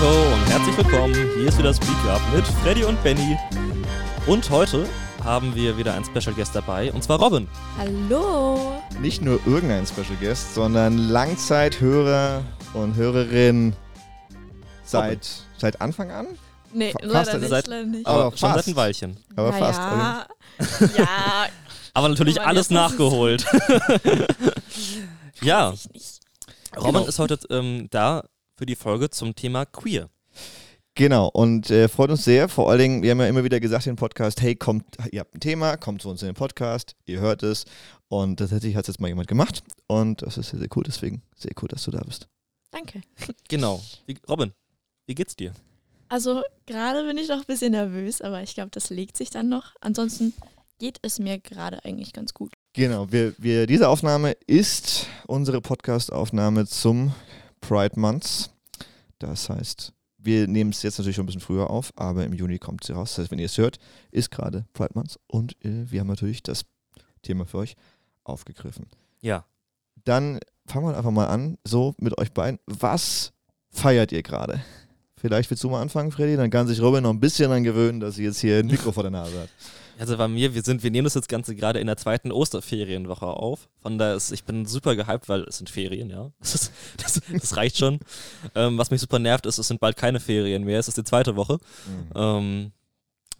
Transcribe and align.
ho 0.00 0.32
und 0.34 0.44
herzlich 0.50 0.76
willkommen. 0.76 1.14
Hier 1.14 1.48
ist 1.48 1.58
wieder 1.58 1.72
Speak 1.74 1.96
Up 2.08 2.20
mit 2.34 2.46
Freddy 2.62 2.84
und 2.84 3.02
Benny. 3.02 3.36
Und 4.26 4.48
heute 4.50 4.86
haben 5.24 5.54
wir 5.54 5.76
wieder 5.76 5.94
einen 5.94 6.04
Special 6.04 6.34
Guest 6.34 6.54
dabei, 6.54 6.92
und 6.92 7.02
zwar 7.02 7.18
Robin. 7.20 7.48
Hallo. 7.78 8.80
Nicht 9.00 9.22
nur 9.22 9.40
irgendein 9.46 9.86
Special 9.86 10.16
Guest, 10.20 10.54
sondern 10.54 10.98
Langzeithörer 11.08 12.42
und 12.74 12.94
Hörerin 12.96 13.74
seit, 14.84 15.28
seit 15.58 15.80
Anfang 15.80 16.10
an? 16.10 16.26
Nee, 16.72 16.92
Fa- 16.92 16.98
leider 17.02 17.24
fast 17.30 17.38
nicht, 17.40 17.48
seit- 17.50 17.66
leider 17.66 17.86
nicht. 17.86 18.06
Aber 18.06 18.30
schon 18.36 18.50
fast. 18.50 18.64
seit 18.64 18.66
ein 18.68 18.76
Weilchen. 18.76 19.16
Aber 19.36 19.50
Na 19.52 19.58
fast. 19.58 19.78
Ja, 19.80 20.98
ja 21.04 21.46
Aber 21.94 22.08
natürlich 22.10 22.36
Mann, 22.36 22.44
alles 22.46 22.68
nachgeholt. 22.70 23.46
ja. 25.40 25.72
Robin 26.76 26.92
Genau. 26.92 27.06
ist 27.06 27.18
heute 27.18 27.38
ähm, 27.48 27.88
da 27.90 28.22
für 28.56 28.66
die 28.66 28.76
Folge 28.76 29.10
zum 29.10 29.34
Thema 29.34 29.66
Queer. 29.66 30.08
Genau, 30.94 31.28
und 31.28 31.70
äh, 31.70 31.88
freut 31.88 32.10
uns 32.10 32.24
sehr. 32.24 32.48
Vor 32.48 32.70
allen 32.70 32.78
Dingen, 32.78 33.02
wir 33.02 33.10
haben 33.10 33.20
ja 33.20 33.28
immer 33.28 33.44
wieder 33.44 33.60
gesagt 33.60 33.86
im 33.86 33.96
Podcast, 33.96 34.40
hey, 34.40 34.56
kommt, 34.56 34.84
ihr 35.12 35.20
habt 35.20 35.34
ein 35.34 35.40
Thema, 35.40 35.76
kommt 35.76 36.00
zu 36.00 36.08
uns 36.08 36.22
in 36.22 36.28
den 36.28 36.34
Podcast, 36.34 36.96
ihr 37.04 37.20
hört 37.20 37.42
es. 37.42 37.66
Und 38.08 38.38
tatsächlich 38.38 38.76
hat 38.76 38.84
es 38.84 38.94
jetzt 38.94 39.00
mal 39.00 39.08
jemand 39.08 39.28
gemacht. 39.28 39.62
Und 39.88 40.22
das 40.22 40.38
ist 40.38 40.50
sehr, 40.50 40.58
sehr 40.58 40.68
cool, 40.74 40.84
deswegen 40.86 41.22
sehr 41.36 41.52
cool, 41.60 41.68
dass 41.68 41.84
du 41.84 41.90
da 41.90 42.00
bist. 42.00 42.28
Danke. 42.70 43.02
Genau. 43.48 43.82
Wie, 44.06 44.16
Robin, 44.26 44.52
wie 45.06 45.14
geht's 45.14 45.36
dir? 45.36 45.52
Also 46.08 46.42
gerade 46.64 47.04
bin 47.04 47.18
ich 47.18 47.28
noch 47.28 47.38
ein 47.38 47.46
bisschen 47.46 47.72
nervös, 47.72 48.22
aber 48.22 48.42
ich 48.42 48.54
glaube, 48.54 48.70
das 48.70 48.88
legt 48.88 49.18
sich 49.18 49.28
dann 49.28 49.50
noch. 49.50 49.74
Ansonsten 49.80 50.32
geht 50.78 50.98
es 51.02 51.18
mir 51.18 51.38
gerade 51.38 51.84
eigentlich 51.84 52.12
ganz 52.14 52.32
gut. 52.32 52.54
Genau, 52.72 53.10
wir, 53.12 53.34
wir, 53.38 53.66
diese 53.66 53.88
Aufnahme 53.88 54.32
ist 54.46 55.08
unsere 55.26 55.60
Podcast-Aufnahme 55.60 56.66
zum 56.66 57.12
Pride 57.60 57.98
Month. 57.98 58.50
Das 59.18 59.48
heißt, 59.48 59.92
wir 60.18 60.46
nehmen 60.48 60.70
es 60.70 60.82
jetzt 60.82 60.98
natürlich 60.98 61.16
schon 61.16 61.24
ein 61.24 61.26
bisschen 61.26 61.40
früher 61.40 61.70
auf, 61.70 61.92
aber 61.96 62.24
im 62.24 62.32
Juni 62.32 62.58
kommt 62.58 62.84
sie 62.84 62.92
raus. 62.92 63.10
Das 63.10 63.24
heißt, 63.24 63.30
wenn 63.30 63.38
ihr 63.38 63.46
es 63.46 63.58
hört, 63.58 63.78
ist 64.10 64.30
gerade 64.30 64.66
Pride 64.72 64.92
Month 64.94 65.18
und 65.26 65.52
äh, 65.64 65.90
wir 65.90 66.00
haben 66.00 66.08
natürlich 66.08 66.42
das 66.42 66.64
Thema 67.22 67.46
für 67.46 67.58
euch 67.58 67.76
aufgegriffen. 68.24 68.86
Ja. 69.20 69.44
Dann 70.04 70.40
fangen 70.66 70.86
wir 70.88 70.96
einfach 70.96 71.10
mal 71.10 71.28
an, 71.28 71.58
so 71.64 71.94
mit 71.98 72.18
euch 72.18 72.32
beiden. 72.32 72.58
Was 72.66 73.32
feiert 73.70 74.12
ihr 74.12 74.22
gerade? 74.22 74.62
Vielleicht 75.18 75.50
willst 75.50 75.64
du 75.64 75.70
mal 75.70 75.80
anfangen, 75.80 76.12
Freddy, 76.12 76.36
dann 76.36 76.50
kann 76.50 76.66
sich 76.66 76.80
Robin 76.80 77.02
noch 77.02 77.10
ein 77.10 77.20
bisschen 77.20 77.48
daran 77.48 77.64
gewöhnen, 77.64 78.00
dass 78.00 78.16
sie 78.16 78.24
jetzt 78.24 78.40
hier 78.40 78.58
ein 78.58 78.66
Mikro 78.66 78.92
vor 78.92 79.02
der 79.02 79.12
Nase 79.12 79.40
hat. 79.42 79.48
Also 79.98 80.18
bei 80.18 80.28
mir, 80.28 80.54
wir 80.54 80.62
sind, 80.62 80.82
wir 80.82 80.90
nehmen 80.90 81.06
das 81.06 81.14
jetzt 81.14 81.30
Ganze 81.30 81.56
gerade 81.56 81.80
in 81.80 81.86
der 81.86 81.96
zweiten 81.96 82.30
Osterferienwoche 82.30 83.26
auf. 83.26 83.70
Von 83.80 83.96
daher 83.96 84.14
ist, 84.14 84.30
ich 84.30 84.44
bin 84.44 84.66
super 84.66 84.94
gehypt, 84.94 85.26
weil 85.30 85.44
es 85.44 85.56
sind 85.56 85.70
Ferien, 85.70 86.10
ja. 86.10 86.30
Das, 86.38 86.54
ist, 86.54 86.72
das, 86.98 87.22
das 87.32 87.56
reicht 87.56 87.78
schon. 87.78 88.00
Ähm, 88.54 88.76
was 88.76 88.90
mich 88.90 89.00
super 89.00 89.18
nervt, 89.18 89.46
ist, 89.46 89.56
es 89.56 89.68
sind 89.68 89.80
bald 89.80 89.96
keine 89.96 90.20
Ferien 90.20 90.64
mehr. 90.64 90.78
Es 90.78 90.88
ist 90.88 90.98
die 90.98 91.04
zweite 91.04 91.34
Woche. 91.36 91.58
Ähm, 92.14 92.72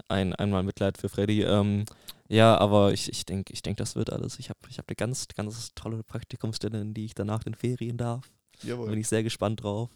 ein, 0.08 0.34
einmal 0.34 0.62
Mitleid 0.62 0.96
für 0.96 1.10
Freddy. 1.10 1.42
Ähm, 1.42 1.84
ja, 2.28 2.56
aber 2.56 2.92
ich, 2.92 3.10
ich 3.10 3.26
denke, 3.26 3.52
ich 3.52 3.62
denk, 3.62 3.76
das 3.76 3.94
wird 3.94 4.10
alles. 4.10 4.38
Ich 4.38 4.48
habe 4.48 4.58
ich 4.68 4.78
hab 4.78 4.88
eine 4.88 4.96
ganz, 4.96 5.28
ganz 5.36 5.74
tolle 5.74 6.02
Praktikumsstelle, 6.02 6.80
in 6.80 6.94
die 6.94 7.04
ich 7.04 7.14
danach 7.14 7.44
den 7.44 7.54
Ferien 7.54 7.98
darf. 7.98 8.30
Da 8.62 8.68
bin 8.68 8.70
Jawohl. 8.70 8.98
ich 8.98 9.08
sehr 9.08 9.22
gespannt 9.22 9.62
drauf. 9.62 9.90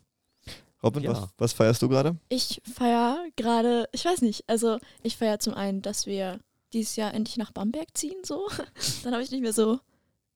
Robin, 0.83 1.03
Ja. 1.03 1.11
was, 1.13 1.29
was 1.39 1.53
feierst 1.53 1.83
du 1.83 1.89
gerade? 1.89 2.17
Ich 2.29 2.61
feiere 2.73 3.25
gerade, 3.37 3.89
ich 3.93 4.05
weiß 4.05 4.23
nicht, 4.23 4.45
also 4.49 4.79
ich 5.03 5.17
feiere 5.17 5.39
zum 5.39 5.55
einen, 5.55 5.83
dass 5.83 6.07
wir 6.07 6.41
dieses 6.73 6.97
Jahr 6.97 7.13
endlich 7.15 7.37
nach 7.37 7.53
Bamberg 7.53 7.89
ziehen, 7.95 8.17
so. 8.25 8.49
Dann 9.05 9.13
habe 9.13 9.23
ich 9.23 9.31
nicht 9.31 9.43
mehr 9.43 9.53
so 9.53 9.81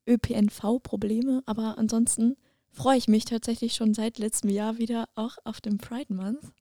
ÖPNV-Probleme, 0.09 1.43
aber 1.47 1.79
ansonsten 1.79 2.37
freue 2.71 2.99
ich 2.99 3.09
mich 3.09 3.25
tatsächlich 3.25 3.75
schon 3.75 3.95
seit 3.95 4.19
letztem 4.19 4.51
Jahr 4.51 4.79
wieder 4.79 5.09
auch 5.15 5.37
auf 5.45 5.61
dem 5.61 5.79
Pride 5.79 6.13
Month. 6.13 6.53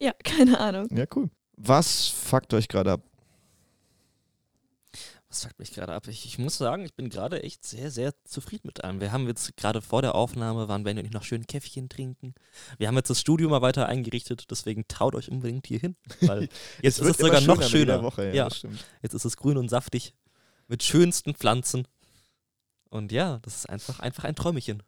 Ja, 0.00 0.12
keine 0.24 0.58
Ahnung. 0.60 0.88
Ja, 0.96 1.04
cool. 1.14 1.30
Was 1.56 2.06
fuckt 2.08 2.54
euch 2.54 2.68
gerade 2.68 2.92
ab? 2.92 3.00
Was 5.32 5.40
sagt 5.40 5.58
mich 5.58 5.72
gerade 5.72 5.94
ab? 5.94 6.08
Ich, 6.08 6.26
ich 6.26 6.36
muss 6.36 6.58
sagen, 6.58 6.84
ich 6.84 6.92
bin 6.92 7.08
gerade 7.08 7.42
echt 7.42 7.64
sehr, 7.64 7.90
sehr 7.90 8.12
zufrieden 8.24 8.66
mit 8.66 8.84
allem. 8.84 9.00
Wir 9.00 9.12
haben 9.12 9.26
jetzt 9.26 9.56
gerade 9.56 9.80
vor 9.80 10.02
der 10.02 10.14
Aufnahme, 10.14 10.68
waren 10.68 10.84
Benny 10.84 11.00
und 11.00 11.06
ich 11.06 11.12
noch 11.12 11.22
schön 11.22 11.46
Käffchen 11.46 11.88
trinken. 11.88 12.34
Wir 12.76 12.86
haben 12.86 12.96
jetzt 12.96 13.08
das 13.08 13.18
Studio 13.18 13.48
mal 13.48 13.62
weiter 13.62 13.88
eingerichtet, 13.88 14.50
deswegen 14.50 14.86
traut 14.88 15.14
euch 15.14 15.30
unbedingt 15.30 15.66
hier 15.66 15.78
hin. 15.78 15.96
Weil 16.20 16.50
jetzt 16.82 16.98
ist 16.98 17.08
es 17.08 17.16
sogar 17.16 17.40
noch 17.40 17.56
mit 17.56 17.68
jeder 17.70 17.94
schöner. 17.94 18.02
Woche, 18.02 18.26
ja, 18.26 18.34
Ja. 18.34 18.48
Das. 18.50 18.62
Jetzt 19.00 19.14
ist 19.14 19.24
es 19.24 19.38
grün 19.38 19.56
und 19.56 19.70
saftig 19.70 20.12
mit 20.68 20.82
schönsten 20.82 21.34
Pflanzen. 21.34 21.88
Und 22.90 23.10
ja, 23.10 23.38
das 23.38 23.56
ist 23.56 23.70
einfach, 23.70 24.00
einfach 24.00 24.24
ein 24.24 24.36
Träumchen. 24.36 24.82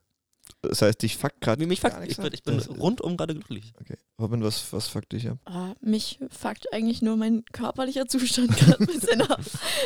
Das 0.69 0.83
heißt, 0.83 1.03
dich 1.03 1.17
fuckt 1.17 1.41
gerade. 1.41 1.67
Mich 1.67 1.81
fuckt, 1.81 1.97
ich, 2.09 2.17
bin- 2.17 2.33
ich 2.33 2.43
bin 2.43 2.57
Das- 2.57 2.69
rundum 2.71 3.17
gerade 3.17 3.35
glücklich. 3.35 3.73
Okay. 3.81 3.97
Robin, 4.21 4.43
was, 4.43 4.73
was 4.73 4.89
fuckt 4.89 5.13
dich 5.13 5.29
ab? 5.29 5.39
Ah, 5.45 5.75
mich 5.81 6.19
fuckt 6.31 6.73
eigentlich 6.73 7.03
nur 7.03 7.17
mein 7.17 7.45
körperlicher 7.53 8.07
Zustand 8.07 8.49
gerade 8.57 8.79
ein 8.81 8.87
bisschen 8.87 9.23
ab, 9.23 9.41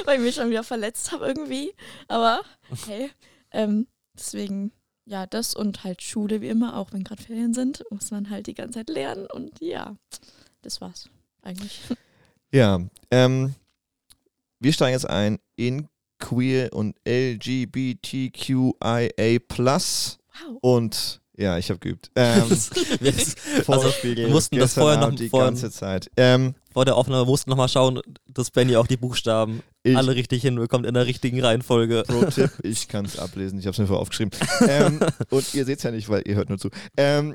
weil 0.04 0.18
ich 0.18 0.24
mich 0.24 0.34
schon 0.34 0.50
wieder 0.50 0.64
verletzt 0.64 1.12
habe 1.12 1.26
irgendwie. 1.26 1.72
Aber 2.08 2.40
hey, 2.86 3.10
ähm, 3.52 3.86
deswegen, 4.14 4.72
ja, 5.06 5.26
das 5.26 5.54
und 5.54 5.84
halt 5.84 6.02
Schule 6.02 6.40
wie 6.40 6.48
immer, 6.48 6.76
auch 6.76 6.92
wenn 6.92 7.04
gerade 7.04 7.22
Ferien 7.22 7.54
sind, 7.54 7.84
muss 7.90 8.10
man 8.10 8.30
halt 8.30 8.46
die 8.46 8.54
ganze 8.54 8.80
Zeit 8.80 8.90
lernen 8.90 9.26
und 9.32 9.60
ja, 9.60 9.96
das 10.62 10.80
war's 10.80 11.08
eigentlich. 11.42 11.80
Ja, 12.50 12.80
ähm, 13.10 13.54
wir 14.58 14.72
steigen 14.72 14.94
jetzt 14.94 15.04
ein 15.08 15.38
in 15.56 15.86
Queer 16.18 16.72
und 16.72 16.96
LGBTQIA+. 18.18 20.17
Wow. 20.46 20.58
Und 20.60 21.20
ja, 21.36 21.56
ich 21.56 21.70
habe 21.70 21.78
geübt. 21.78 22.10
Ähm, 22.16 22.48
Wir- 23.00 23.12
also, 23.68 23.92
wir 24.02 24.28
mussten 24.28 24.58
das 24.58 24.74
vorher 24.74 24.98
noch 25.00 25.14
die 25.14 25.28
vorher- 25.28 25.48
ganze 25.50 25.70
Zeit. 25.70 26.10
Ähm, 26.16 26.54
vor 26.72 26.84
der 26.84 26.96
Aufnahme 26.96 27.24
mussten 27.26 27.50
nochmal 27.50 27.68
schauen, 27.68 28.00
dass 28.26 28.50
Benny 28.50 28.76
auch 28.76 28.86
die 28.88 28.96
Buchstaben 28.96 29.62
ich, 29.84 29.96
alle 29.96 30.14
richtig 30.16 30.42
hinbekommt 30.42 30.84
in 30.86 30.94
der 30.94 31.06
richtigen 31.06 31.40
Reihenfolge. 31.42 32.02
Pro-Tipp, 32.06 32.50
ich 32.64 32.88
kann 32.88 33.04
es 33.04 33.18
ablesen, 33.18 33.58
ich 33.58 33.66
habe 33.66 33.72
es 33.72 33.78
mir 33.78 33.86
vorher 33.86 34.02
aufgeschrieben. 34.02 34.32
ähm, 34.68 35.00
und 35.30 35.54
ihr 35.54 35.64
seht 35.64 35.78
es 35.78 35.84
ja 35.84 35.90
nicht, 35.92 36.08
weil 36.08 36.22
ihr 36.26 36.34
hört 36.34 36.48
nur 36.48 36.58
zu. 36.58 36.70
Ähm, 36.96 37.34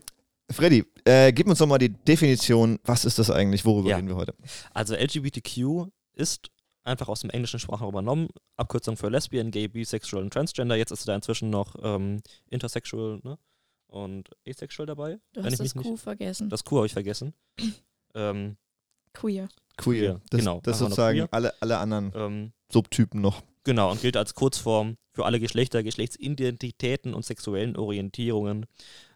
Freddy, 0.52 0.84
äh, 1.06 1.32
gib 1.32 1.48
uns 1.48 1.60
doch 1.60 1.68
mal 1.68 1.78
die 1.78 1.90
Definition, 1.90 2.78
was 2.84 3.06
ist 3.06 3.18
das 3.20 3.32
eigentlich, 3.32 3.64
worüber 3.64 3.90
Ja. 3.90 3.96
reden 3.96 4.10
wir 4.10 4.18
heute? 4.18 4.34
Also 4.74 4.94
LGBTQ 4.96 5.88
ist 6.16 6.50
einfach 6.84 7.08
aus 7.08 7.22
dem 7.22 7.30
englischen 7.30 7.60
Sprachraum 7.60 7.90
übernommen, 7.90 8.30
Abkürzung 8.58 8.98
für 8.98 9.10
Lesbian, 9.10 9.52
Gay, 9.52 9.68
Bisexual 9.68 10.24
und 10.24 10.34
Transgender. 10.34 10.76
Jetzt 10.76 10.92
ist 10.92 11.08
da 11.08 11.16
inzwischen 11.16 11.50
noch 11.50 11.76
ähm, 11.82 12.22
Intersexual 12.50 13.20
ne? 13.24 13.38
und 13.88 14.30
Asexual 14.48 14.86
dabei. 14.86 15.20
Du 15.34 15.44
hast 15.44 15.54
ich 15.54 15.60
das 15.60 15.74
Q 15.74 15.92
nicht, 15.92 16.04
vergessen. 16.04 16.50
das 16.50 16.64
Q 16.64 16.78
habe 16.78 16.86
ich 16.88 16.94
vergessen. 16.94 17.34
ähm, 18.16 18.58
Queer. 19.14 19.48
Queer. 19.78 20.22
Das, 20.30 20.40
genau, 20.40 20.60
Das 20.62 20.80
sozusagen 20.80 21.28
alle, 21.32 21.54
alle 21.62 21.78
anderen 21.78 22.12
ähm, 22.16 22.54
Subtypen 22.72 23.22
noch. 23.22 23.42
genau, 23.64 23.92
und 23.92 24.02
gilt 24.02 24.18
als 24.18 24.34
Kurzform 24.34 24.98
für 25.12 25.26
alle 25.26 25.40
Geschlechter, 25.40 25.84
Geschlechtsidentitäten 25.84 27.14
und 27.14 27.24
sexuellen 27.24 27.78
Orientierungen, 27.78 28.66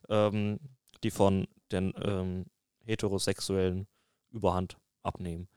ähm, 0.10 0.60
die 1.04 1.12
von 1.12 1.48
den 1.72 1.94
ähm, 2.02 2.46
Heterosexuellen 2.86 3.88
Überhand 4.32 4.78
abnehmen. 5.04 5.48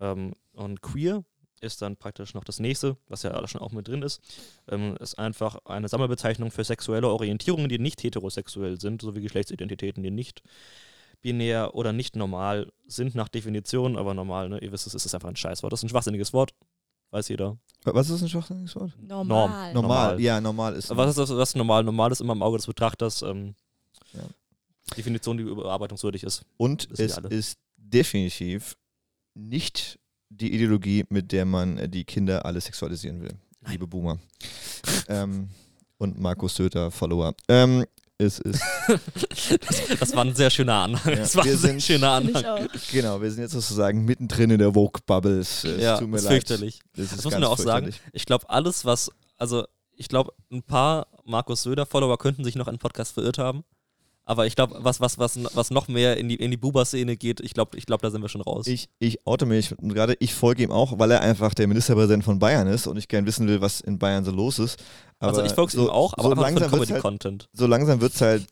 Ähm, 0.00 0.34
und 0.60 0.82
queer 0.82 1.24
ist 1.60 1.82
dann 1.82 1.96
praktisch 1.96 2.32
noch 2.34 2.44
das 2.44 2.58
nächste, 2.58 2.96
was 3.08 3.22
ja 3.22 3.46
schon 3.46 3.60
auch 3.60 3.72
mit 3.72 3.86
drin 3.88 4.02
ist, 4.02 4.20
ähm, 4.68 4.96
ist 4.98 5.18
einfach 5.18 5.58
eine 5.66 5.88
Sammelbezeichnung 5.88 6.50
für 6.50 6.64
sexuelle 6.64 7.08
Orientierungen, 7.08 7.68
die 7.68 7.78
nicht 7.78 8.02
heterosexuell 8.02 8.80
sind, 8.80 9.02
sowie 9.02 9.20
Geschlechtsidentitäten, 9.20 10.02
die 10.02 10.10
nicht 10.10 10.42
binär 11.20 11.74
oder 11.74 11.92
nicht 11.92 12.16
normal 12.16 12.72
sind 12.86 13.14
nach 13.14 13.28
Definition, 13.28 13.96
aber 13.98 14.14
normal, 14.14 14.48
ne? 14.48 14.58
Ihr 14.60 14.72
wisst, 14.72 14.86
es 14.86 14.94
ist 14.94 15.14
einfach 15.14 15.28
ein 15.28 15.36
Scheißwort. 15.36 15.70
Das 15.72 15.80
ist 15.80 15.84
ein 15.84 15.90
schwachsinniges 15.90 16.32
Wort, 16.32 16.52
weiß 17.10 17.28
jeder. 17.28 17.58
Was 17.84 18.08
ist 18.08 18.22
ein 18.22 18.28
schwachsinniges 18.30 18.74
Wort? 18.76 18.92
Normal. 18.98 19.26
Normal. 19.26 19.74
Normal. 19.74 20.20
Ja, 20.20 20.40
normal 20.40 20.74
ist. 20.76 20.96
Was 20.96 21.10
ist 21.10 21.18
das, 21.18 21.30
was 21.36 21.54
normal? 21.54 21.84
Normal 21.84 22.10
ist 22.12 22.22
immer 22.22 22.32
im 22.32 22.42
Auge 22.42 22.56
des 22.56 22.66
Betrachters. 22.66 23.22
Ähm, 23.22 23.54
Ja. 24.14 24.22
Definition, 24.96 25.36
die 25.36 25.44
überarbeitungswürdig 25.44 26.24
ist. 26.24 26.44
Und 26.56 26.88
es 26.98 27.16
alle. 27.16 27.28
ist 27.28 27.58
definitiv 27.76 28.76
nicht 29.34 29.98
die 30.30 30.54
Ideologie, 30.54 31.04
mit 31.10 31.32
der 31.32 31.44
man 31.44 31.76
äh, 31.78 31.88
die 31.88 32.04
Kinder 32.04 32.44
alle 32.46 32.60
sexualisieren 32.60 33.20
will. 33.20 33.34
Nein. 33.60 33.72
Liebe 33.72 33.86
Boomer. 33.86 34.18
ähm, 35.08 35.48
und 35.98 36.18
Markus 36.18 36.54
Söder 36.54 36.90
Follower. 36.90 37.34
Ähm, 37.48 37.84
es 38.16 38.38
ist, 38.38 38.60
Das, 38.86 39.48
das 40.00 40.14
war 40.14 40.24
ein 40.24 40.34
sehr 40.34 40.50
schöner 40.50 40.74
Anhang. 40.74 41.12
Ja, 41.12 41.16
das 41.20 41.36
war 41.36 41.44
wir 41.44 41.52
ein 41.52 41.58
sehr 41.58 41.70
sind- 41.70 41.82
schöner 41.82 42.10
Anhang. 42.12 42.68
genau, 42.92 43.20
wir 43.20 43.30
sind 43.30 43.42
jetzt 43.42 43.52
sozusagen 43.52 44.04
mittendrin 44.04 44.50
in 44.50 44.58
der 44.58 44.72
Vogue-Bubble. 44.74 45.38
Es, 45.40 45.64
es 45.64 45.80
Ja, 45.82 45.98
tut 45.98 46.08
mir 46.08 46.16
ist 46.18 46.24
leid. 46.24 46.32
fürchterlich. 46.32 46.80
Das, 46.94 47.06
ist 47.06 47.16
Das 47.18 47.24
muss 47.24 47.32
man 47.34 47.44
auch 47.44 47.58
sagen. 47.58 47.90
Ich 48.12 48.26
glaube, 48.26 48.48
alles, 48.50 48.84
was, 48.84 49.10
also 49.38 49.64
ich 49.96 50.08
glaube, 50.08 50.32
ein 50.52 50.62
paar 50.62 51.06
Markus 51.24 51.62
Söder-Follower 51.62 52.18
könnten 52.18 52.44
sich 52.44 52.56
noch 52.56 52.66
an 52.66 52.74
den 52.74 52.80
Podcast 52.80 53.12
verirrt 53.12 53.38
haben. 53.38 53.64
Aber 54.30 54.46
ich 54.46 54.54
glaube, 54.54 54.76
was, 54.78 55.00
was, 55.00 55.18
was, 55.18 55.40
was 55.56 55.72
noch 55.72 55.88
mehr 55.88 56.16
in 56.16 56.28
die, 56.28 56.36
in 56.36 56.52
die 56.52 56.56
Buber-Szene 56.56 57.16
geht, 57.16 57.40
ich 57.40 57.52
glaube, 57.52 57.76
ich 57.76 57.84
glaub, 57.84 58.00
da 58.00 58.12
sind 58.12 58.22
wir 58.22 58.28
schon 58.28 58.42
raus. 58.42 58.68
Ich, 58.68 58.88
ich 59.00 59.26
oute 59.26 59.44
mich 59.44 59.74
gerade, 59.80 60.14
ich 60.20 60.34
folge 60.34 60.62
ihm 60.62 60.70
auch, 60.70 61.00
weil 61.00 61.10
er 61.10 61.20
einfach 61.20 61.52
der 61.52 61.66
Ministerpräsident 61.66 62.22
von 62.22 62.38
Bayern 62.38 62.68
ist 62.68 62.86
und 62.86 62.96
ich 62.96 63.08
gern 63.08 63.26
wissen 63.26 63.48
will, 63.48 63.60
was 63.60 63.80
in 63.80 63.98
Bayern 63.98 64.24
so 64.24 64.30
los 64.30 64.60
ist. 64.60 64.78
Aber 65.18 65.30
also 65.30 65.42
ich 65.42 65.50
folge 65.50 65.72
so, 65.72 65.86
ihm 65.86 65.90
auch, 65.90 66.12
aber 66.16 66.36
so 66.36 66.42
langsam 66.42 66.70
halt, 66.70 66.72
Comedy-Content. 66.72 67.48
so 67.52 67.66
langsam 67.66 68.00
wird 68.00 68.14
es 68.14 68.20
halt 68.20 68.46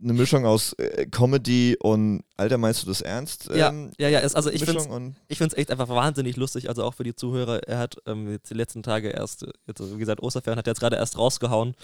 eine 0.00 0.12
Mischung 0.12 0.46
aus 0.46 0.74
äh, 0.74 1.06
Comedy 1.06 1.76
und 1.80 2.22
Alter, 2.36 2.56
meinst 2.56 2.84
du 2.84 2.86
das 2.86 3.00
ernst? 3.00 3.50
Ja, 3.52 3.70
ähm, 3.70 3.90
ja, 3.98 4.08
ja. 4.08 4.20
Es, 4.20 4.36
also 4.36 4.48
ich 4.48 4.64
finde 4.64 4.84
es 5.26 5.54
echt 5.54 5.72
einfach 5.72 5.88
wahnsinnig 5.88 6.36
lustig, 6.36 6.68
also 6.68 6.84
auch 6.84 6.94
für 6.94 7.02
die 7.02 7.16
Zuhörer. 7.16 7.66
Er 7.66 7.78
hat 7.78 7.96
ähm, 8.06 8.30
jetzt 8.30 8.48
die 8.48 8.54
letzten 8.54 8.84
Tage 8.84 9.08
erst, 9.08 9.44
jetzt, 9.66 9.80
wie 9.80 9.98
gesagt, 9.98 10.22
Osterferien 10.22 10.58
hat 10.58 10.68
er 10.68 10.70
jetzt 10.70 10.80
gerade 10.80 10.94
erst 10.94 11.18
rausgehauen. 11.18 11.74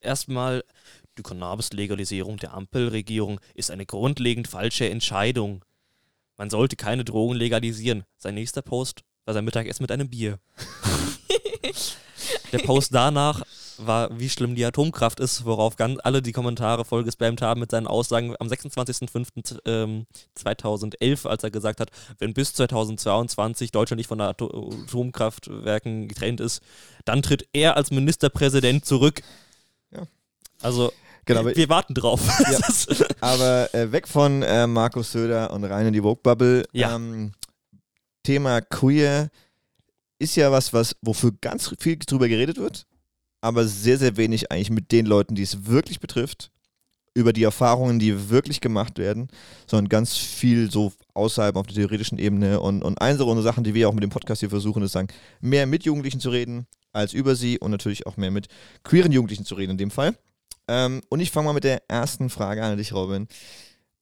Erstmal, 0.00 0.62
die 1.18 1.22
Cannabis-Legalisierung 1.22 2.38
der 2.38 2.54
Ampelregierung 2.54 3.40
ist 3.54 3.70
eine 3.70 3.86
grundlegend 3.86 4.48
falsche 4.48 4.88
Entscheidung. 4.88 5.64
Man 6.36 6.50
sollte 6.50 6.76
keine 6.76 7.04
Drogen 7.04 7.36
legalisieren. 7.36 8.04
Sein 8.18 8.34
nächster 8.34 8.62
Post 8.62 9.02
war 9.24 9.34
sein 9.34 9.44
Mittagessen 9.44 9.82
mit 9.82 9.90
einem 9.90 10.08
Bier. 10.08 10.38
Der 12.52 12.58
Post 12.58 12.94
danach 12.94 13.42
war, 13.78 14.18
wie 14.18 14.30
schlimm 14.30 14.54
die 14.54 14.64
Atomkraft 14.64 15.20
ist, 15.20 15.44
worauf 15.44 15.76
ganz 15.76 15.98
alle 16.02 16.22
die 16.22 16.32
Kommentare 16.32 16.84
voll 16.84 17.04
gespammt 17.04 17.42
haben 17.42 17.60
mit 17.60 17.70
seinen 17.70 17.86
Aussagen 17.86 18.34
am 18.38 18.48
26.05.2011, 18.48 20.96
ähm, 21.00 21.18
als 21.24 21.44
er 21.44 21.50
gesagt 21.50 21.80
hat, 21.80 21.90
wenn 22.18 22.34
bis 22.34 22.54
2022 22.54 23.72
Deutschland 23.72 23.98
nicht 23.98 24.08
von 24.08 24.18
der 24.18 24.28
Ato 24.28 24.70
Atomkraftwerken 24.84 26.08
getrennt 26.08 26.40
ist, 26.40 26.62
dann 27.04 27.22
tritt 27.22 27.48
er 27.52 27.76
als 27.76 27.90
Ministerpräsident 27.90 28.84
zurück. 28.84 29.22
Ja. 29.92 30.06
Also, 30.62 30.92
Genau, 31.26 31.40
aber- 31.40 31.56
wir 31.56 31.68
warten 31.68 31.94
drauf. 31.94 32.20
Ja. 32.50 33.06
Aber 33.20 33.74
äh, 33.74 33.90
weg 33.90 34.06
von 34.06 34.42
äh, 34.42 34.66
Markus 34.66 35.10
Söder 35.12 35.50
und 35.52 35.64
rein 35.64 35.86
in 35.86 35.92
die 35.92 36.00
Vogue-Bubble. 36.00 36.64
Ja. 36.72 36.94
Ähm, 36.94 37.32
Thema 38.22 38.60
Queer 38.60 39.30
ist 40.18 40.36
ja 40.36 40.50
was, 40.50 40.72
was, 40.72 40.96
wofür 41.02 41.32
ganz 41.40 41.74
viel 41.78 41.96
drüber 41.98 42.28
geredet 42.28 42.58
wird, 42.58 42.86
aber 43.40 43.66
sehr, 43.66 43.98
sehr 43.98 44.16
wenig 44.16 44.50
eigentlich 44.50 44.70
mit 44.70 44.92
den 44.92 45.06
Leuten, 45.06 45.34
die 45.34 45.42
es 45.42 45.66
wirklich 45.66 46.00
betrifft, 46.00 46.50
über 47.14 47.32
die 47.32 47.42
Erfahrungen, 47.44 47.98
die 47.98 48.30
wirklich 48.30 48.60
gemacht 48.60 48.98
werden, 48.98 49.28
sondern 49.66 49.88
ganz 49.88 50.16
viel 50.16 50.70
so 50.70 50.92
außerhalb 51.14 51.56
auf 51.56 51.66
der 51.66 51.76
theoretischen 51.76 52.18
Ebene. 52.18 52.60
Und, 52.60 52.82
und 52.82 53.00
eine 53.00 53.22
eine 53.24 53.42
Sachen, 53.42 53.64
die 53.64 53.74
wir 53.74 53.88
auch 53.88 53.94
mit 53.94 54.02
dem 54.02 54.10
Podcast 54.10 54.40
hier 54.40 54.50
versuchen, 54.50 54.82
ist 54.82 54.92
sagen, 54.92 55.08
mehr 55.40 55.66
mit 55.66 55.84
Jugendlichen 55.84 56.20
zu 56.20 56.30
reden 56.30 56.66
als 56.92 57.12
über 57.12 57.34
sie 57.34 57.58
und 57.58 57.70
natürlich 57.70 58.06
auch 58.06 58.16
mehr 58.16 58.30
mit 58.30 58.48
queeren 58.84 59.12
Jugendlichen 59.12 59.44
zu 59.44 59.54
reden 59.54 59.72
in 59.72 59.78
dem 59.78 59.90
Fall. 59.90 60.16
Ähm, 60.68 61.02
und 61.08 61.20
ich 61.20 61.30
fange 61.30 61.46
mal 61.46 61.52
mit 61.52 61.64
der 61.64 61.82
ersten 61.88 62.30
Frage 62.30 62.62
an 62.62 62.76
dich, 62.76 62.92
Robin. 62.92 63.28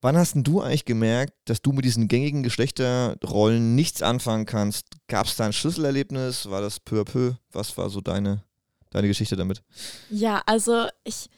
Wann 0.01 0.19
hast 0.19 0.35
denn 0.35 0.45
du 0.45 0.61
eigentlich 0.61 0.85
gemerkt, 0.85 1.33
dass 1.47 1.63
du 1.63 1.73
mit 1.73 1.85
diesen 1.85 2.09
gängigen 2.09 2.43
Geschlechterrollen 2.43 3.75
nichts 3.75 4.03
anfangen 4.03 4.45
kannst? 4.45 4.89
Gab 5.09 5.27
es 5.27 5.37
da 5.37 5.47
ein 5.47 5.55
Schlüsselerlebnis? 5.55 6.51
War 6.51 6.61
das 6.61 6.79
peu 6.79 7.01
à 7.01 7.05
peu? 7.05 7.35
Was 7.53 7.77
war 7.79 7.89
so 7.89 8.03
deine, 8.03 8.45
deine 8.91 9.09
Geschichte 9.09 9.35
damit? 9.35 9.63
Ja, 10.11 10.43
also 10.45 10.89
ich 11.05 11.31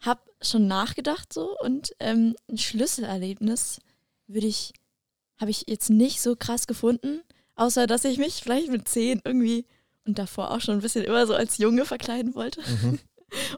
habe 0.00 0.20
schon 0.40 0.68
nachgedacht 0.68 1.32
so 1.32 1.56
und 1.64 1.92
ähm, 1.98 2.36
ein 2.48 2.58
Schlüsselerlebnis 2.58 3.80
würde 4.28 4.46
ich, 4.46 4.72
habe 5.40 5.50
ich 5.50 5.64
jetzt 5.66 5.90
nicht 5.90 6.20
so 6.20 6.36
krass 6.36 6.68
gefunden, 6.68 7.22
außer 7.56 7.88
dass 7.88 8.04
ich 8.04 8.18
mich 8.18 8.34
vielleicht 8.34 8.70
mit 8.70 8.86
zehn 8.86 9.20
irgendwie 9.24 9.66
und 10.04 10.18
davor 10.18 10.52
auch 10.52 10.60
schon 10.60 10.76
ein 10.76 10.80
bisschen 10.80 11.04
immer 11.04 11.26
so 11.26 11.34
als 11.34 11.58
Junge 11.58 11.84
verkleiden 11.86 12.36
wollte 12.36 12.60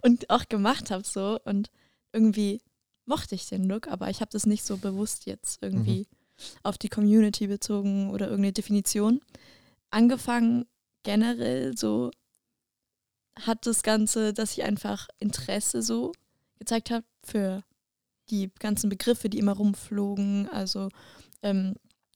und 0.02 0.30
auch 0.30 0.48
gemacht 0.48 0.90
habe 0.90 1.04
so 1.04 1.38
und 1.44 1.70
irgendwie 2.12 2.62
mochte 3.06 3.34
ich 3.34 3.48
den 3.48 3.68
Look, 3.68 3.88
aber 3.88 4.08
ich 4.10 4.20
habe 4.20 4.30
das 4.30 4.46
nicht 4.46 4.64
so 4.64 4.76
bewusst 4.76 5.26
jetzt 5.26 5.62
irgendwie 5.62 6.06
auf 6.62 6.78
die 6.78 6.88
Community 6.88 7.46
bezogen 7.46 8.10
oder 8.10 8.26
irgendeine 8.26 8.52
Definition. 8.52 9.20
Angefangen 9.90 10.66
generell 11.02 11.76
so 11.76 12.10
hat 13.38 13.66
das 13.66 13.82
Ganze, 13.82 14.32
dass 14.32 14.52
ich 14.52 14.64
einfach 14.64 15.08
Interesse 15.18 15.82
so 15.82 16.12
gezeigt 16.58 16.90
habe 16.90 17.04
für 17.22 17.62
die 18.30 18.50
ganzen 18.58 18.88
Begriffe, 18.88 19.28
die 19.28 19.38
immer 19.38 19.52
rumflogen. 19.52 20.48
Also 20.48 20.88
ähm, 21.42 21.74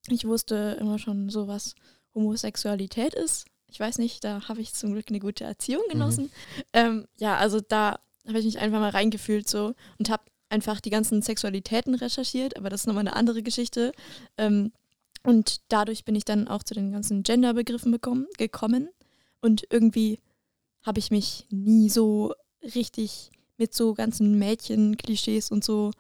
ich 0.09 0.25
wusste 0.25 0.77
immer 0.81 0.99
schon 0.99 1.29
so, 1.29 1.49
was 1.49 1.75
Homosexualität 2.15 3.15
ist. 3.15 3.47
Ich 3.71 3.79
weiß 3.79 3.99
nicht, 3.99 4.25
da 4.25 4.49
habe 4.49 4.61
ich 4.61 4.75
zum 4.75 4.93
Glück 4.93 5.07
eine 5.09 5.21
gute 5.21 5.45
Erziehung 5.45 5.83
genossen. 5.91 6.31
Ähm, 6.73 7.07
ja, 7.19 7.37
also 7.37 7.61
da 7.61 8.01
habe 8.27 8.39
ich 8.39 8.45
mich 8.45 8.59
einfach 8.59 8.81
mal 8.81 8.91
reingefühlt 8.91 9.49
so 9.49 9.75
und 9.99 10.11
habe 10.11 10.23
einfach 10.49 10.81
die 10.81 10.91
ganzen 10.91 11.23
Sexualitäten 11.23 11.95
recherchiert, 11.95 12.57
aber 12.57 12.71
das 12.71 12.83
ist 12.83 12.87
nochmal 12.87 13.07
eine 13.07 13.17
andere 13.17 13.43
Geschichte. 13.43 13.93
Ähm, 14.37 14.73
und 15.23 15.61
dadurch 15.69 16.05
bin 16.05 16.15
ich 16.15 16.25
dann 16.25 16.49
auch 16.49 16.63
zu 16.63 16.75
den 16.75 16.93
ganzen 16.93 17.23
Gender-Begriffen 17.23 17.93
bekommen, 17.93 18.27
gekommen. 18.39 18.89
Und 19.41 19.65
irgendwie 19.71 20.21
habe 20.83 20.99
ich 20.99 21.11
mich 21.11 21.47
nie 21.51 21.91
so 21.91 22.35
richtig 22.75 23.31
mit 23.57 23.75
so 23.75 23.95
ganzen 23.95 24.39
Mädchen-Klischees 24.39 25.51
und 25.51 25.65
so 25.65 25.91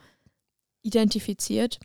identifiziert. 0.82 1.78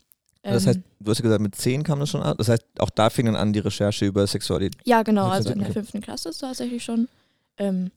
Das 0.44 0.64
Ähm, 0.64 0.68
heißt, 0.68 0.80
du 1.00 1.10
hast 1.10 1.18
ja 1.18 1.22
gesagt, 1.22 1.40
mit 1.40 1.54
10 1.54 1.82
kam 1.82 2.00
das 2.00 2.10
schon 2.10 2.22
an. 2.22 2.36
Das 2.36 2.48
heißt, 2.48 2.62
auch 2.78 2.90
da 2.90 3.08
fing 3.10 3.26
dann 3.26 3.36
an 3.36 3.52
die 3.52 3.60
Recherche 3.60 4.04
über 4.04 4.26
Sexualität. 4.26 4.80
Ja, 4.84 5.02
genau, 5.02 5.28
also 5.28 5.50
in 5.50 5.58
der 5.60 5.72
fünften 5.72 6.00
Klasse 6.02 6.28
ist 6.28 6.38
tatsächlich 6.38 6.84
schon. 6.84 7.08
Ähm, 7.56 7.90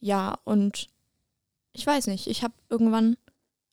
ja, 0.00 0.36
und 0.44 0.88
ich 1.72 1.86
weiß 1.86 2.06
nicht, 2.08 2.26
ich 2.26 2.42
habe 2.42 2.54
irgendwann 2.68 3.16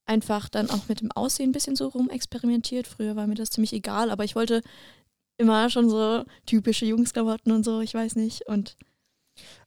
einfach 0.06 0.48
dann 0.48 0.70
auch 0.70 0.88
mit 0.88 1.02
dem 1.02 1.12
Aussehen 1.12 1.50
ein 1.50 1.54
bisschen 1.54 1.76
so 1.76 1.88
rumexperimentiert. 1.90 2.88
Früher 2.88 3.16
war 3.18 3.28
mir 3.28 3.36
das 3.36 3.50
ziemlich 3.50 3.74
egal, 3.74 4.10
aber 4.10 4.24
ich 4.24 4.36
wollte 4.36 4.62
immer 5.38 5.70
schon 5.70 5.90
so 5.90 6.24
typische 6.46 6.86
Jungsklamotten 6.86 7.52
und 7.52 7.64
so, 7.66 7.82
ich 7.82 7.94
weiß 7.94 8.16
nicht. 8.16 8.48
Und 8.48 8.78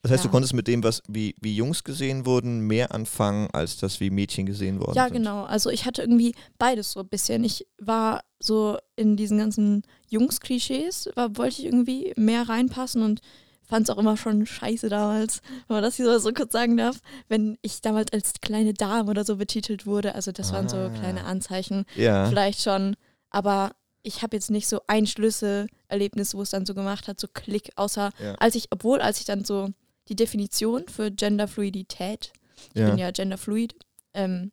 Das 0.03 0.11
heißt, 0.13 0.25
du 0.25 0.29
Ja. 0.29 0.33
konntest 0.33 0.55
mit 0.55 0.67
dem, 0.69 0.83
was 0.85 1.03
wie, 1.09 1.35
wie 1.41 1.55
Jungs 1.55 1.85
gesehen 1.85 2.27
wurden, 2.27 2.61
mehr 2.67 2.95
anfangen, 2.95 3.49
als 3.53 3.77
das 3.79 4.01
wie 4.01 4.11
Mädchen 4.11 4.47
gesehen 4.47 4.81
worden 4.81 4.95
ja, 4.97 5.05
sind. 5.05 5.15
genau, 5.15 5.45
also 5.45 5.71
ich 5.71 5.85
hatte 5.87 6.03
irgendwie 6.03 6.35
beides 6.59 6.93
so 6.93 7.01
ein 7.01 7.09
bisschen. 7.09 7.45
Ich 7.45 7.67
war 7.79 8.23
so 8.39 8.79
in 8.97 9.17
diesen 9.17 9.39
ganzen 9.39 9.83
Jungs-Klischees, 10.09 11.11
war- 11.15 11.37
wollte 11.37 11.59
ich 11.61 11.65
irgendwie 11.67 12.13
mehr 12.17 12.49
reinpassen 12.49 13.03
und 13.03 13.21
fand 13.63 13.89
es 13.89 13.95
auch 13.95 13.99
immer 13.99 14.17
schon 14.17 14.47
scheiße 14.47 14.89
damals, 14.89 15.41
wenn 15.69 15.77
man 15.77 15.83
das 15.83 15.97
hier 15.97 16.19
so 16.19 16.33
kurz 16.33 16.53
sagen 16.53 16.77
darf, 16.77 16.99
wenn 17.29 17.57
ich 17.63 17.81
damals 17.81 18.13
als 18.13 18.33
kleine 18.41 18.75
Dame 18.75 19.09
oder 19.11 19.25
so 19.25 19.37
betitelt 19.37 19.87
wurde. 19.87 20.15
Also 20.15 20.33
das 20.33 20.53
waren 20.53 20.69
so 20.69 20.77
Ah. 20.77 20.89
kleine 20.91 21.25
Anzeichen, 21.25 21.85
Ja. 21.97 22.27
vielleicht 22.29 22.63
schon. 22.63 22.97
Aber 23.31 23.71
ich 24.03 24.23
habe 24.23 24.37
jetzt 24.37 24.51
nicht 24.51 24.67
so 24.69 24.81
ein 24.87 25.07
Schlüsselerlebnis, 25.07 26.35
wo 26.35 26.43
es 26.43 26.51
dann 26.51 26.67
so 26.67 26.75
gemacht 26.75 27.09
hat, 27.09 27.21
so 27.21 27.29
Klick, 27.33 27.71
außer 27.77 28.11
Ja. 28.23 28.35
als 28.37 28.55
ich, 28.55 28.69
obwohl 28.71 29.01
als 29.01 29.19
ich 29.21 29.27
dann 29.27 29.45
so 29.45 29.69
die 30.09 30.17
Definition 30.17 30.89
für 30.89 31.11
Genderfluidität, 31.11 32.33
ich 32.75 32.81
ja. 32.81 32.89
bin 32.89 32.99
ja 32.99 33.11
genderfluid, 33.11 33.75
ähm, 34.15 34.53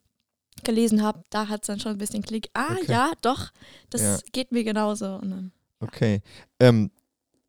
gelesen 0.64 1.02
habe, 1.02 1.22
da 1.30 1.48
hat 1.48 1.62
es 1.62 1.66
dann 1.68 1.80
schon 1.80 1.92
ein 1.92 1.98
bisschen 1.98 2.22
Klick. 2.22 2.48
Ah 2.54 2.72
Okay. 2.72 2.90
ja, 2.92 3.12
doch, 3.22 3.50
das 3.90 4.00
Ja. 4.02 4.18
geht 4.32 4.52
mir 4.52 4.64
genauso. 4.64 5.18
Dann, 5.18 5.52
Okay. 5.80 6.20
Ähm, 6.60 6.90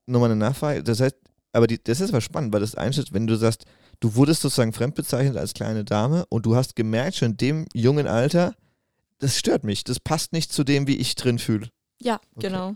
Nochmal 0.06 0.32
eine 0.32 0.40
Nachfrage. 0.40 0.84
Das 0.84 1.00
heißt, 1.02 1.16
aber 1.52 1.68
die, 1.68 1.84
das 1.84 2.02
ist 2.02 2.10
aber 2.10 2.22
spannend, 2.22 2.52
weil 2.52 2.62
das 2.62 2.74
einstellt, 2.76 3.14
wenn 3.14 3.28
du 3.28 3.36
sagst, 3.36 3.66
du 4.00 4.16
wurdest 4.16 4.42
sozusagen 4.42 4.74
fremdbezeichnet 4.74 5.38
als 5.38 5.54
kleine 5.54 5.84
Dame 5.86 6.26
und 6.30 6.46
du 6.48 6.56
hast 6.56 6.76
gemerkt, 6.76 7.16
schon 7.18 7.32
in 7.32 7.38
dem 7.38 7.66
jungen 7.76 8.08
Alter, 8.08 8.56
das 9.20 9.38
stört 9.38 9.64
mich. 9.64 9.84
Das 9.84 10.00
passt 10.00 10.32
nicht 10.34 10.52
zu 10.52 10.64
dem, 10.64 10.88
wie 10.88 10.96
ich 10.98 11.14
drin 11.16 11.38
fühle. 11.38 11.70
Ja, 12.02 12.20
Okay. 12.36 12.48
genau. 12.48 12.76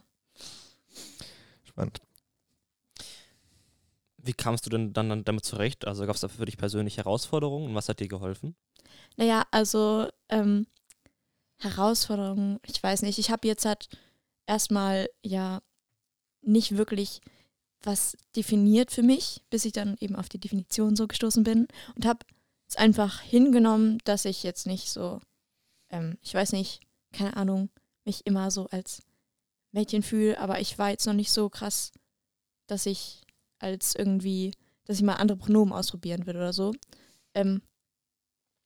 Spannend. 1.63 2.01
Wie 4.17 4.33
kamst 4.33 4.65
du 4.65 4.69
denn 4.69 4.93
dann 4.93 5.25
damit 5.25 5.43
zurecht? 5.43 5.85
Also 5.85 6.05
gab 6.05 6.15
es 6.15 6.21
da 6.21 6.29
für 6.29 6.45
dich 6.45 6.57
persönlich 6.57 6.97
Herausforderungen 6.97 7.67
und 7.69 7.75
was 7.75 7.89
hat 7.89 7.99
dir 7.99 8.07
geholfen? 8.07 8.55
Naja, 9.17 9.45
also 9.51 10.07
ähm, 10.29 10.65
Herausforderungen, 11.59 12.59
ich 12.65 12.81
weiß 12.81 13.01
nicht. 13.01 13.19
Ich 13.19 13.31
habe 13.31 13.47
jetzt 13.47 13.65
halt 13.65 13.89
erstmal 14.45 15.09
ja 15.23 15.61
nicht 16.41 16.77
wirklich 16.77 17.21
was 17.81 18.15
definiert 18.35 18.91
für 18.91 19.03
mich, 19.03 19.41
bis 19.49 19.65
ich 19.65 19.73
dann 19.73 19.97
eben 19.99 20.15
auf 20.15 20.29
die 20.29 20.39
Definition 20.39 20.95
so 20.95 21.07
gestoßen 21.07 21.43
bin 21.43 21.67
und 21.95 22.05
habe 22.05 22.25
es 22.67 22.77
einfach 22.77 23.19
hingenommen, 23.19 23.97
dass 24.05 24.23
ich 24.23 24.43
jetzt 24.43 24.67
nicht 24.67 24.89
so, 24.89 25.19
ähm, 25.89 26.17
ich 26.21 26.33
weiß 26.33 26.53
nicht, 26.53 26.79
keine 27.11 27.35
Ahnung, 27.35 27.69
mich 28.05 28.25
immer 28.25 28.51
so 28.51 28.67
als 28.67 29.01
Mädchen 29.73 30.03
fühle, 30.03 30.39
aber 30.39 30.59
ich 30.61 30.77
war 30.79 30.89
jetzt 30.91 31.05
noch 31.07 31.13
nicht 31.13 31.31
so 31.31 31.49
krass, 31.49 31.91
dass 32.67 32.85
ich 32.85 33.21
als 33.59 33.95
irgendwie, 33.95 34.51
dass 34.85 34.97
ich 34.97 35.03
mal 35.03 35.15
andere 35.15 35.37
Pronomen 35.37 35.73
ausprobieren 35.73 36.25
will 36.25 36.35
oder 36.35 36.53
so. 36.53 36.73
Ähm, 37.33 37.61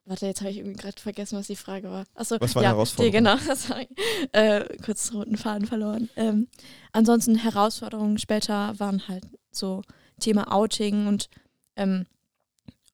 warte, 0.05 0.25
jetzt 0.25 0.41
habe 0.41 0.51
ich 0.51 0.57
irgendwie 0.57 0.77
gerade 0.79 0.99
vergessen, 1.01 1.37
was 1.37 1.47
die 1.47 1.55
Frage 1.55 1.89
war. 1.89 2.05
Achso, 2.13 2.37
Was 2.39 2.55
waren 2.55 2.63
ja, 2.63 2.69
Herausforderungen? 2.69 3.37
die- 3.37 3.45
Genau, 3.45 3.55
sorry. 3.55 3.87
Äh, 4.31 4.77
kurz 4.83 5.13
roten 5.13 5.37
Faden 5.37 5.67
verloren. 5.67 6.09
Ähm, 6.15 6.47
ansonsten 6.91 7.35
Herausforderungen 7.35 8.17
später 8.17 8.77
waren 8.79 9.07
halt 9.07 9.25
so 9.51 9.81
Thema 10.19 10.51
Outing 10.53 11.07
und 11.07 11.29
ähm, 11.75 12.05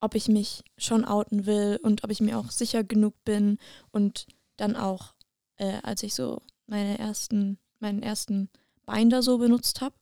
ob 0.01 0.15
ich 0.15 0.27
mich 0.27 0.63
schon 0.77 1.05
outen 1.05 1.46
will 1.46 1.79
und 1.84 2.03
ob 2.03 2.10
ich 2.12 2.20
mir 2.20 2.38
auch 2.38 2.51
sicher 2.51 2.84
genug 2.84 3.15
bin 3.24 3.58
und 3.91 4.27
dann 4.58 4.75
auch, 4.75 5.13
äh, 5.58 5.79
als 5.84 6.03
ich 6.03 6.13
so 6.13 6.41
meine 6.67 7.00
ersten, 7.00 7.58
meinen 7.83 8.01
ersten 8.01 8.49
Binder 8.87 9.21
so 9.21 9.37
benutzt 9.37 9.81
habe, 9.81 9.95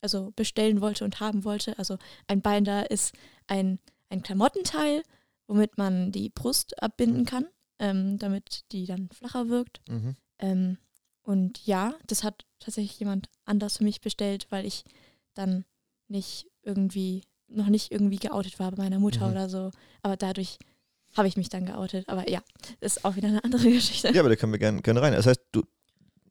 also 0.00 0.32
bestellen 0.34 0.80
wollte 0.80 1.04
und 1.04 1.20
haben 1.20 1.44
wollte. 1.44 1.78
Also 1.78 1.96
ein 2.26 2.42
Binder 2.42 2.90
ist 2.90 3.14
ein, 3.46 3.78
ein 4.10 4.22
Klamottenteil, 4.22 5.02
womit 5.46 5.78
man 5.78 6.10
die 6.12 6.28
Brust 6.30 6.82
abbinden 6.82 7.24
kann. 7.24 7.46
ähm, 7.78 8.18
damit 8.18 8.64
die 8.72 8.86
dann 8.86 9.10
flacher 9.10 9.50
wirkt. 9.50 9.82
Mhm. 9.88 10.16
Ähm, 10.38 10.78
und 11.22 11.66
ja, 11.66 11.94
das 12.06 12.24
hat 12.24 12.46
tatsächlich 12.58 12.98
jemand 12.98 13.28
anders 13.44 13.76
für 13.76 13.84
mich 13.84 14.00
bestellt, 14.00 14.46
weil 14.48 14.64
ich 14.64 14.82
dann 15.34 15.66
nicht 16.08 16.46
irgendwie, 16.62 17.22
noch 17.48 17.66
nicht 17.66 17.92
irgendwie 17.92 18.16
geoutet 18.16 18.58
war 18.58 18.70
bei 18.70 18.84
meiner 18.84 18.98
Mutter 18.98 19.26
Mhm. 19.26 19.32
oder 19.32 19.48
so. 19.50 19.70
Aber 20.00 20.16
dadurch 20.16 20.58
habe 21.18 21.28
ich 21.28 21.36
mich 21.36 21.50
dann 21.50 21.66
geoutet. 21.66 22.08
Aber 22.08 22.30
ja, 22.30 22.40
ist 22.80 23.04
auch 23.04 23.16
wieder 23.16 23.28
eine 23.28 23.44
andere 23.44 23.64
Geschichte. 23.70 24.10
Ja, 24.14 24.20
aber 24.22 24.30
da 24.30 24.36
können 24.36 24.52
wir 24.52 24.58
gerne 24.58 24.80
gerne 24.80 25.02
rein. 25.02 25.12
Das 25.12 25.26
heißt, 25.26 25.42
du, 25.52 25.62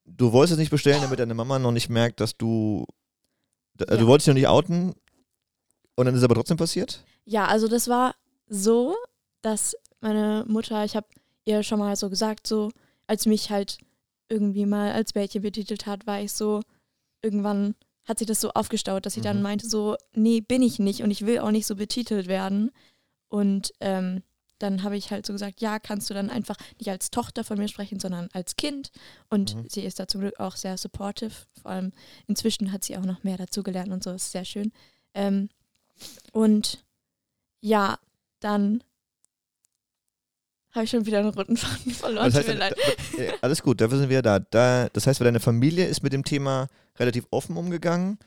du 0.06 0.32
wolltest 0.32 0.54
es 0.54 0.60
nicht 0.60 0.72
bestellen, 0.72 1.02
damit 1.02 1.20
deine 1.20 1.34
Mama 1.34 1.60
noch 1.60 1.72
nicht 1.72 1.90
merkt, 1.90 2.20
dass 2.20 2.38
du. 2.38 2.86
da- 3.76 3.86
Ja. 3.94 3.98
Du 3.98 4.08
wolltest 4.08 4.28
dich 4.28 4.34
noch 4.34 4.40
nicht 4.40 4.48
outen 4.48 4.94
und 5.96 6.06
dann 6.06 6.14
ist 6.14 6.20
es 6.20 6.24
aber 6.24 6.36
trotzdem 6.36 6.58
passiert? 6.58 7.04
Ja, 7.26 7.48
also 7.48 7.68
das 7.68 7.88
war 7.88 8.16
so, 8.48 8.96
dass 9.42 9.76
meine 10.02 10.46
Mutter, 10.48 10.86
ich 10.86 10.96
habe 10.96 11.08
ihr 11.46 11.64
schon 11.64 11.80
mal 11.80 11.96
so 11.96 12.10
gesagt, 12.10 12.48
so 12.48 12.72
als 13.08 13.26
mich 13.26 13.50
halt 13.52 13.78
irgendwie 14.30 14.66
mal 14.66 14.92
als 14.94 15.14
Mädchen 15.16 15.42
betitelt 15.42 15.86
hat, 15.86 16.08
war 16.08 16.20
ich 16.22 16.32
so, 16.32 16.62
irgendwann 17.22 17.76
hat 18.06 18.20
sich 18.20 18.28
das 18.28 18.40
so 18.42 18.52
aufgestaut, 18.52 19.06
dass 19.06 19.14
sie 19.14 19.22
dann 19.22 19.38
Mhm. 19.38 19.44
meinte 19.44 19.68
so, 19.68 19.96
nee, 20.14 20.42
bin 20.42 20.62
ich 20.62 20.80
nicht 20.80 21.02
und 21.02 21.12
ich 21.12 21.26
will 21.26 21.40
auch 21.40 21.52
nicht 21.52 21.66
so 21.68 21.76
betitelt 21.76 22.28
werden. 22.28 22.72
Und 23.30 23.74
ähm, 23.80 24.22
dann 24.60 24.84
habe 24.84 24.96
ich 24.96 25.12
halt 25.12 25.26
so 25.26 25.34
gesagt, 25.34 25.60
ja, 25.62 25.80
kannst 25.80 26.10
du 26.10 26.14
dann 26.14 26.30
einfach 26.30 26.56
nicht 26.80 26.90
als 26.90 27.12
Tochter 27.12 27.44
von 27.44 27.58
mir 27.58 27.68
sprechen, 27.68 28.00
sondern 28.00 28.30
als 28.34 28.56
Kind. 28.56 28.92
Und 29.30 29.56
Mhm. 29.56 29.68
sie 29.70 29.82
ist 29.82 30.00
da 30.00 30.08
zum 30.08 30.22
Glück 30.22 30.40
auch 30.40 30.56
sehr 30.56 30.78
supportive. 30.78 31.34
Vor 31.62 31.72
allem 31.72 31.92
inzwischen 32.28 32.72
hat 32.72 32.84
sie 32.84 32.98
auch 32.98 33.04
noch 33.06 33.24
mehr 33.24 33.38
dazu 33.38 33.64
gelernt 33.64 33.92
und 33.92 34.04
so, 34.04 34.12
ist 34.12 34.32
sehr 34.32 34.46
schön. 34.46 34.72
Ähm, 35.14 35.50
und 36.32 36.86
ja, 37.62 37.98
dann 38.40 38.84
habe 40.72 40.84
ich 40.86 40.92
schon 40.92 41.06
wieder 41.06 41.20
einen 41.20 41.30
roten 41.30 41.58
Faden 41.58 41.92
verloren. 41.94 42.26
Das 42.32 42.36
heißt, 42.36 42.48
Tut 42.48 42.54
mir 42.56 42.60
leid. 42.60 42.76
da- 43.18 43.22
äh, 43.24 43.34
alles 43.42 43.62
gut, 43.62 43.80
dafür 43.82 43.98
sind 43.98 44.10
wir 44.10 44.22
da. 44.22 44.40
da. 44.40 44.90
Das 44.90 45.08
heißt, 45.08 45.22
deine 45.22 45.40
Familie 45.40 45.86
ist 45.86 46.04
mit 46.04 46.14
dem 46.14 46.24
Thema 46.24 46.68
relativ 46.98 47.26
offen 47.32 47.56
umgegangen, 47.58 48.20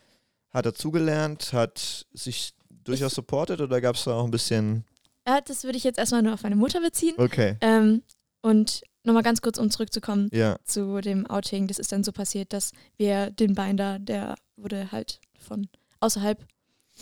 hat 0.51 0.67
dazugelernt, 0.67 1.53
hat 1.53 2.07
sich 2.13 2.55
durchaus 2.85 3.15
supportet 3.15 3.61
oder 3.61 3.81
gab 3.81 3.97
es 3.97 4.05
da 4.05 4.13
auch 4.15 4.25
ein 4.25 4.31
bisschen. 4.31 4.85
Ja, 5.29 5.41
das 5.43 5.65
würde 5.65 5.77
ich 5.77 5.85
jetzt 5.85 5.99
erstmal 5.99 6.23
nur 6.23 6.33
auf 6.35 6.43
meine 6.43 6.57
Mutter 6.57 6.81
beziehen. 6.81 7.15
Okay, 7.19 7.57
Ähm, 7.61 8.03
und 8.41 8.83
nochmal 9.05 9.23
ganz 9.23 9.43
kurz, 9.43 9.59
um 9.59 9.71
zurückzukommen 9.71 10.29
ja. 10.33 10.57
zu 10.65 11.01
dem 11.03 11.27
Outing. 11.27 11.67
Das 11.67 11.79
ist 11.79 11.93
dann 11.93 12.03
so 12.03 12.13
passiert, 12.13 12.53
dass 12.53 12.73
wir 12.97 13.31
den 13.31 13.55
Binder, 13.55 13.99
der 13.99 14.37
wurde 14.57 14.91
halt 14.91 15.21
von 15.39 15.69
außerhalb 16.01 16.43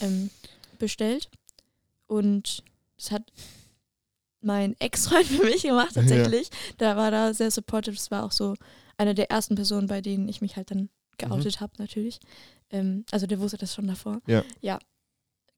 ähm, 0.01 0.31
bestellt. 0.79 1.29
Und 2.09 2.65
das 2.97 3.11
hat 3.13 3.23
mein 4.41 4.75
Ex-Freund 4.81 5.27
für 5.27 5.45
mich 5.45 5.63
gemacht, 5.63 5.95
Ja. 5.95 6.03
tatsächlich. 6.03 6.51
Der 6.81 6.97
war 6.97 7.11
da 7.11 7.33
sehr 7.33 7.51
supportive. 7.51 7.95
Das 7.97 8.11
war 8.11 8.25
auch 8.25 8.33
so 8.33 8.55
eine 8.97 9.15
der 9.15 9.31
ersten 9.31 9.55
Personen, 9.55 9.87
bei 9.87 10.01
denen 10.01 10.29
ich 10.29 10.41
mich 10.41 10.57
halt 10.57 10.71
dann 10.71 10.89
geoutet 11.19 11.61
habe, 11.61 11.73
natürlich. 11.79 12.19
Ähm, 12.71 13.05
also 13.11 13.27
der 13.27 13.39
wusste 13.41 13.57
das 13.59 13.75
schon 13.75 13.87
davor. 13.87 14.21
Ja. 14.27 14.43
Ja. 14.61 14.79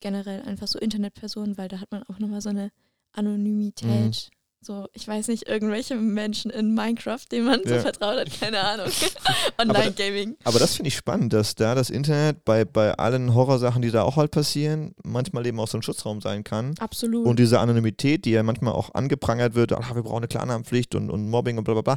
Generell 0.00 0.43
einfach 0.43 0.69
so 0.69 0.78
Internetpersonen, 0.78 1.59
weil 1.59 1.69
da 1.69 1.81
hat 1.81 1.90
man 1.90 2.02
auch 2.05 2.19
nochmal 2.19 2.40
so 2.40 2.50
eine 2.50 2.71
Anonymität. 3.12 4.31
So, 4.61 4.87
ich 4.93 5.07
weiß 5.07 5.28
nicht, 5.28 5.49
irgendwelche 5.49 5.95
Menschen 5.95 6.50
in 6.50 6.75
Minecraft, 6.75 7.21
denen 7.31 7.47
man 7.47 7.61
so 7.64 7.75
Ja. 7.75 7.81
vertraut 7.81 8.19
hat, 8.19 8.40
keine 8.40 8.61
Ahnung. 8.61 8.88
Online-Gaming. 9.59 10.37
Aber 10.43 10.59
das 10.59 10.75
finde 10.75 10.88
ich 10.88 10.97
spannend, 10.97 11.33
dass 11.33 11.55
da 11.55 11.76
das 11.76 11.90
Internet 11.90 12.45
bei, 12.45 12.64
bei 12.64 12.93
allen 12.95 13.35
Horrorsachen, 13.35 13.83
die 13.83 13.93
da 13.93 14.02
auch 14.02 14.17
halt 14.17 14.33
passieren, 14.33 14.97
manchmal 15.05 15.47
eben 15.47 15.61
auch 15.61 15.69
so 15.69 15.78
ein 15.78 15.83
Schutzraum 15.83 16.21
sein 16.21 16.43
kann. 16.43 16.75
Absolut. 16.81 17.25
Und 17.25 17.38
diese 17.38 17.61
Anonymität, 17.61 18.25
die 18.25 18.31
ja 18.33 18.43
manchmal 18.43 18.73
auch 18.75 18.93
angeprangert 18.95 19.55
wird, 19.55 19.73
ach, 19.73 19.95
wir 19.95 20.02
brauchen 20.02 20.19
eine 20.19 20.28
Klarnamenpflicht 20.28 20.97
und, 20.97 21.09
und 21.11 21.31
Mobbing 21.31 21.57
und 21.59 21.62
bla 21.64 21.75
bla 21.75 21.83
bla, 21.83 21.97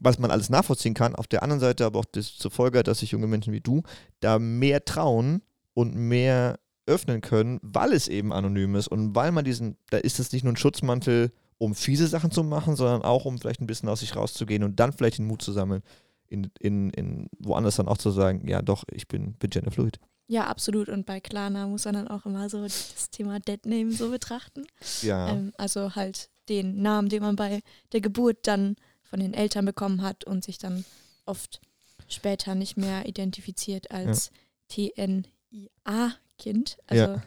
was 0.00 0.18
man 0.18 0.30
alles 0.30 0.48
nachvollziehen 0.48 0.94
kann. 0.94 1.14
Auf 1.14 1.26
der 1.26 1.42
anderen 1.42 1.60
Seite 1.60 1.84
aber 1.84 1.98
auch 1.98 2.06
das 2.06 2.36
zur 2.36 2.50
Folge, 2.50 2.82
dass 2.82 3.00
sich 3.00 3.10
junge 3.10 3.26
Menschen 3.26 3.52
wie 3.52 3.60
du 3.60 3.82
da 4.20 4.38
mehr 4.38 4.82
trauen 4.86 5.42
und 5.74 5.94
mehr 5.94 6.58
öffnen 6.86 7.20
können, 7.20 7.60
weil 7.62 7.92
es 7.92 8.08
eben 8.08 8.32
anonym 8.32 8.74
ist 8.74 8.88
und 8.88 9.14
weil 9.14 9.32
man 9.32 9.44
diesen, 9.44 9.76
da 9.90 9.98
ist 9.98 10.18
es 10.18 10.32
nicht 10.32 10.42
nur 10.42 10.52
ein 10.52 10.56
Schutzmantel, 10.56 11.32
um 11.58 11.74
fiese 11.74 12.08
Sachen 12.08 12.30
zu 12.30 12.42
machen, 12.42 12.74
sondern 12.74 13.02
auch 13.02 13.24
um 13.24 13.38
vielleicht 13.38 13.60
ein 13.60 13.66
bisschen 13.66 13.88
aus 13.88 14.00
sich 14.00 14.16
rauszugehen 14.16 14.64
und 14.64 14.80
dann 14.80 14.92
vielleicht 14.92 15.18
den 15.18 15.26
Mut 15.26 15.42
zu 15.42 15.52
sammeln, 15.52 15.82
in, 16.28 16.50
in, 16.58 16.90
in 16.90 17.28
woanders 17.38 17.76
dann 17.76 17.88
auch 17.88 17.98
zu 17.98 18.10
sagen, 18.10 18.48
ja 18.48 18.62
doch, 18.62 18.84
ich 18.90 19.06
bin, 19.06 19.34
bin 19.34 19.50
genderfluid. 19.50 20.00
ja, 20.26 20.46
absolut. 20.46 20.88
Und 20.88 21.06
bei 21.06 21.20
Klarna 21.20 21.66
muss 21.66 21.84
man 21.84 21.94
dann 21.94 22.08
auch 22.08 22.26
immer 22.26 22.48
so 22.48 22.62
das 22.62 23.10
Thema 23.10 23.38
Deadname 23.38 23.92
so 23.92 24.10
betrachten. 24.10 24.64
Ja. 25.02 25.28
Ähm, 25.28 25.52
also 25.58 25.94
halt 25.94 26.30
den 26.48 26.80
Namen, 26.82 27.10
den 27.10 27.22
man 27.22 27.36
bei 27.36 27.60
der 27.92 28.00
Geburt 28.00 28.46
dann 28.46 28.76
von 29.02 29.20
den 29.20 29.34
Eltern 29.34 29.66
bekommen 29.66 30.02
hat 30.02 30.24
und 30.24 30.42
sich 30.42 30.58
dann 30.58 30.84
oft 31.26 31.60
später 32.08 32.54
nicht 32.54 32.76
mehr 32.76 33.06
identifiziert 33.06 33.90
als 33.90 34.30
TNIA-Kind. 36.42 36.78
Also 36.86 37.02
Ja. 37.04 37.22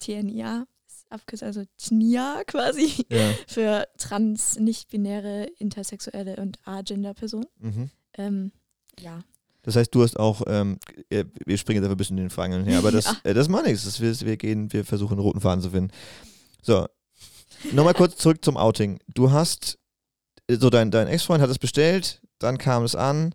TNIA 0.00 0.66
ist 0.86 1.06
abgekürzt, 1.10 1.42
also 1.42 1.62
TNIA 1.78 2.42
quasi 2.46 3.06
ja. 3.10 3.32
für 3.46 3.86
trans, 3.98 4.58
nicht-binäre, 4.58 5.46
intersexuelle 5.58 6.36
und 6.36 6.58
agender-Personen. 6.64 7.46
Mhm. 7.58 7.90
Ähm, 8.18 8.52
ja. 9.00 9.22
Das 9.62 9.76
heißt, 9.76 9.94
du 9.94 10.02
hast 10.02 10.18
auch, 10.18 10.42
ähm, 10.46 10.78
äh, 11.08 11.24
wir 11.46 11.56
springen 11.56 11.76
jetzt 11.78 11.84
einfach 11.84 11.94
ein 11.94 11.98
bisschen 11.98 12.18
in 12.18 12.24
den 12.24 12.30
Fragen 12.30 12.52
hin 12.52 12.62
und 12.62 12.68
her, 12.68 12.78
aber 12.78 12.92
das, 12.92 13.04
Ja. 13.24 13.30
äh, 13.30 13.34
das 13.34 13.48
macht 13.48 13.66
nichts. 13.66 13.84
Das, 13.84 14.00
wir, 14.00 14.18
wir 14.20 14.36
gehen, 14.36 14.72
wir 14.72 14.84
versuchen 14.84 15.14
einen 15.14 15.22
roten 15.22 15.40
Faden 15.40 15.62
zu 15.62 15.70
finden. 15.70 15.90
So, 16.62 16.86
nochmal 17.72 17.94
kurz 17.94 18.16
zurück 18.16 18.44
zum 18.44 18.56
Outing. 18.58 18.98
Du 19.08 19.30
hast, 19.30 19.78
äh, 20.48 20.56
so 20.56 20.68
dein, 20.70 20.90
dein 20.90 21.06
Ex-Freund 21.08 21.40
hat 21.42 21.50
es 21.50 21.58
bestellt, 21.58 22.20
dann 22.38 22.58
kam 22.58 22.84
es 22.84 22.94
an. 22.94 23.34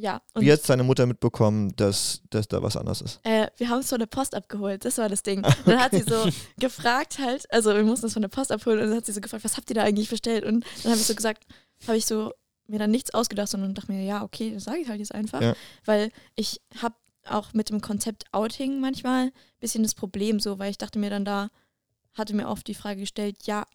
Ja, 0.00 0.22
und 0.32 0.44
Wie 0.44 0.52
hat 0.52 0.66
deine 0.68 0.84
Mutter 0.84 1.06
mitbekommen, 1.06 1.74
dass, 1.74 2.22
dass 2.30 2.46
da 2.46 2.62
was 2.62 2.76
anders 2.76 3.00
ist? 3.00 3.18
Äh, 3.24 3.48
wir 3.56 3.68
haben 3.68 3.80
es 3.80 3.88
von 3.88 3.98
der 3.98 4.06
Post 4.06 4.32
abgeholt, 4.36 4.84
das 4.84 4.96
war 4.96 5.08
das 5.08 5.24
Ding. 5.24 5.44
Und 5.44 5.56
dann 5.66 5.80
hat 5.80 5.90
sie 5.90 6.04
so 6.04 6.28
gefragt 6.56 7.18
halt, 7.18 7.52
also 7.52 7.74
wir 7.74 7.82
mussten 7.82 8.06
es 8.06 8.12
von 8.12 8.22
der 8.22 8.28
Post 8.28 8.52
abholen 8.52 8.78
und 8.78 8.88
dann 8.88 8.96
hat 8.96 9.06
sie 9.06 9.12
so 9.12 9.20
gefragt, 9.20 9.42
was 9.42 9.56
habt 9.56 9.68
ihr 9.70 9.74
da 9.74 9.82
eigentlich 9.82 10.08
bestellt? 10.08 10.44
Und 10.44 10.64
dann 10.84 10.92
habe 10.92 11.00
ich 11.00 11.06
so 11.06 11.16
gesagt, 11.16 11.46
habe 11.88 11.96
ich 11.96 12.06
so 12.06 12.32
mir 12.68 12.78
dann 12.78 12.92
nichts 12.92 13.12
ausgedacht, 13.12 13.48
sondern 13.48 13.74
dachte 13.74 13.90
mir, 13.90 14.04
ja, 14.04 14.22
okay, 14.22 14.52
das 14.54 14.64
sage 14.64 14.78
ich 14.78 14.88
halt 14.88 15.00
jetzt 15.00 15.14
einfach. 15.14 15.42
Ja. 15.42 15.54
Weil 15.84 16.12
ich 16.36 16.60
habe 16.80 16.94
auch 17.26 17.52
mit 17.52 17.68
dem 17.68 17.80
Konzept 17.80 18.24
Outing 18.30 18.78
manchmal 18.78 19.26
ein 19.26 19.32
bisschen 19.58 19.82
das 19.82 19.96
Problem 19.96 20.38
so, 20.38 20.60
weil 20.60 20.70
ich 20.70 20.78
dachte 20.78 21.00
mir 21.00 21.10
dann 21.10 21.24
da, 21.24 21.50
hatte 22.14 22.36
mir 22.36 22.48
oft 22.48 22.68
die 22.68 22.74
Frage 22.74 23.00
gestellt, 23.00 23.38
ja, 23.46 23.66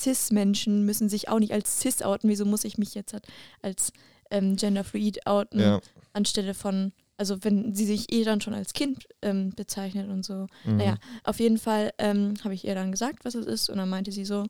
Cis-Menschen 0.00 0.84
müssen 0.84 1.08
sich 1.08 1.28
auch 1.28 1.38
nicht 1.38 1.52
als 1.52 1.80
Cis 1.80 2.02
outen, 2.02 2.28
wieso 2.28 2.44
muss 2.44 2.64
ich 2.64 2.76
mich 2.76 2.94
jetzt 2.94 3.12
halt 3.12 3.26
als 3.60 3.92
ähm, 4.32 4.56
genderfluid 4.56 5.26
outen? 5.26 5.60
Ja. 5.60 5.80
anstelle 6.14 6.54
von, 6.54 6.92
also 7.16 7.42
wenn 7.44 7.74
sie 7.74 7.86
sich 7.86 8.12
eh 8.12 8.24
dann 8.24 8.40
schon 8.40 8.54
als 8.54 8.72
Kind 8.72 9.06
ähm, 9.22 9.54
bezeichnet 9.54 10.10
und 10.10 10.24
so. 10.24 10.46
Mhm. 10.64 10.76
Naja, 10.76 10.96
auf 11.24 11.38
jeden 11.40 11.58
Fall 11.58 11.92
ähm, 11.98 12.34
habe 12.44 12.54
ich 12.54 12.64
ihr 12.64 12.74
dann 12.74 12.90
gesagt, 12.90 13.24
was 13.24 13.34
es 13.34 13.46
ist 13.46 13.70
und 13.70 13.78
dann 13.78 13.88
meinte 13.88 14.12
sie 14.12 14.24
so, 14.24 14.44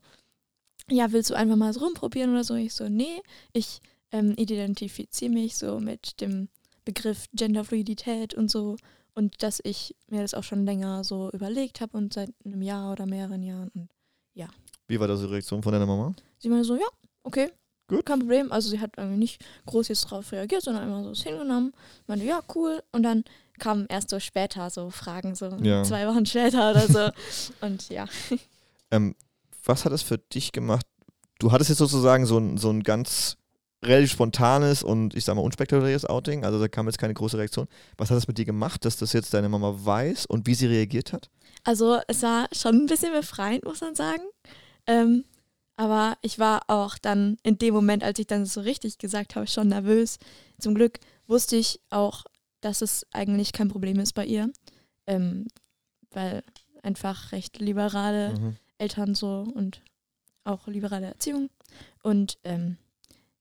ja, 0.89 1.11
willst 1.11 1.29
du 1.29 1.35
einfach 1.35 1.55
mal 1.55 1.71
so 1.71 1.79
rumprobieren 1.81 2.31
oder 2.31 2.43
so? 2.43 2.55
Ich 2.55 2.73
so, 2.73 2.89
nee, 2.89 3.21
ich 3.53 3.79
ähm, 4.11 4.33
identifiziere 4.35 5.31
mich 5.31 5.55
so 5.55 5.79
mit 5.79 6.19
dem 6.19 6.49
Begriff 6.83 7.27
Genderfluidität 7.33 8.33
und 8.33 8.51
so 8.51 8.75
und 9.15 9.41
dass 9.43 9.61
ich 9.63 9.95
mir 10.09 10.21
das 10.21 10.33
auch 10.33 10.43
schon 10.43 10.65
länger 10.65 11.03
so 11.03 11.29
überlegt 11.31 11.79
habe 11.79 11.97
und 11.97 12.13
seit 12.13 12.31
einem 12.45 12.61
Jahr 12.61 12.91
oder 12.91 13.05
mehreren 13.05 13.43
Jahren 13.43 13.69
und 13.69 13.89
Wie 14.87 14.99
war 14.99 15.07
das 15.07 15.21
die 15.21 15.27
Reaktion 15.27 15.63
von 15.63 15.71
deiner 15.71 15.85
Mama? 15.85 16.13
sie 16.39 16.49
meinte 16.49 16.65
so, 16.65 16.75
ja, 16.75 16.87
okay, 17.23 17.49
Gut. 17.87 18.05
kein 18.05 18.19
Problem. 18.19 18.51
Also 18.51 18.69
sie 18.69 18.79
hat 18.79 18.91
irgendwie 18.97 19.17
nicht 19.17 19.43
groß 19.65 19.87
jetzt 19.89 20.05
drauf 20.05 20.31
reagiert, 20.31 20.63
sondern 20.63 20.83
immer 20.83 21.03
so 21.03 21.11
es 21.11 21.23
hingenommen. 21.23 21.73
Meinte, 22.07 22.25
ja, 22.25 22.41
cool. 22.55 22.81
Und 22.91 23.03
dann 23.03 23.23
kamen 23.59 23.85
erst 23.89 24.09
so 24.09 24.19
später 24.19 24.69
so 24.69 24.89
Fragen, 24.89 25.35
so 25.35 25.47
Ja. 25.61 25.83
zwei 25.83 26.07
Wochen 26.07 26.25
später 26.25 26.71
oder 26.71 26.87
so. 26.87 27.09
Und 27.65 27.89
ja. 27.89 28.05
Ähm, 28.91 29.15
was 29.65 29.85
hat 29.85 29.91
es 29.93 30.01
für 30.01 30.17
dich 30.17 30.51
gemacht? 30.51 30.85
Du 31.39 31.51
hattest 31.51 31.69
jetzt 31.69 31.79
sozusagen 31.79 32.25
so 32.25 32.37
ein, 32.37 32.57
so 32.57 32.69
ein 32.69 32.83
ganz 32.83 33.37
relativ 33.83 34.11
spontanes 34.11 34.81
und 34.81 35.13
ich 35.13 35.25
sag 35.25 35.35
mal 35.35 35.41
unspektakuläres 35.41 36.05
Outing, 36.05 36.45
also 36.45 36.57
da 36.57 36.69
kam 36.69 36.85
jetzt 36.87 36.99
keine 36.99 37.13
große 37.13 37.37
Reaktion. 37.37 37.67
Was 37.97 38.09
hat 38.09 38.15
das 38.15 38.29
mit 38.29 38.37
dir 38.37 38.45
gemacht, 38.45 38.85
dass 38.85 38.95
das 38.95 39.11
jetzt 39.11 39.33
deine 39.33 39.49
Mama 39.49 39.75
weiß 39.77 40.25
und 40.25 40.47
wie 40.47 40.55
sie 40.55 40.67
reagiert 40.67 41.11
hat? 41.11 41.29
Also 41.65 41.99
es 42.07 42.23
war 42.23 42.47
schon 42.53 42.75
ein 42.75 42.85
bisschen 42.85 43.11
befreiend, 43.11 43.65
muss 43.65 43.81
man 43.81 43.93
sagen. 43.93 44.21
Ähm, 44.87 45.25
aber 45.75 46.17
ich 46.21 46.39
war 46.39 46.61
auch 46.67 46.97
dann 46.97 47.37
in 47.43 47.57
dem 47.57 47.73
Moment, 47.73 48.03
als 48.03 48.19
ich 48.19 48.27
dann 48.27 48.45
so 48.45 48.61
richtig 48.61 48.97
gesagt 48.97 49.35
habe, 49.35 49.47
schon 49.47 49.69
nervös. 49.69 50.17
Zum 50.59 50.75
Glück 50.75 50.99
wusste 51.27 51.55
ich 51.55 51.79
auch, 51.89 52.25
dass 52.61 52.81
es 52.81 53.05
eigentlich 53.11 53.51
kein 53.53 53.69
Problem 53.69 53.99
ist 53.99 54.13
bei 54.13 54.25
ihr. 54.25 54.51
Ähm, 55.07 55.47
weil 56.11 56.43
einfach 56.83 57.31
recht 57.31 57.59
liberale 57.59 58.37
Mhm. 58.37 58.55
Eltern 58.77 59.15
so 59.15 59.45
und 59.53 59.81
auch 60.43 60.67
liberale 60.67 61.07
Erziehung. 61.07 61.49
Und 62.03 62.37
ähm, 62.43 62.77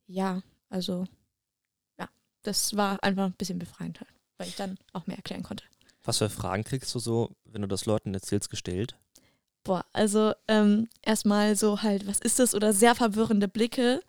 ja, 0.07 0.43
also 0.69 1.05
ja, 1.99 2.09
das 2.43 2.77
war 2.77 3.03
einfach 3.03 3.27
ein 3.27 3.33
bisschen 3.35 3.59
befreiend 3.59 4.01
halt, 4.01 4.11
weil 4.39 4.49
ich 4.49 4.57
dann 4.57 4.79
auch 4.93 5.07
mehr 5.07 5.17
erklären 5.17 5.43
konnte. 5.43 5.65
Was 6.05 6.19
für 6.19 6.31
Fragen 6.31 6.65
kriegst 6.65 6.95
du 6.95 6.99
so, 6.99 7.31
wenn 7.45 7.63
du 7.63 7.69
das 7.69 7.87
Leuten 7.87 8.15
erzählst, 8.15 8.51
gestellt? 8.51 8.97
Boah, 9.65 9.85
also 9.93 10.33
ähm, 10.49 10.89
erstmal 11.03 11.55
so 11.55 11.83
halt, 11.83 12.07
was 12.07 12.19
ist 12.19 12.39
das? 12.39 12.55
Oder 12.55 12.73
sehr 12.73 12.95
verwirrende 12.95 13.49
Blicke. 13.49 14.03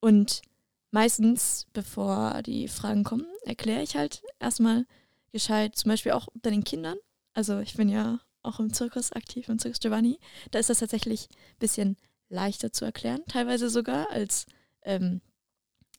Und 0.00 0.42
meistens, 0.90 1.66
bevor 1.72 2.42
die 2.42 2.68
Fragen 2.68 3.04
kommen, 3.04 3.26
erkläre 3.44 3.82
ich 3.82 3.96
halt 3.96 4.22
erstmal 4.38 4.86
gescheit, 5.32 5.76
zum 5.76 5.90
Beispiel 5.90 6.12
auch 6.12 6.28
bei 6.34 6.50
den 6.50 6.64
Kindern. 6.64 6.98
Also 7.34 7.60
ich 7.60 7.74
bin 7.74 7.88
ja 7.88 8.20
auch 8.42 8.60
im 8.60 8.72
Zirkus 8.72 9.12
aktiv, 9.12 9.48
im 9.48 9.58
Zirkus 9.58 9.80
Giovanni. 9.80 10.18
Da 10.50 10.58
ist 10.58 10.70
das 10.70 10.80
tatsächlich 10.80 11.28
ein 11.30 11.58
bisschen 11.58 11.96
leichter 12.28 12.72
zu 12.72 12.84
erklären, 12.84 13.22
teilweise 13.28 13.70
sogar 13.70 14.10
als 14.10 14.46
ähm, 14.82 15.20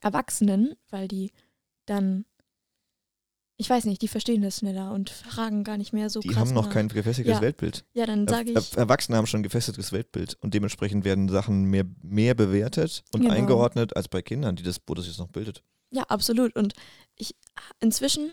Erwachsenen, 0.02 0.76
weil 0.90 1.08
die 1.08 1.32
dann 1.86 2.26
ich 3.62 3.70
weiß 3.70 3.84
nicht, 3.86 4.02
die 4.02 4.08
verstehen 4.08 4.42
das 4.42 4.60
schneller 4.60 4.94
und 4.94 5.10
fragen 5.10 5.66
gar 5.66 5.78
nicht 5.78 5.92
mehr 5.92 6.10
so 6.10 6.22
Die 6.22 6.30
krass 6.30 6.38
haben 6.48 6.54
noch 6.54 6.68
nach. 6.68 6.74
kein 6.74 6.88
gefestigtes 6.88 7.36
Ja. 7.36 7.42
Weltbild. 7.42 7.84
Ja, 7.94 8.06
dann 8.06 8.26
sage 8.26 8.52
ich, 8.52 8.78
Erwachsene 8.78 9.18
haben 9.18 9.28
schon 9.28 9.42
ein 9.42 9.44
gefestigtes 9.44 9.92
Weltbild 9.92 10.38
und 10.42 10.54
dementsprechend 10.54 11.04
werden 11.04 11.28
Sachen 11.28 11.66
mehr, 11.66 11.84
mehr 12.02 12.36
bewertet 12.36 13.04
und 13.14 13.22
Genau. 13.22 13.34
eingeordnet 13.34 13.96
als 13.98 14.08
bei 14.08 14.22
Kindern, 14.22 14.56
die 14.56 14.64
das, 14.64 14.78
wo 14.88 14.94
das 14.94 15.08
jetzt 15.08 15.20
noch 15.20 15.28
bildet. 15.28 15.62
ja, 15.92 16.04
absolut. 16.04 16.56
Und 16.56 16.74
ich 17.18 17.36
inzwischen 17.82 18.32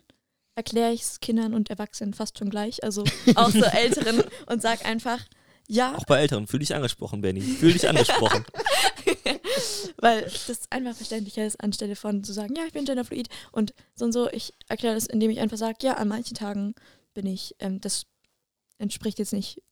erkläre 0.54 0.92
ich 0.92 1.02
es 1.02 1.20
Kindern 1.20 1.54
und 1.54 1.70
Erwachsenen 1.70 2.14
fast 2.14 2.38
schon 2.38 2.48
gleich, 2.48 2.84
also 2.84 3.02
auch 3.34 3.50
so 3.50 3.64
Älteren 3.64 4.22
und 4.46 4.62
sag 4.62 4.86
einfach, 4.86 5.18
ja, 5.68 5.94
Auch 5.96 6.04
bei 6.04 6.18
Älteren. 6.20 6.46
Fühl 6.46 6.60
dich 6.60 6.74
angesprochen, 6.74 7.20
Benny. 7.20 7.40
Fühl 7.40 7.72
dich 7.72 7.88
angesprochen. 7.88 8.44
weil 9.98 10.22
das 10.22 10.70
einfach 10.70 10.94
verständlicher 10.94 11.46
ist, 11.46 11.62
anstelle 11.62 11.96
von 11.96 12.22
zu 12.24 12.32
sagen, 12.32 12.54
ja, 12.56 12.64
ich 12.66 12.72
bin 12.72 12.84
genderfluid 12.84 13.28
und 13.52 13.74
so 13.94 14.04
und 14.04 14.12
so. 14.12 14.30
Ich 14.30 14.52
erkläre 14.68 14.94
das, 14.94 15.06
indem 15.06 15.30
ich 15.30 15.40
einfach 15.40 15.56
sage, 15.56 15.78
ja, 15.82 15.94
an 15.94 16.08
manchen 16.08 16.34
Tagen 16.34 16.74
bin 17.14 17.26
ich, 17.26 17.54
ähm, 17.58 17.80
das 17.80 18.06
entspricht 18.78 19.18
jetzt 19.18 19.32
nicht 19.32 19.62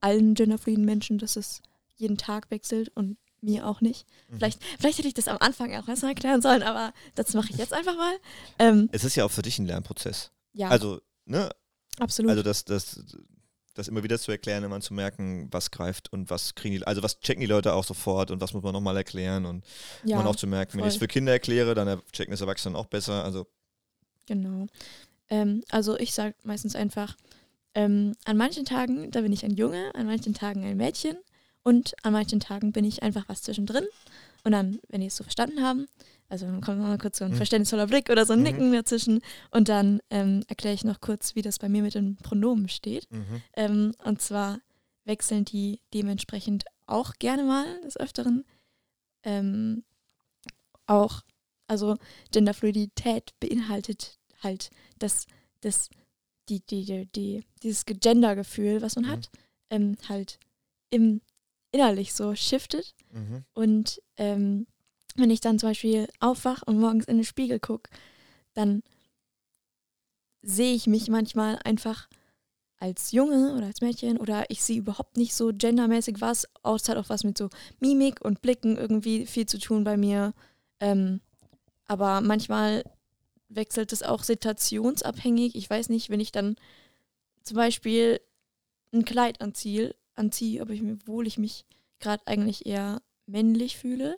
allen 0.00 0.34
genderfluiden 0.34 0.84
Menschen, 0.84 1.18
dass 1.18 1.36
es 1.36 1.60
jeden 1.96 2.16
Tag 2.16 2.50
wechselt 2.50 2.90
und 2.94 3.18
mir 3.40 3.66
auch 3.66 3.80
nicht. 3.80 4.06
Mhm. 4.28 4.36
Vielleicht, 4.36 4.62
vielleicht 4.78 4.98
hätte 4.98 5.08
ich 5.08 5.14
das 5.14 5.28
am 5.28 5.38
Anfang 5.40 5.74
auch 5.74 5.88
erstmal 5.88 6.12
erklären 6.12 6.42
sollen, 6.42 6.62
aber 6.62 6.92
das 7.14 7.34
mache 7.34 7.50
ich 7.50 7.58
jetzt 7.58 7.72
einfach 7.72 7.96
mal. 7.96 8.14
Ähm, 8.58 8.88
Es 8.92 9.04
ist 9.04 9.16
ja 9.16 9.24
auch 9.24 9.30
für 9.30 9.42
dich 9.42 9.58
ein 9.58 9.66
Lernprozess. 9.66 10.30
ja, 10.52 10.68
Also, 10.68 11.00
ne, 11.24 11.50
absolut. 11.98 12.30
also 12.30 12.42
das, 12.42 12.64
das, 12.64 13.00
das 13.78 13.88
immer 13.88 14.02
wieder 14.02 14.18
zu 14.18 14.30
erklären, 14.30 14.64
immer 14.64 14.80
zu 14.80 14.94
merken, 14.94 15.48
was 15.50 15.70
greift 15.70 16.12
und 16.12 16.30
was 16.30 16.54
kriegen 16.54 16.74
die, 16.76 16.86
also 16.86 17.02
was 17.02 17.20
checken 17.20 17.40
die 17.40 17.46
Leute 17.46 17.72
auch 17.72 17.84
sofort 17.84 18.30
und 18.30 18.40
was 18.40 18.52
muss 18.52 18.62
man 18.62 18.72
nochmal 18.72 18.96
erklären 18.96 19.46
und 19.46 19.64
ja, 20.04 20.16
man 20.16 20.26
auch 20.26 20.36
zu 20.36 20.46
merken, 20.46 20.78
wenn 20.78 20.84
ich 20.84 20.88
es 20.88 20.94
voll. 20.94 21.06
für 21.06 21.12
Kinder 21.12 21.32
erkläre, 21.32 21.74
dann 21.74 22.00
checken 22.12 22.34
es 22.34 22.40
Erwachsene 22.40 22.76
auch 22.76 22.86
besser. 22.86 23.24
Also 23.24 23.46
Genau. 24.28 24.66
Ähm, 25.30 25.64
also 25.70 25.98
ich 25.98 26.12
sage 26.12 26.34
meistens 26.44 26.76
einfach, 26.76 27.16
ähm, 27.74 28.14
an 28.24 28.36
manchen 28.36 28.64
Tagen, 28.64 29.10
da 29.10 29.22
bin 29.22 29.32
ich 29.32 29.44
ein 29.44 29.54
Junge, 29.54 29.94
an 29.94 30.06
manchen 30.06 30.34
Tagen 30.34 30.64
ein 30.64 30.76
Mädchen 30.76 31.16
und 31.62 31.94
an 32.02 32.12
manchen 32.12 32.40
Tagen 32.40 32.72
bin 32.72 32.84
ich 32.84 33.02
einfach 33.02 33.24
was 33.28 33.42
zwischendrin. 33.42 33.84
Und 34.44 34.52
dann, 34.52 34.78
wenn 34.88 35.00
die 35.00 35.08
es 35.08 35.16
so 35.16 35.24
verstanden 35.24 35.62
haben, 35.62 35.86
also 36.28 36.46
dann 36.46 36.60
kommt 36.60 36.78
noch 36.78 36.86
mal 36.88 36.98
kurz 36.98 37.18
so 37.18 37.24
ein 37.24 37.32
Mhm. 37.32 37.36
verständnisvoller 37.36 37.86
Blick 37.86 38.08
oder 38.10 38.24
so 38.26 38.32
ein 38.34 38.38
Mhm. 38.40 38.44
Nicken 38.44 38.72
dazwischen 38.72 39.20
und 39.50 39.68
dann 39.68 40.00
ähm, 40.10 40.42
erkläre 40.48 40.74
ich 40.74 40.84
noch 40.84 41.00
kurz, 41.00 41.34
wie 41.34 41.42
das 41.42 41.58
bei 41.58 41.68
mir 41.68 41.82
mit 41.82 41.94
den 41.94 42.16
Pronomen 42.16 42.68
steht. 42.68 43.10
mhm. 43.10 43.42
Ähm, 43.56 43.94
und 44.04 44.20
zwar 44.22 44.60
wechseln 45.04 45.44
die 45.44 45.80
dementsprechend 45.94 46.64
auch 46.86 47.14
gerne 47.18 47.44
mal 47.44 47.80
des 47.82 47.96
Öfteren. 47.98 48.44
Ähm, 49.24 49.84
auch, 50.86 51.22
also 51.66 51.96
Genderfluidität 52.32 53.32
beinhaltet 53.40 54.18
halt 54.42 54.70
das, 54.98 55.26
das, 55.60 55.90
die, 56.48 56.60
die, 56.60 56.84
die, 56.84 57.06
die, 57.06 57.44
dieses 57.62 57.84
Gender-Gefühl, 57.84 58.80
was 58.82 58.96
man 58.96 59.04
Mhm. 59.06 59.08
hat, 59.10 59.30
ähm, 59.70 59.96
halt 60.08 60.38
im 60.90 61.20
innerlich 61.72 62.14
so 62.14 62.34
shiftet. 62.34 62.94
Mhm. 63.12 63.44
Und 63.54 64.02
ähm, 64.16 64.66
wenn 65.16 65.30
ich 65.30 65.40
dann 65.40 65.58
zum 65.58 65.70
Beispiel 65.70 66.08
aufwach 66.20 66.62
und 66.66 66.78
morgens 66.78 67.06
in 67.06 67.16
den 67.16 67.24
Spiegel 67.24 67.58
gucke, 67.58 67.90
dann 68.54 68.82
sehe 70.42 70.74
ich 70.74 70.86
mich 70.86 71.08
manchmal 71.08 71.58
einfach 71.64 72.08
als 72.78 73.10
Junge 73.10 73.54
oder 73.56 73.66
als 73.66 73.80
Mädchen 73.80 74.18
oder 74.18 74.48
ich 74.50 74.62
sehe 74.62 74.78
überhaupt 74.78 75.16
nicht 75.16 75.34
so 75.34 75.50
gendermäßig 75.52 76.20
was, 76.20 76.46
außer 76.62 76.92
hat 76.92 76.98
auch 76.98 77.08
was 77.08 77.24
mit 77.24 77.36
so 77.36 77.50
Mimik 77.80 78.24
und 78.24 78.40
Blicken 78.40 78.76
irgendwie 78.76 79.26
viel 79.26 79.46
zu 79.46 79.58
tun 79.58 79.82
bei 79.82 79.96
mir. 79.96 80.32
Ähm, 80.78 81.20
aber 81.86 82.20
manchmal 82.20 82.84
wechselt 83.48 83.92
es 83.92 84.02
auch 84.02 84.22
situationsabhängig. 84.22 85.56
Ich 85.56 85.68
weiß 85.68 85.88
nicht, 85.88 86.10
wenn 86.10 86.20
ich 86.20 86.30
dann 86.30 86.56
zum 87.42 87.56
Beispiel 87.56 88.20
ein 88.92 89.04
Kleid 89.04 89.40
anziehe, 89.40 89.94
anziehe, 90.18 90.60
ob 90.62 90.70
ich 90.70 90.82
mir, 90.82 90.94
obwohl 90.94 91.26
ich 91.26 91.38
mich 91.38 91.64
gerade 92.00 92.22
eigentlich 92.26 92.66
eher 92.66 93.00
männlich 93.26 93.76
fühle, 93.76 94.16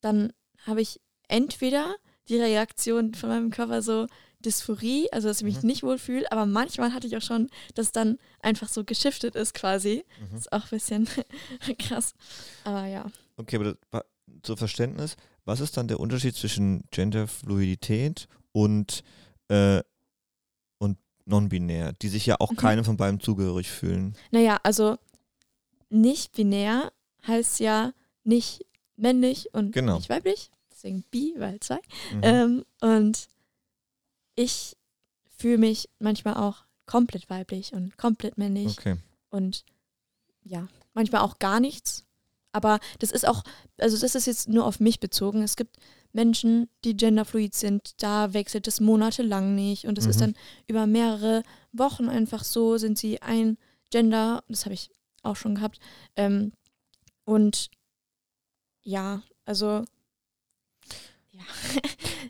dann 0.00 0.32
habe 0.66 0.80
ich 0.82 1.00
entweder 1.28 1.94
die 2.28 2.36
Reaktion 2.36 3.14
von 3.14 3.28
meinem 3.28 3.50
Körper 3.50 3.82
so 3.82 4.06
Dysphorie, 4.44 5.08
also 5.12 5.26
dass 5.28 5.38
ich 5.38 5.44
mich 5.44 5.62
Mhm. 5.62 5.66
nicht 5.66 5.82
wohl 5.82 5.98
fühle, 5.98 6.30
aber 6.30 6.46
manchmal 6.46 6.92
hatte 6.94 7.06
ich 7.08 7.16
auch 7.16 7.22
schon, 7.22 7.48
dass 7.74 7.90
dann 7.90 8.18
einfach 8.40 8.68
so 8.68 8.84
geschiftet 8.84 9.34
ist 9.34 9.52
quasi. 9.54 10.04
Mhm. 10.20 10.28
Das 10.32 10.40
ist 10.42 10.52
auch 10.52 10.62
ein 10.64 10.70
bisschen 10.70 11.08
krass. 11.78 12.14
Aber 12.64 12.86
ja. 12.86 13.06
Okay, 13.36 13.56
aber 13.56 13.76
das, 13.90 14.02
zur 14.42 14.56
Verständnis, 14.56 15.16
was 15.44 15.60
ist 15.60 15.76
dann 15.76 15.88
der 15.88 15.98
Unterschied 15.98 16.36
zwischen 16.36 16.84
Genderfluidität 16.90 18.28
und, 18.52 19.02
äh, 19.48 19.82
und 20.78 20.98
non-binär, 21.24 21.94
die 21.94 22.08
sich 22.08 22.26
ja 22.26 22.36
auch 22.38 22.52
Mhm. 22.52 22.56
keinem 22.56 22.84
von 22.84 22.96
beiden 22.96 23.20
zugehörig 23.20 23.68
fühlen? 23.70 24.14
Naja, 24.30 24.58
also 24.62 24.98
nicht 25.90 26.32
binär 26.32 26.92
heißt 27.26 27.60
ja 27.60 27.92
nicht 28.24 28.64
männlich 28.96 29.52
und 29.54 29.72
Genau. 29.72 29.96
nicht 29.96 30.08
weiblich. 30.08 30.50
Deswegen 30.70 31.02
bi, 31.10 31.34
weil 31.38 31.58
zwei. 31.60 31.80
Mhm. 32.14 32.20
Ähm, 32.22 32.64
und 32.80 33.28
ich 34.34 34.76
fühle 35.36 35.58
mich 35.58 35.88
manchmal 35.98 36.34
auch 36.34 36.64
komplett 36.86 37.28
weiblich 37.30 37.72
und 37.72 37.96
komplett 37.98 38.38
männlich 38.38 38.78
okay. 38.78 38.96
und 39.30 39.64
ja, 40.44 40.68
manchmal 40.94 41.22
auch 41.22 41.38
gar 41.38 41.60
nichts. 41.60 42.04
Aber 42.52 42.80
das 42.98 43.10
ist 43.10 43.26
auch, 43.28 43.44
also 43.76 43.98
das 43.98 44.14
ist 44.14 44.26
jetzt 44.26 44.48
nur 44.48 44.64
auf 44.64 44.80
mich 44.80 45.00
bezogen. 45.00 45.42
Es 45.42 45.56
gibt 45.56 45.76
Menschen, 46.12 46.68
die 46.84 46.96
genderfluid 46.96 47.54
sind, 47.54 48.02
da 48.02 48.32
wechselt 48.32 48.66
es 48.66 48.80
monatelang 48.80 49.54
nicht 49.54 49.86
und 49.86 49.98
es 49.98 50.06
ist 50.06 50.16
Mhm. 50.16 50.20
dann 50.20 50.34
über 50.66 50.86
mehrere 50.86 51.42
Wochen 51.72 52.08
einfach 52.08 52.44
so, 52.44 52.78
sind 52.78 52.98
sie 52.98 53.20
ein 53.20 53.58
Gender, 53.90 54.42
das 54.48 54.64
habe 54.64 54.74
ich 54.74 54.90
auch 55.28 55.36
schon 55.36 55.54
gehabt. 55.54 55.78
Ähm, 56.16 56.52
und 57.24 57.70
ja, 58.82 59.22
also 59.44 59.84
ja. 61.30 61.42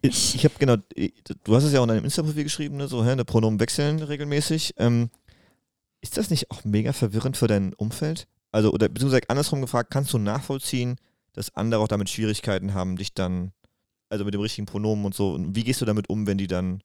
Ich, 0.03 0.37
ich 0.37 0.45
habe 0.45 0.55
genau, 0.59 0.77
du 0.77 1.57
hast 1.57 1.65
es 1.65 1.73
ja 1.73 1.81
auch 1.81 1.85
in 1.85 1.89
deinem 1.89 2.05
Insta-Profil 2.05 2.45
geschrieben, 2.45 2.77
ne, 2.77 2.87
so, 2.87 3.05
hä, 3.05 3.17
der 3.17 3.25
Pronomen 3.25 3.59
wechseln 3.59 4.01
regelmäßig. 4.01 4.75
Ähm, 4.77 5.11
ist 6.01 6.17
das 6.17 6.31
nicht 6.31 6.53
auch 6.53 6.65
mega 6.65 6.93
verwirrend 6.93 7.37
für 7.37 7.49
dein 7.49 7.75
Umfeld? 7.75 8.29
Also, 8.53 8.73
oder 8.73 8.89
beziehungsweise 8.89 9.29
andersrum 9.29 9.61
gefragt, 9.61 9.91
kannst 9.91 10.13
du 10.13 10.19
nachvollziehen, 10.19 10.97
dass 11.33 11.55
andere 11.57 11.81
auch 11.81 11.89
damit 11.89 12.09
Schwierigkeiten 12.09 12.75
haben, 12.75 12.97
dich 12.97 13.13
dann, 13.13 13.53
also 14.09 14.25
mit 14.25 14.35
dem 14.35 14.41
richtigen 14.41 14.67
Pronomen 14.67 15.05
und 15.05 15.15
so, 15.15 15.33
und 15.33 15.57
wie 15.57 15.65
gehst 15.65 15.81
du 15.81 15.85
damit 15.85 16.09
um, 16.09 16.27
wenn 16.27 16.39
die 16.39 16.47
dann 16.47 16.81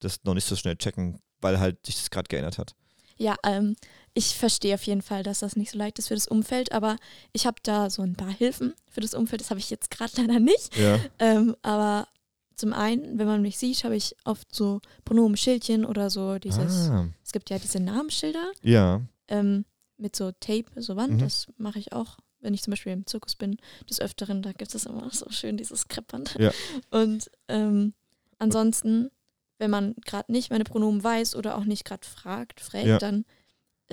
das 0.00 0.24
noch 0.24 0.34
nicht 0.34 0.46
so 0.46 0.56
schnell 0.56 0.76
checken, 0.76 1.20
weil 1.40 1.60
halt 1.60 1.86
sich 1.86 1.96
das 1.96 2.10
gerade 2.10 2.28
geändert 2.28 2.58
hat? 2.58 2.74
Ja, 3.16 3.36
ähm, 3.44 3.76
ich 4.14 4.34
verstehe 4.36 4.74
auf 4.74 4.82
jeden 4.84 5.02
Fall, 5.02 5.22
dass 5.22 5.40
das 5.40 5.56
nicht 5.56 5.70
so 5.70 5.78
leicht 5.78 5.98
ist 5.98 6.08
für 6.08 6.14
das 6.14 6.26
Umfeld, 6.28 6.72
aber 6.72 6.96
ich 7.32 7.46
habe 7.46 7.58
da 7.62 7.90
so 7.90 8.02
ein 8.02 8.16
paar 8.16 8.30
Hilfen 8.32 8.74
für 8.90 9.00
das 9.00 9.14
Umfeld. 9.14 9.40
Das 9.40 9.50
habe 9.50 9.60
ich 9.60 9.70
jetzt 9.70 9.90
gerade 9.90 10.12
leider 10.20 10.40
nicht. 10.40 10.76
Ja. 10.76 10.98
Ähm, 11.18 11.56
aber 11.62 12.08
zum 12.56 12.72
einen, 12.72 13.18
wenn 13.18 13.26
man 13.26 13.40
mich 13.40 13.56
sieht, 13.58 13.84
habe 13.84 13.96
ich 13.96 14.14
oft 14.24 14.54
so 14.54 14.80
Pronomenschildchen 15.04 15.84
oder 15.84 16.10
so 16.10 16.38
dieses, 16.38 16.90
Ah, 16.90 17.08
es 17.24 17.32
gibt 17.32 17.48
ja 17.50 17.58
diese 17.58 17.80
Namensschilder 17.80 18.50
ja. 18.62 19.00
ähm, 19.28 19.64
mit 19.96 20.14
so 20.16 20.32
Tape, 20.32 20.64
so 20.76 20.96
Wand. 20.96 21.14
Mhm. 21.14 21.18
Das 21.20 21.46
mache 21.56 21.78
ich 21.78 21.92
auch, 21.92 22.18
wenn 22.40 22.52
ich 22.52 22.62
zum 22.62 22.72
Beispiel 22.72 22.92
im 22.92 23.06
Zirkus 23.06 23.36
bin, 23.36 23.56
des 23.88 24.00
Öfteren, 24.00 24.42
da 24.42 24.52
gibt 24.52 24.74
es 24.74 24.84
immer 24.86 25.08
so 25.12 25.30
schön 25.30 25.56
dieses 25.56 25.88
Kreppband. 25.88 26.36
Ja. 26.38 26.52
Und 26.90 27.30
ähm, 27.48 27.94
ansonsten, 28.38 29.10
wenn 29.58 29.70
man 29.70 29.94
gerade 30.04 30.30
nicht 30.32 30.50
meine 30.50 30.64
Pronomen 30.64 31.02
weiß 31.04 31.36
oder 31.36 31.56
auch 31.56 31.64
nicht 31.64 31.84
gerade 31.84 32.06
fragt, 32.06 32.60
fragt, 32.60 32.86
Ja. 32.86 32.98
dann 32.98 33.24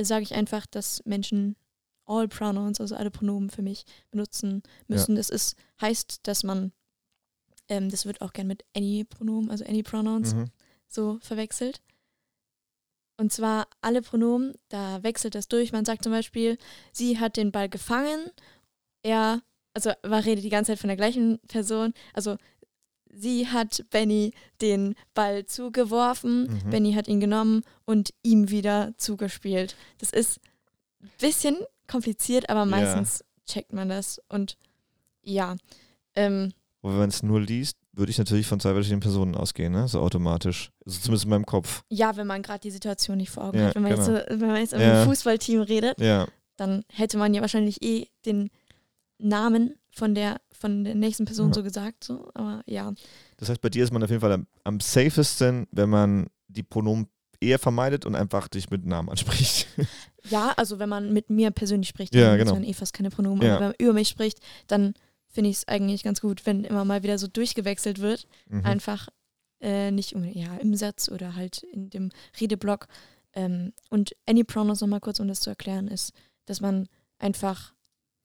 sage 0.06 0.24
ich 0.24 0.34
einfach, 0.34 0.66
dass 0.66 1.04
Menschen 1.06 1.56
all 2.06 2.28
pronouns, 2.28 2.80
also 2.80 2.96
alle 2.96 3.12
Pronomen 3.12 3.50
für 3.50 3.62
mich 3.62 3.84
benutzen 4.12 4.64
müssen. 4.88 5.16
Das 5.18 5.30
ist, 5.30 5.56
heißt, 5.82 6.20
dass 6.28 6.44
man, 6.44 6.72
ähm, 7.68 7.90
das 7.90 8.06
wird 8.06 8.22
auch 8.22 8.32
gern 8.34 8.48
mit 8.48 8.64
any 8.76 9.04
Pronomen, 9.04 9.50
also 9.52 9.66
any 9.66 9.84
pronouns 9.84 10.34
Mhm. 10.34 10.46
so 10.88 11.20
verwechselt. 11.22 11.82
Und 13.20 13.34
zwar 13.34 13.68
alle 13.82 14.02
Pronomen, 14.02 14.54
da 14.70 15.02
wechselt 15.04 15.34
das 15.36 15.48
durch. 15.48 15.72
Man 15.72 15.86
sagt 15.86 16.04
zum 16.04 16.12
Beispiel, 16.12 16.58
sie 16.94 17.20
hat 17.20 17.36
den 17.36 17.52
Ball 17.52 17.68
gefangen. 17.68 18.30
Er, 19.04 19.42
also 19.74 19.92
man 20.04 20.24
redet 20.24 20.44
die 20.44 20.50
ganze 20.50 20.72
Zeit 20.74 20.80
von 20.80 20.88
der 20.90 20.98
gleichen 20.98 21.40
Person. 21.48 21.94
Also 22.14 22.38
sie 23.20 23.48
hat 23.48 23.84
Benny 23.90 24.32
den 24.62 24.96
Ball 25.14 25.46
zugeworfen, 25.46 26.44
Mhm. 26.64 26.70
Benny 26.70 26.94
hat 26.94 27.08
ihn 27.08 27.20
genommen 27.20 27.64
und 27.86 28.14
ihm 28.24 28.50
wieder 28.50 28.94
zugespielt. 28.98 29.76
Das 30.00 30.12
ist 30.12 30.40
bisschen 31.20 31.58
kompliziert, 31.88 32.50
aber 32.50 32.66
meistens 32.66 33.24
checkt 33.46 33.74
man 33.74 33.90
das. 33.90 34.22
Und 34.30 34.58
ja, 35.24 35.56
ähm, 36.16 36.52
Und 36.82 36.92
wenn 36.92 37.00
man 37.00 37.10
es 37.10 37.24
nur 37.24 37.42
liest, 37.42 37.78
würde 37.94 38.12
ich 38.12 38.18
natürlich 38.18 38.46
von 38.46 38.60
zwei 38.60 38.74
verschiedenen 38.74 39.00
Personen 39.02 39.36
ausgehen, 39.36 39.74
ne? 39.74 39.88
So 39.88 40.00
automatisch. 40.02 40.72
Also 40.86 41.00
zumindest 41.00 41.24
in 41.26 41.30
meinem 41.32 41.46
Kopf. 41.46 41.84
ja, 41.90 42.16
wenn 42.16 42.28
man 42.28 42.42
gerade 42.44 42.60
die 42.60 42.72
Situation 42.72 43.18
nicht 43.18 43.30
vor 43.32 43.46
Augen 43.46 43.58
Ja, 43.58 43.66
hat. 43.68 43.76
Wenn 43.76 43.82
man, 43.84 43.92
genau. 43.96 44.12
jetzt, 44.16 44.30
so, 44.30 44.40
wenn 44.40 44.48
man 44.48 44.58
jetzt 44.62 44.74
Ja. 44.74 45.06
Fußballteam 45.06 45.62
redet, 45.62 46.00
Ja. 46.00 46.28
dann 46.58 46.84
hätte 46.90 47.18
man 47.18 47.34
ja 47.34 47.42
wahrscheinlich 47.42 47.82
eh 47.82 48.08
den 48.26 48.50
Namen 49.18 49.76
von 49.92 50.14
der 50.14 50.40
von 50.60 50.84
der 50.84 50.96
nächsten 50.96 51.26
Person 51.26 51.50
Ja. 51.50 51.54
so 51.54 51.64
gesagt. 51.64 52.04
So. 52.04 52.30
Aber 52.34 52.64
ja, 52.66 52.94
Das 53.38 53.50
heißt, 53.50 53.62
bei 53.62 53.70
dir 53.70 53.84
ist 53.84 53.92
man 53.92 54.04
auf 54.04 54.10
jeden 54.10 54.22
Fall 54.22 54.32
am, 54.32 54.48
am 54.64 54.80
safesten, 54.80 55.68
wenn 55.72 55.90
man 55.90 56.28
die 56.48 56.64
Pronomen 56.64 57.08
eher 57.40 57.60
vermeidet 57.60 58.06
und 58.06 58.16
einfach 58.16 58.48
dich 58.48 58.70
mit 58.70 58.86
Namen 58.86 59.10
anspricht. 59.10 59.68
ja, 60.30 60.54
also 60.58 60.80
wenn 60.80 60.90
man 60.90 61.14
mit 61.14 61.30
mir 61.30 61.52
persönlich 61.52 61.90
spricht, 61.90 62.16
Ja, 62.16 62.30
dann 62.30 62.38
genau. 62.40 62.54
man 62.54 62.64
eh 62.64 62.74
fast 62.74 62.94
keine 62.94 63.10
Pronomen. 63.12 63.44
Ja. 63.46 63.52
Aber 63.58 63.60
wenn 63.62 63.68
man 63.70 63.76
über 63.80 63.94
mich 63.94 64.10
spricht, 64.10 64.40
dann 64.68 64.94
finde 65.30 65.50
ich 65.52 65.58
es 65.58 65.68
eigentlich 65.68 66.04
ganz 66.04 66.22
gut, 66.22 66.46
wenn 66.46 66.64
immer 66.64 66.84
mal 66.86 67.04
wieder 67.04 67.18
so 67.20 67.28
durchgewechselt 67.28 68.00
wird. 68.00 68.28
Mhm. 68.50 68.66
einfach 68.66 69.10
äh, 69.60 69.92
nicht 69.92 70.16
ja, 70.34 70.56
im 70.58 70.76
Satz 70.76 71.10
oder 71.10 71.36
halt 71.36 71.64
in 71.64 71.90
dem 71.90 72.10
Redeblock. 72.40 72.88
Ähm, 73.34 73.74
und 73.90 74.16
Any 74.26 74.44
Pronouns 74.44 74.82
nochmal 74.82 75.00
kurz, 75.00 75.20
um 75.20 75.28
das 75.28 75.42
zu 75.42 75.50
erklären, 75.50 75.88
ist, 75.88 76.14
dass 76.46 76.62
man 76.62 76.88
einfach 77.20 77.74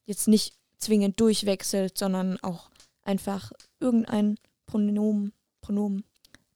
jetzt 0.07 0.29
nicht 0.29 0.55
zwingend 0.83 1.21
durchwechselt, 1.21 1.97
sondern 1.97 2.38
auch 2.42 2.71
einfach 3.03 3.53
irgendein 3.81 4.37
Pronomen, 4.66 5.33
Pronomen 5.61 6.05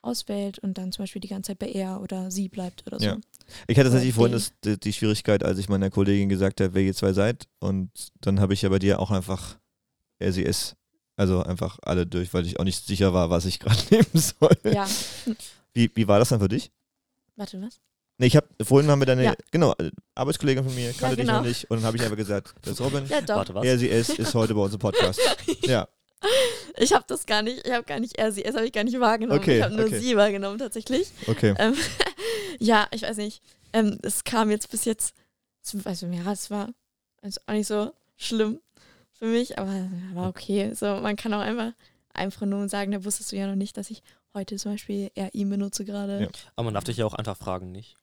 auswählt 0.02 0.58
und 0.58 0.78
dann 0.78 0.92
zum 0.92 1.02
Beispiel 1.02 1.20
die 1.20 1.28
ganze 1.28 1.48
Zeit 1.48 1.58
bei 1.58 1.70
er 1.70 2.00
oder 2.00 2.30
sie 2.30 2.48
bleibt 2.48 2.86
oder 2.86 2.98
so. 2.98 3.06
Ja. 3.06 3.18
Ich 3.66 3.76
hatte 3.78 3.90
tatsächlich 3.90 4.14
Oder 4.14 4.30
vorhin 4.30 4.32
das, 4.32 4.52
die, 4.64 4.78
die 4.78 4.92
Schwierigkeit, 4.92 5.44
als 5.44 5.58
ich 5.58 5.68
meiner 5.68 5.90
Kollegin 5.90 6.28
gesagt 6.28 6.60
habe, 6.60 6.74
wer 6.74 6.82
ihr 6.82 6.94
zwei 6.94 7.12
seid. 7.12 7.46
Und 7.58 7.90
dann 8.20 8.40
habe 8.40 8.54
ich 8.54 8.62
ja 8.62 8.68
bei 8.68 8.78
dir 8.78 9.00
auch 9.00 9.10
einfach 9.10 9.58
er, 10.18 10.32
sie, 10.32 10.44
es. 10.44 10.76
Also 11.16 11.42
einfach 11.42 11.78
alle 11.82 12.06
durch, 12.06 12.34
weil 12.34 12.46
ich 12.46 12.60
auch 12.60 12.64
nicht 12.64 12.86
sicher 12.86 13.14
war, 13.14 13.30
was 13.30 13.46
ich 13.46 13.58
gerade 13.60 13.80
nehmen 13.90 14.06
soll. 14.14 14.56
Ja. 14.64 14.86
Wie, 15.72 15.90
wie 15.94 16.08
war 16.08 16.18
das 16.18 16.28
dann 16.28 16.40
für 16.40 16.48
dich? 16.48 16.70
Warte, 17.36 17.60
was? 17.60 17.80
Nee, 18.18 18.26
ich 18.26 18.36
habe 18.36 18.46
vorhin 18.62 18.90
haben 18.90 19.00
wir 19.00 19.06
deine, 19.06 19.24
Ja. 19.24 19.34
genau, 19.50 19.74
äh, 19.78 19.90
Arbeitskollegin 20.14 20.64
von 20.64 20.74
mir, 20.74 20.92
kannte 20.94 21.16
dich 21.16 21.26
genau. 21.26 21.38
noch 21.38 21.46
nicht. 21.46 21.70
Und 21.70 21.78
dann 21.78 21.84
habe 21.86 21.96
ich 21.98 22.02
einfach 22.02 22.16
gesagt, 22.16 22.54
das 22.62 22.72
ist 22.72 22.80
Robin. 22.80 23.06
Ja, 23.08 23.20
doch. 23.20 23.36
Warte, 23.36 23.54
was? 23.54 23.64
Er, 23.64 23.78
sie, 23.78 23.90
es 23.90 24.08
ist 24.08 24.34
heute 24.34 24.54
bei 24.54 24.60
uns 24.62 24.72
im 24.72 24.78
Podcast. 24.78 25.20
Ja, 25.62 25.88
Ich 26.78 26.92
habe 26.92 27.04
das 27.08 27.26
gar 27.26 27.42
nicht, 27.42 27.66
ich 27.66 27.72
habe 27.72 27.84
gar 27.84 28.00
nicht 28.00 28.16
er, 28.18 28.32
sie, 28.32 28.44
es 28.44 28.54
habe 28.54 28.66
ich 28.66 28.72
gar 28.72 28.84
nicht 28.84 28.98
wahrgenommen. 29.00 29.40
Okay, 29.40 29.58
ich 29.58 29.62
habe 29.62 29.74
nur 29.74 29.86
okay. 29.86 29.98
sie 29.98 30.16
wahrgenommen 30.16 30.58
tatsächlich. 30.58 31.10
okay. 31.26 31.54
Ähm, 31.58 31.74
ja, 32.58 32.86
ich 32.90 33.02
weiß 33.02 33.16
nicht. 33.18 33.42
Ähm, 33.72 33.98
es 34.02 34.24
kam 34.24 34.50
jetzt 34.50 34.70
bis 34.70 34.84
jetzt, 34.84 35.14
also 35.84 36.06
ja, 36.06 36.32
es 36.32 36.50
war 36.50 36.70
also 37.22 37.40
auch 37.46 37.52
nicht 37.52 37.66
so 37.66 37.92
schlimm 38.16 38.60
für 39.12 39.26
mich, 39.26 39.58
aber 39.58 39.88
war 40.14 40.28
okay. 40.28 40.72
So, 40.74 40.86
man 40.86 41.16
kann 41.16 41.34
auch 41.34 41.40
einfach 41.40 41.72
ein 42.14 42.30
Pronomen 42.30 42.68
sagen, 42.68 42.92
da 42.92 43.04
wusstest 43.04 43.32
du 43.32 43.36
ja 43.36 43.46
noch 43.46 43.56
nicht, 43.56 43.76
dass 43.76 43.90
ich 43.90 44.02
heute 44.32 44.56
zum 44.56 44.72
Beispiel 44.72 45.10
er, 45.14 45.34
ihm 45.34 45.50
benutze 45.50 45.84
gerade. 45.84 46.14
Ja. 46.14 46.20
Ja, 46.20 46.28
Aber 46.56 46.66
man 46.66 46.74
darf 46.74 46.84
dich 46.84 46.96
ja 46.98 47.06
auch 47.06 47.14
einfach 47.14 47.36
fragen, 47.36 47.72
nicht? 47.72 47.96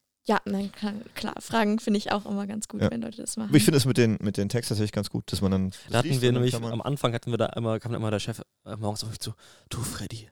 Man 0.45 0.71
kann, 0.71 1.03
klar, 1.15 1.35
Fragen 1.39 1.79
finde 1.79 1.97
ich 1.97 2.11
auch 2.11 2.25
immer 2.25 2.47
ganz 2.47 2.67
gut, 2.67 2.81
Ja. 2.81 2.89
wenn 2.91 3.01
Leute 3.01 3.17
das 3.17 3.35
machen. 3.37 3.53
Ich 3.55 3.63
finde 3.65 3.77
es 3.77 3.85
mit 3.85 3.97
den, 3.97 4.17
mit 4.21 4.37
den 4.37 4.49
Texten 4.49 4.69
tatsächlich 4.73 4.91
ganz 4.93 5.09
gut, 5.09 5.31
dass 5.31 5.41
man 5.41 5.51
dann. 5.51 5.69
das 5.71 5.79
Da 5.89 5.97
hatten 5.99 6.21
wir 6.21 6.31
nämlich, 6.31 6.57
man- 6.59 6.71
am 6.71 6.81
Anfang 6.81 7.13
hatten 7.13 7.31
wir 7.31 7.37
da 7.37 7.47
immer, 7.47 7.79
kam 7.79 7.93
immer 7.93 8.09
der 8.11 8.19
Chef 8.19 8.41
äh, 8.65 8.75
morgens 8.77 9.03
auf 9.03 9.09
mich 9.09 9.19
zu, 9.19 9.33
du 9.69 9.81
Freddy, 9.81 10.29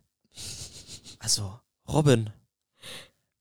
also 1.19 1.59
Robin, 1.87 2.29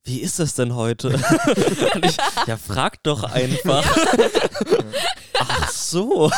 wie 0.04 0.20
ist 0.20 0.38
das 0.38 0.54
denn 0.54 0.74
heute? 0.74 1.08
Und 1.94 2.04
ich, 2.06 2.16
ja, 2.46 2.56
frag 2.56 3.02
doch 3.04 3.22
einfach. 3.22 3.84
Ach 5.38 5.70
so. 5.70 6.30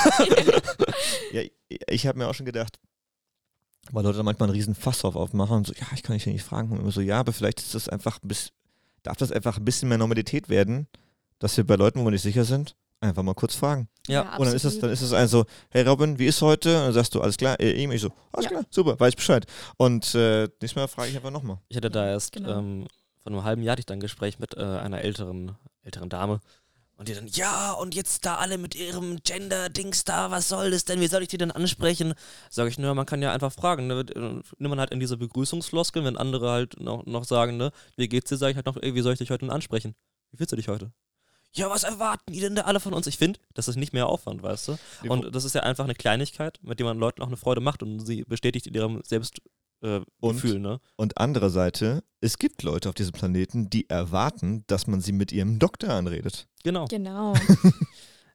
Ja, 1.33 1.41
ich- 1.43 1.53
ich 1.89 2.07
habe 2.07 2.19
mir 2.19 2.29
auch 2.29 2.35
schon 2.35 2.47
gedacht, 2.47 2.79
weil 3.91 4.05
Leute 4.05 4.19
da 4.19 4.23
manchmal 4.25 4.49
einen 4.49 4.57
riesen 4.57 4.75
Fass 4.75 4.99
drauf 4.99 5.17
aufmachen 5.17 5.57
und 5.59 5.67
so, 5.67 5.73
ja, 5.73 5.87
ich 5.95 6.03
kann 6.03 6.15
dich 6.15 6.25
ja 6.27 6.33
nicht 6.33 6.45
fragen. 6.45 6.71
Und 6.71 6.81
immer 6.81 6.93
so, 6.93 7.01
ja, 7.01 7.19
aber 7.21 7.33
vielleicht 7.33 7.61
ist 7.61 7.75
das 7.75 7.89
einfach 7.89 8.23
ein 8.23 8.29
bisschen, 8.29 8.53
darf 9.03 9.17
das 9.17 9.33
einfach 9.33 9.59
ein 9.59 9.65
bisschen 9.65 9.89
mehr 9.89 9.99
Normalität 9.99 10.49
werden, 10.49 10.87
dass 11.39 11.57
wir 11.57 11.65
bei 11.67 11.77
Leuten, 11.77 12.01
wo 12.01 12.05
wir 12.05 12.11
nicht 12.13 12.23
sicher 12.23 12.45
sind, 12.45 12.77
einfach 13.01 13.23
mal 13.23 13.35
kurz 13.35 13.55
fragen. 13.55 13.89
Ja, 14.07 14.37
Und 14.37 14.47
dann 14.47 14.55
ist 14.55 14.65
es, 14.65 14.79
dann 14.79 14.91
ist 14.91 15.03
es 15.03 15.13
also, 15.13 15.45
hey 15.71 15.83
Robin, 15.83 16.19
wie 16.19 16.27
ist 16.27 16.41
heute? 16.43 16.77
Und 16.79 16.85
dann 16.85 16.93
sagst 16.93 17.15
du, 17.15 17.21
alles 17.21 17.37
klar, 17.37 17.59
ihm, 17.61 17.91
ich 17.93 18.01
so, 18.01 18.11
alles 18.33 18.45
Ja. 18.45 18.51
klar, 18.51 18.65
super, 18.71 18.99
weiß 19.01 19.17
Bescheid. 19.17 19.45
Und 19.77 20.15
äh, 20.15 20.43
nächstes 20.61 20.77
Mal 20.77 20.87
frage 20.89 21.11
ich 21.11 21.17
einfach 21.17 21.31
nochmal. 21.33 21.59
Ich 21.69 21.77
hatte 21.77 21.91
da 21.91 22.07
erst 22.09 22.33
Genau. 22.33 22.59
ähm, 22.59 22.87
vor 23.23 23.33
einem 23.33 23.45
halben 23.45 23.63
Jahr 23.63 23.73
hatte 23.73 23.81
ich 23.81 23.87
dann 23.87 23.99
ein 23.99 24.01
Gespräch 24.01 24.39
mit 24.39 24.57
äh, 24.57 24.61
einer 24.63 25.01
älteren, 25.03 25.53
älteren 25.83 26.09
Dame. 26.09 26.41
Und 27.03 27.09
die 27.09 27.15
dann, 27.15 27.27
ja, 27.27 27.73
und 27.73 27.97
jetzt 27.97 28.25
da 28.25 28.37
alle 28.37 28.59
mit 28.59 28.77
ihrem 28.77 29.19
Gender-Dings 29.25 30.05
da, 30.05 30.31
was 30.31 30.49
soll 30.49 30.71
das 30.71 30.85
denn? 30.85 31.01
Wie 31.01 31.09
soll 31.09 31.23
ich 31.23 31.29
die 31.29 31.37
denn 31.37 31.51
ansprechen? 31.51 32.15
Sag 32.49 32.69
ich, 32.69 32.79
naja, 32.79 32.95
man 32.95 33.07
kann 33.07 33.21
ja 33.21 33.33
einfach 33.33 33.53
fragen. 33.53 33.89
Ne? 33.89 34.07
Äh, 34.15 34.21
Nimmt 34.21 34.45
man 34.61 34.79
halt 34.79 34.93
in 34.93 35.01
diese 35.01 35.17
Begrüßungsfloskeln, 35.17 36.05
wenn 36.05 36.17
andere 36.17 36.51
halt 36.51 36.79
noch, 36.79 37.05
noch 37.05 37.25
sagen, 37.25 37.57
ne, 37.57 37.73
wie 37.97 38.07
geht's 38.07 38.29
dir, 38.29 38.37
sag 38.37 38.51
ich 38.51 38.55
halt 38.55 38.67
noch, 38.67 38.77
ey, 38.77 38.95
wie 38.95 39.01
soll 39.01 39.15
ich 39.15 39.19
dich 39.19 39.33
heute 39.33 39.47
denn 39.47 39.51
ansprechen? 39.51 39.97
Wie 40.31 40.37
fühlst 40.37 40.53
du 40.53 40.57
dich 40.57 40.69
heute? 40.69 40.93
Ja, 41.55 41.71
was 41.71 41.83
erwarten 41.83 42.33
die 42.33 42.39
denn 42.39 42.55
da 42.55 42.63
alle 42.63 42.79
von 42.79 42.95
uns? 42.95 43.09
Ich 43.09 43.19
finde, 43.19 43.41
das 43.55 43.67
ist 43.67 43.75
nicht 43.75 43.93
mehr 43.93 44.07
Aufwand, 44.07 44.45
weißt 44.45 44.69
du? 44.69 44.79
Und 45.09 45.35
das 45.35 45.45
ist 45.45 45.57
ja 45.57 45.65
einfach 45.65 45.83
eine 45.83 45.97
Kleinigkeit, 45.97 46.61
mit 46.63 46.79
der 46.79 46.87
man 46.87 46.99
Leuten 46.99 47.21
auch 47.21 47.27
eine 47.27 47.37
Freude 47.37 47.61
macht 47.61 47.83
und 47.83 47.99
sie 47.99 48.23
bestätigt 48.23 48.69
in 48.69 48.75
ihrem 48.75 49.03
Selbstgefühl, 49.05 49.51
äh, 49.83 50.01
Und? 50.21 50.35
Gefühl, 50.37 50.59
ne? 50.61 50.81
Und 50.97 51.19
andere 51.19 51.51
Seite, 51.51 52.03
es 52.21 52.39
gibt 52.39 52.63
Leute 52.63 52.89
auf 52.89 52.95
diesem 52.95 53.13
Planeten, 53.13 53.69
die 53.71 53.89
erwarten, 53.91 54.65
dass 54.67 54.87
man 54.87 55.01
sie 55.01 55.13
mit 55.13 55.33
ihrem 55.33 55.59
Doktor 55.59 55.91
anredet. 55.91 56.47
Genau. 56.65 56.87
Genau. 56.87 57.35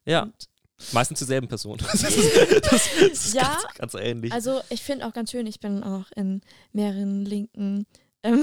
Ja, 0.05 0.21
Und, 0.23 0.47
meistens 0.93 1.19
dieselben 1.19 1.49
Personen. 1.49 1.79
Das 1.91 2.01
ist, 2.03 2.61
das 2.71 2.93
ist 2.97 3.33
Ja, 3.33 3.43
ganz, 3.43 3.75
ganz 3.77 3.93
ähnlich. 3.95 4.31
also 4.31 4.61
ich 4.69 4.81
finde 4.81 5.05
auch 5.05 5.11
ganz 5.11 5.31
schön, 5.31 5.45
ich 5.47 5.59
bin 5.59 5.83
auch 5.83 6.05
in 6.15 6.39
mehreren 6.71 7.25
linken 7.25 7.85
ähm, 8.23 8.41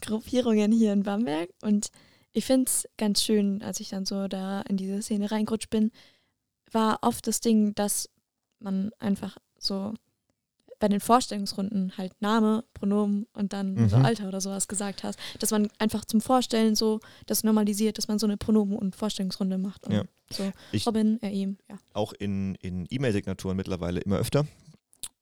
Gruppierungen 0.00 0.72
hier 0.72 0.94
in 0.94 1.02
Bamberg 1.02 1.50
und 1.60 1.88
ich 2.32 2.46
finde 2.46 2.64
es 2.70 2.88
ganz 2.96 3.22
schön, 3.22 3.62
als 3.62 3.78
ich 3.80 3.90
dann 3.90 4.06
so 4.06 4.26
da 4.26 4.62
in 4.62 4.78
diese 4.78 5.02
Szene 5.02 5.30
reingerutscht 5.30 5.68
bin, 5.68 5.90
war 6.70 7.00
oft 7.02 7.26
das 7.26 7.40
Ding, 7.40 7.74
dass 7.74 8.08
man 8.58 8.90
einfach 8.98 9.36
so 9.58 9.92
bei 10.82 10.88
den 10.88 10.98
Vorstellungsrunden 10.98 11.92
halt 11.96 12.20
Name, 12.20 12.64
Pronomen 12.74 13.26
und 13.34 13.52
dann 13.52 13.88
so 13.88 13.96
Mhm. 13.98 14.04
Alter 14.04 14.26
oder 14.26 14.40
sowas 14.40 14.66
gesagt 14.66 15.04
hast, 15.04 15.16
dass 15.38 15.52
man 15.52 15.68
einfach 15.78 16.04
zum 16.04 16.20
Vorstellen 16.20 16.74
so 16.74 16.98
das 17.26 17.44
normalisiert, 17.44 17.98
dass 17.98 18.08
man 18.08 18.18
so 18.18 18.26
eine 18.26 18.36
Pronomen- 18.36 18.76
und 18.76 18.96
Vorstellungsrunde 18.96 19.58
macht. 19.58 19.86
Und 19.86 19.92
Ja. 19.92 20.02
So 20.32 20.50
Ich- 20.72 20.84
Robin, 20.86 21.18
er, 21.22 21.30
ihm, 21.30 21.56
ja. 21.70 21.76
Auch 21.92 22.12
in, 22.14 22.56
in 22.56 22.86
E-Mail-Signaturen 22.90 23.56
mittlerweile 23.56 24.00
immer 24.00 24.16
öfter. 24.18 24.44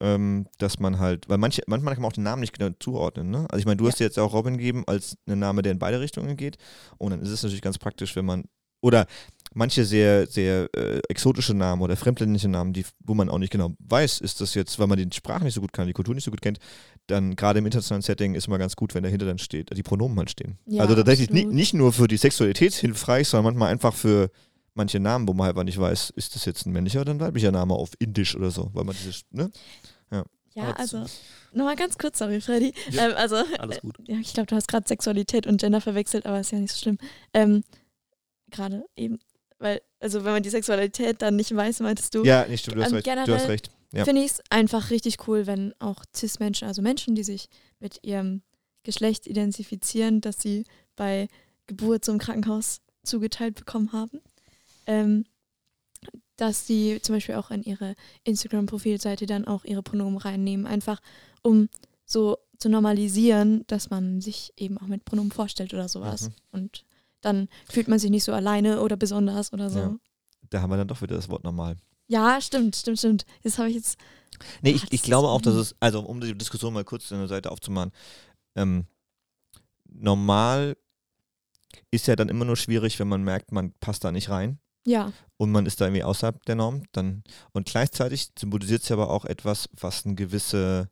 Ähm, 0.00 0.46
dass 0.56 0.78
man 0.78 0.98
halt, 0.98 1.28
weil 1.28 1.36
manche, 1.36 1.60
manchmal 1.66 1.92
kann 1.94 2.00
man 2.02 2.08
auch 2.10 2.14
den 2.14 2.24
Namen 2.24 2.40
nicht 2.40 2.58
genau 2.58 2.74
zuordnen. 2.80 3.30
Ne? 3.30 3.46
Also 3.50 3.58
ich 3.58 3.66
meine, 3.66 3.76
du 3.76 3.84
Ja. 3.84 3.90
hast 3.90 3.98
dir 4.00 4.04
jetzt 4.04 4.18
auch 4.18 4.32
Robin 4.32 4.56
gegeben 4.56 4.84
als 4.86 5.18
einen 5.26 5.40
Name, 5.40 5.60
der 5.60 5.72
in 5.72 5.78
beide 5.78 6.00
Richtungen 6.00 6.38
geht. 6.38 6.56
Und 6.96 7.10
dann 7.10 7.20
ist 7.20 7.28
es 7.28 7.42
natürlich 7.42 7.60
ganz 7.60 7.76
praktisch, 7.76 8.16
wenn 8.16 8.24
man, 8.24 8.44
oder 8.80 9.06
manche 9.52 9.84
sehr, 9.84 10.26
sehr 10.26 10.68
äh, 10.76 11.00
exotische 11.08 11.54
Namen 11.54 11.82
oder 11.82 11.96
fremdländische 11.96 12.48
Namen, 12.48 12.72
die, 12.72 12.84
wo 13.00 13.14
man 13.14 13.28
auch 13.28 13.38
nicht 13.38 13.50
genau 13.52 13.74
weiß, 13.80 14.20
ist 14.20 14.40
das 14.40 14.54
jetzt, 14.54 14.78
weil 14.78 14.86
man 14.86 14.98
die 14.98 15.14
Sprache 15.14 15.44
nicht 15.44 15.54
so 15.54 15.60
gut 15.60 15.72
kann, 15.72 15.86
die 15.86 15.92
Kultur 15.92 16.14
nicht 16.14 16.24
so 16.24 16.30
gut 16.30 16.42
kennt, 16.42 16.58
dann 17.06 17.36
gerade 17.36 17.58
im 17.58 17.66
internationalen 17.66 18.02
Setting 18.02 18.34
ist 18.34 18.46
immer 18.46 18.58
ganz 18.58 18.76
gut, 18.76 18.94
wenn 18.94 19.02
dahinter 19.02 19.26
dann 19.26 19.38
steht, 19.38 19.76
die 19.76 19.82
Pronomen 19.82 20.18
halt 20.18 20.30
stehen. 20.30 20.58
Ja, 20.66 20.82
also 20.82 20.94
tatsächlich 20.94 21.30
ni 21.30 21.44
nicht 21.44 21.74
nur 21.74 21.92
für 21.92 22.08
die 22.08 22.16
Sexualität 22.16 22.74
hilfreich, 22.74 23.28
sondern 23.28 23.54
manchmal 23.54 23.72
einfach 23.72 23.94
für 23.94 24.30
manche 24.74 25.00
Namen, 25.00 25.26
wo 25.26 25.34
man 25.34 25.46
halt 25.46 25.56
einfach 25.56 25.64
nicht 25.64 25.80
weiß, 25.80 26.10
ist 26.10 26.34
das 26.34 26.44
jetzt 26.44 26.66
ein 26.66 26.72
männlicher 26.72 27.00
oder 27.00 27.12
ein 27.12 27.20
weiblicher 27.20 27.50
Name 27.50 27.74
auf 27.74 27.90
Indisch 27.98 28.36
oder 28.36 28.50
so, 28.50 28.70
weil 28.72 28.84
man 28.84 28.94
dieses, 28.96 29.22
ne? 29.30 29.50
Ja, 30.54 30.64
Aber 30.64 30.80
also 30.80 31.06
nochmal 31.52 31.76
ganz 31.76 31.96
kurz, 31.96 32.18
sorry 32.18 32.40
Freddy. 32.40 32.74
Ja. 32.90 33.08
Ähm, 33.08 33.16
also, 33.16 33.36
Alles 33.58 33.80
gut. 33.80 33.96
ja, 34.06 34.16
ich 34.16 34.32
glaube, 34.32 34.46
du 34.46 34.56
hast 34.56 34.68
gerade 34.68 34.86
Sexualität 34.86 35.46
und 35.46 35.60
Gender 35.60 35.80
verwechselt, 35.80 36.26
aber 36.26 36.40
ist 36.40 36.52
ja 36.52 36.58
nicht 36.58 36.72
so 36.72 36.80
schlimm. 36.80 36.98
Ähm, 37.32 37.62
gerade 38.50 38.84
eben, 38.96 39.18
weil, 39.60 39.80
also 40.00 40.24
wenn 40.24 40.32
man 40.32 40.42
die 40.42 40.50
Sexualität 40.50 41.22
dann 41.22 41.36
nicht 41.36 41.54
weiß, 41.54 41.80
meintest 41.80 42.14
du, 42.14 42.24
Ja, 42.24 42.46
nicht 42.46 42.60
stimmt, 42.60 42.78
du 42.78 42.82
hast 42.82 42.92
recht. 42.92 43.06
Du 43.06 43.34
hast 43.34 43.48
recht. 43.48 43.70
Ja. 43.92 44.04
finde 44.04 44.22
ich 44.22 44.30
es 44.32 44.40
einfach 44.50 44.90
richtig 44.90 45.26
cool, 45.26 45.46
wenn 45.46 45.74
auch 45.80 46.04
Cis-Menschen, 46.14 46.68
also 46.68 46.80
Menschen, 46.80 47.16
die 47.16 47.24
sich 47.24 47.48
mit 47.80 47.98
ihrem 48.02 48.42
Geschlecht 48.84 49.26
identifizieren, 49.26 50.20
dass 50.20 50.40
sie 50.40 50.64
bei 50.96 51.28
Geburt 51.66 52.04
so 52.04 52.12
im 52.12 52.18
Krankenhaus 52.18 52.80
zugeteilt 53.02 53.56
bekommen 53.56 53.92
haben, 53.92 54.20
ähm, 54.86 55.24
dass 56.36 56.66
sie 56.66 57.00
zum 57.02 57.16
Beispiel 57.16 57.34
auch 57.34 57.50
in 57.50 57.62
ihre 57.62 57.96
Instagram-Profilseite 58.24 59.26
dann 59.26 59.46
auch 59.46 59.64
ihre 59.64 59.82
Pronomen 59.82 60.18
reinnehmen, 60.18 60.66
einfach 60.66 61.00
um 61.42 61.68
so 62.06 62.38
zu 62.58 62.68
normalisieren, 62.68 63.64
dass 63.66 63.90
man 63.90 64.20
sich 64.20 64.52
eben 64.56 64.78
auch 64.78 64.86
mit 64.86 65.04
Pronomen 65.04 65.32
vorstellt 65.32 65.74
oder 65.74 65.88
sowas. 65.88 66.22
Mhm. 66.22 66.34
Und 66.52 66.84
dann 67.20 67.48
fühlt 67.68 67.88
man 67.88 67.98
sich 67.98 68.10
nicht 68.10 68.24
so 68.24 68.32
alleine 68.32 68.80
oder 68.80 68.96
besonders 68.96 69.52
oder 69.52 69.70
so. 69.70 69.78
Ja. 69.78 69.84
Ja, 69.86 69.98
Da 70.50 70.62
haben 70.62 70.70
wir 70.70 70.76
dann 70.76 70.88
doch 70.88 71.02
wieder 71.02 71.16
das 71.16 71.28
Wort 71.28 71.44
normal. 71.44 71.76
stimmt, 72.40 72.76
stimmt, 72.76 72.98
stimmt. 72.98 73.26
Das 73.42 73.58
habe 73.58 73.68
ich 73.68 73.76
jetzt 73.76 73.98
Nee, 74.62 74.70
ich, 74.70 74.90
ich 74.90 75.02
glaube 75.02 75.28
auch, 75.28 75.40
dass 75.42 75.54
es, 75.54 75.74
also 75.80 76.00
um 76.00 76.20
die 76.20 76.36
Diskussion 76.36 76.72
mal 76.72 76.84
kurz 76.84 77.08
der 77.08 77.28
Seite 77.28 77.50
aufzumachen, 77.50 77.92
ähm, 78.54 78.86
normal 79.84 80.76
ist 81.90 82.06
ja 82.06 82.16
dann 82.16 82.28
immer 82.28 82.44
nur 82.44 82.56
schwierig, 82.56 82.98
wenn 82.98 83.08
man 83.08 83.22
merkt, 83.22 83.52
man 83.52 83.72
passt 83.80 84.04
da 84.04 84.12
nicht 84.12 84.30
rein. 84.30 84.58
Ja, 84.86 85.12
und 85.36 85.52
man 85.52 85.66
ist 85.66 85.80
da 85.80 85.86
irgendwie 85.86 86.04
außerhalb 86.04 86.42
der 86.46 86.54
Norm, 86.54 86.84
dann 86.92 87.22
und 87.52 87.66
gleichzeitig 87.66 88.30
symbolisiert 88.38 88.82
es 88.82 88.90
aber 88.90 89.10
auch 89.10 89.26
etwas, 89.26 89.68
was 89.78 90.06
eine 90.06 90.14
gewisse, 90.14 90.88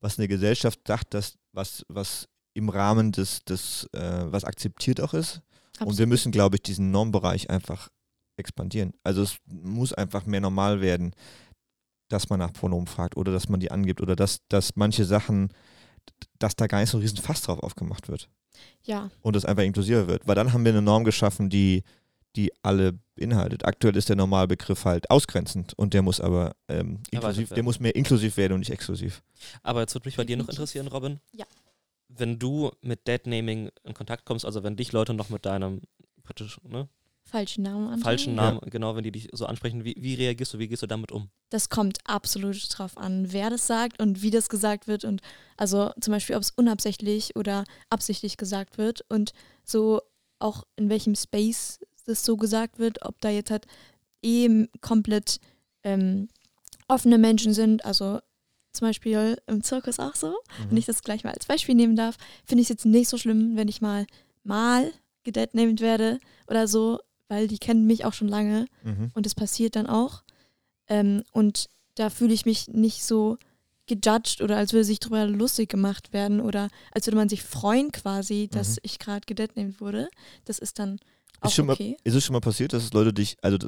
was 0.00 0.18
eine 0.18 0.26
Gesellschaft 0.26 0.80
sagt, 0.86 1.14
dass 1.14 1.38
was, 1.52 1.84
was 1.88 2.28
im 2.52 2.68
Rahmen 2.68 3.12
des, 3.12 3.44
des 3.44 3.88
äh, 3.92 4.24
was 4.32 4.44
akzeptiert 4.44 5.00
auch 5.00 5.14
ist. 5.14 5.40
Und 5.80 5.86
wir 5.86 5.88
absolut. 5.88 6.08
müssen, 6.10 6.32
glaube 6.32 6.56
ich, 6.56 6.62
diesen 6.62 6.90
Normbereich 6.90 7.50
einfach 7.50 7.88
expandieren. 8.36 8.92
Also 9.02 9.22
es 9.22 9.36
muss 9.46 9.92
einfach 9.92 10.26
mehr 10.26 10.40
normal 10.40 10.80
werden, 10.80 11.14
dass 12.08 12.28
man 12.28 12.38
nach 12.38 12.52
Pronomen 12.52 12.86
fragt 12.86 13.16
oder 13.16 13.32
dass 13.32 13.48
man 13.48 13.60
die 13.60 13.70
angibt 13.70 14.00
oder 14.00 14.16
dass, 14.16 14.40
dass 14.48 14.76
manche 14.76 15.04
Sachen, 15.04 15.48
dass 16.38 16.56
da 16.56 16.66
gar 16.66 16.80
nicht 16.80 16.90
so 16.90 16.98
ein 16.98 17.02
riesen 17.02 17.18
Fass 17.18 17.42
drauf 17.42 17.60
aufgemacht 17.60 18.08
wird 18.08 18.28
Ja, 18.84 19.10
und 19.22 19.36
es 19.36 19.44
einfach 19.44 19.62
inklusiver 19.62 20.06
wird. 20.08 20.26
Weil 20.26 20.34
dann 20.34 20.52
haben 20.52 20.64
wir 20.64 20.72
eine 20.72 20.82
Norm 20.82 21.04
geschaffen, 21.04 21.48
die, 21.48 21.82
die 22.36 22.52
alle 22.62 22.98
beinhaltet. 23.14 23.64
Aktuell 23.64 23.96
ist 23.96 24.08
der 24.08 24.16
Normalbegriff 24.16 24.84
halt 24.84 25.10
ausgrenzend 25.10 25.72
und 25.74 25.94
der 25.94 26.02
muss 26.02 26.20
aber 26.20 26.52
ähm, 26.68 27.00
inklusiv, 27.10 27.48
der 27.48 27.56
werden. 27.56 27.64
muss 27.64 27.80
mehr 27.80 27.94
inklusiv 27.94 28.36
werden 28.36 28.54
und 28.54 28.60
nicht 28.60 28.70
exklusiv. 28.70 29.22
Aber 29.62 29.80
jetzt 29.80 29.94
würde 29.94 30.08
mich 30.08 30.16
bei 30.16 30.24
dir 30.24 30.36
noch 30.36 30.48
interessieren, 30.48 30.88
Robin. 30.88 31.20
Ja. 31.32 31.46
Wenn 32.14 32.38
du 32.38 32.70
mit 32.82 33.06
Deadnaming 33.06 33.70
in 33.84 33.94
Kontakt 33.94 34.24
kommst, 34.24 34.44
also 34.44 34.62
wenn 34.62 34.76
dich 34.76 34.92
Leute 34.92 35.14
noch 35.14 35.30
mit 35.30 35.46
deinem 35.46 35.80
praktisch 36.22 36.60
ne, 36.62 36.88
falschen 37.24 37.62
Namen 37.62 37.88
an. 37.88 38.00
falschen 38.00 38.34
Namen, 38.34 38.60
genau, 38.70 38.94
wenn 38.94 39.02
die 39.02 39.12
dich 39.12 39.28
so 39.32 39.46
ansprechen, 39.46 39.84
wie, 39.84 39.94
wie 39.98 40.14
reagierst 40.14 40.54
du, 40.54 40.58
wie 40.58 40.68
gehst 40.68 40.82
du 40.82 40.86
damit 40.86 41.12
um? 41.12 41.30
Das 41.50 41.68
kommt 41.68 41.98
absolut 42.04 42.66
drauf 42.76 42.96
an, 42.98 43.32
wer 43.32 43.50
das 43.50 43.66
sagt 43.66 44.00
und 44.00 44.22
wie 44.22 44.30
das 44.30 44.48
gesagt 44.48 44.86
wird 44.86 45.04
und 45.04 45.20
also 45.56 45.90
zum 46.00 46.12
Beispiel, 46.12 46.36
ob 46.36 46.42
es 46.42 46.50
unabsichtlich 46.50 47.36
oder 47.36 47.64
absichtlich 47.90 48.36
gesagt 48.36 48.78
wird 48.78 49.04
und 49.08 49.32
so 49.64 50.00
auch 50.38 50.64
in 50.76 50.90
welchem 50.90 51.14
Space 51.14 51.80
das 52.04 52.24
so 52.24 52.36
gesagt 52.36 52.78
wird, 52.78 53.02
ob 53.02 53.20
da 53.20 53.30
jetzt 53.30 53.50
halt 53.50 53.66
eh 54.22 54.66
komplett 54.80 55.38
ähm, 55.84 56.28
offene 56.88 57.18
Menschen 57.18 57.54
sind, 57.54 57.84
also 57.84 58.20
zum 58.72 58.88
Beispiel 58.88 59.38
im 59.46 59.62
Zirkus 59.62 59.98
auch 59.98 60.14
so, 60.14 60.34
wenn 60.68 60.76
ich 60.76 60.86
das 60.86 61.02
gleich 61.02 61.24
mal 61.24 61.32
als 61.32 61.46
Beispiel 61.46 61.74
nehmen 61.74 61.96
darf, 61.96 62.16
finde 62.46 62.62
ich 62.62 62.66
es 62.66 62.70
jetzt 62.70 62.86
nicht 62.86 63.08
so 63.08 63.18
schlimm, 63.18 63.56
wenn 63.56 63.68
ich 63.68 63.80
mal 63.80 64.06
mal 64.44 64.92
gedeadnamed 65.24 65.80
werde 65.80 66.18
oder 66.48 66.66
so, 66.66 66.98
weil 67.28 67.48
die 67.48 67.58
kennen 67.58 67.86
mich 67.86 68.04
auch 68.04 68.12
schon 68.12 68.28
lange 68.28 68.66
Mhm. 68.82 69.10
und 69.14 69.26
es 69.26 69.34
passiert 69.34 69.76
dann 69.76 69.86
auch. 69.86 70.22
Ähm, 70.88 71.22
und 71.32 71.68
da 71.94 72.10
fühle 72.10 72.34
ich 72.34 72.44
mich 72.46 72.68
nicht 72.68 73.04
so 73.04 73.38
gejudged 73.86 74.40
oder 74.40 74.56
als 74.56 74.72
würde 74.72 74.84
sich 74.84 75.00
drüber 75.00 75.26
lustig 75.26 75.68
gemacht 75.68 76.12
werden 76.12 76.40
oder 76.40 76.68
als 76.92 77.06
würde 77.06 77.16
man 77.16 77.28
sich 77.28 77.42
freuen 77.42 77.92
quasi, 77.92 78.48
dass 78.50 78.70
Mhm. 78.70 78.76
ich 78.82 78.98
gerade 78.98 79.26
gedeadnamed 79.26 79.80
wurde. 79.80 80.08
Das 80.44 80.58
ist 80.58 80.78
dann 80.78 80.98
auch 81.40 81.48
Ist 81.48 81.54
schon 81.54 81.66
mal- 81.66 81.74
okay. 81.74 81.96
Ist 82.04 82.14
es 82.14 82.24
schon 82.24 82.32
mal 82.32 82.40
passiert, 82.40 82.72
dass 82.72 82.92
Leute 82.92 83.12
dich, 83.12 83.36
also 83.42 83.58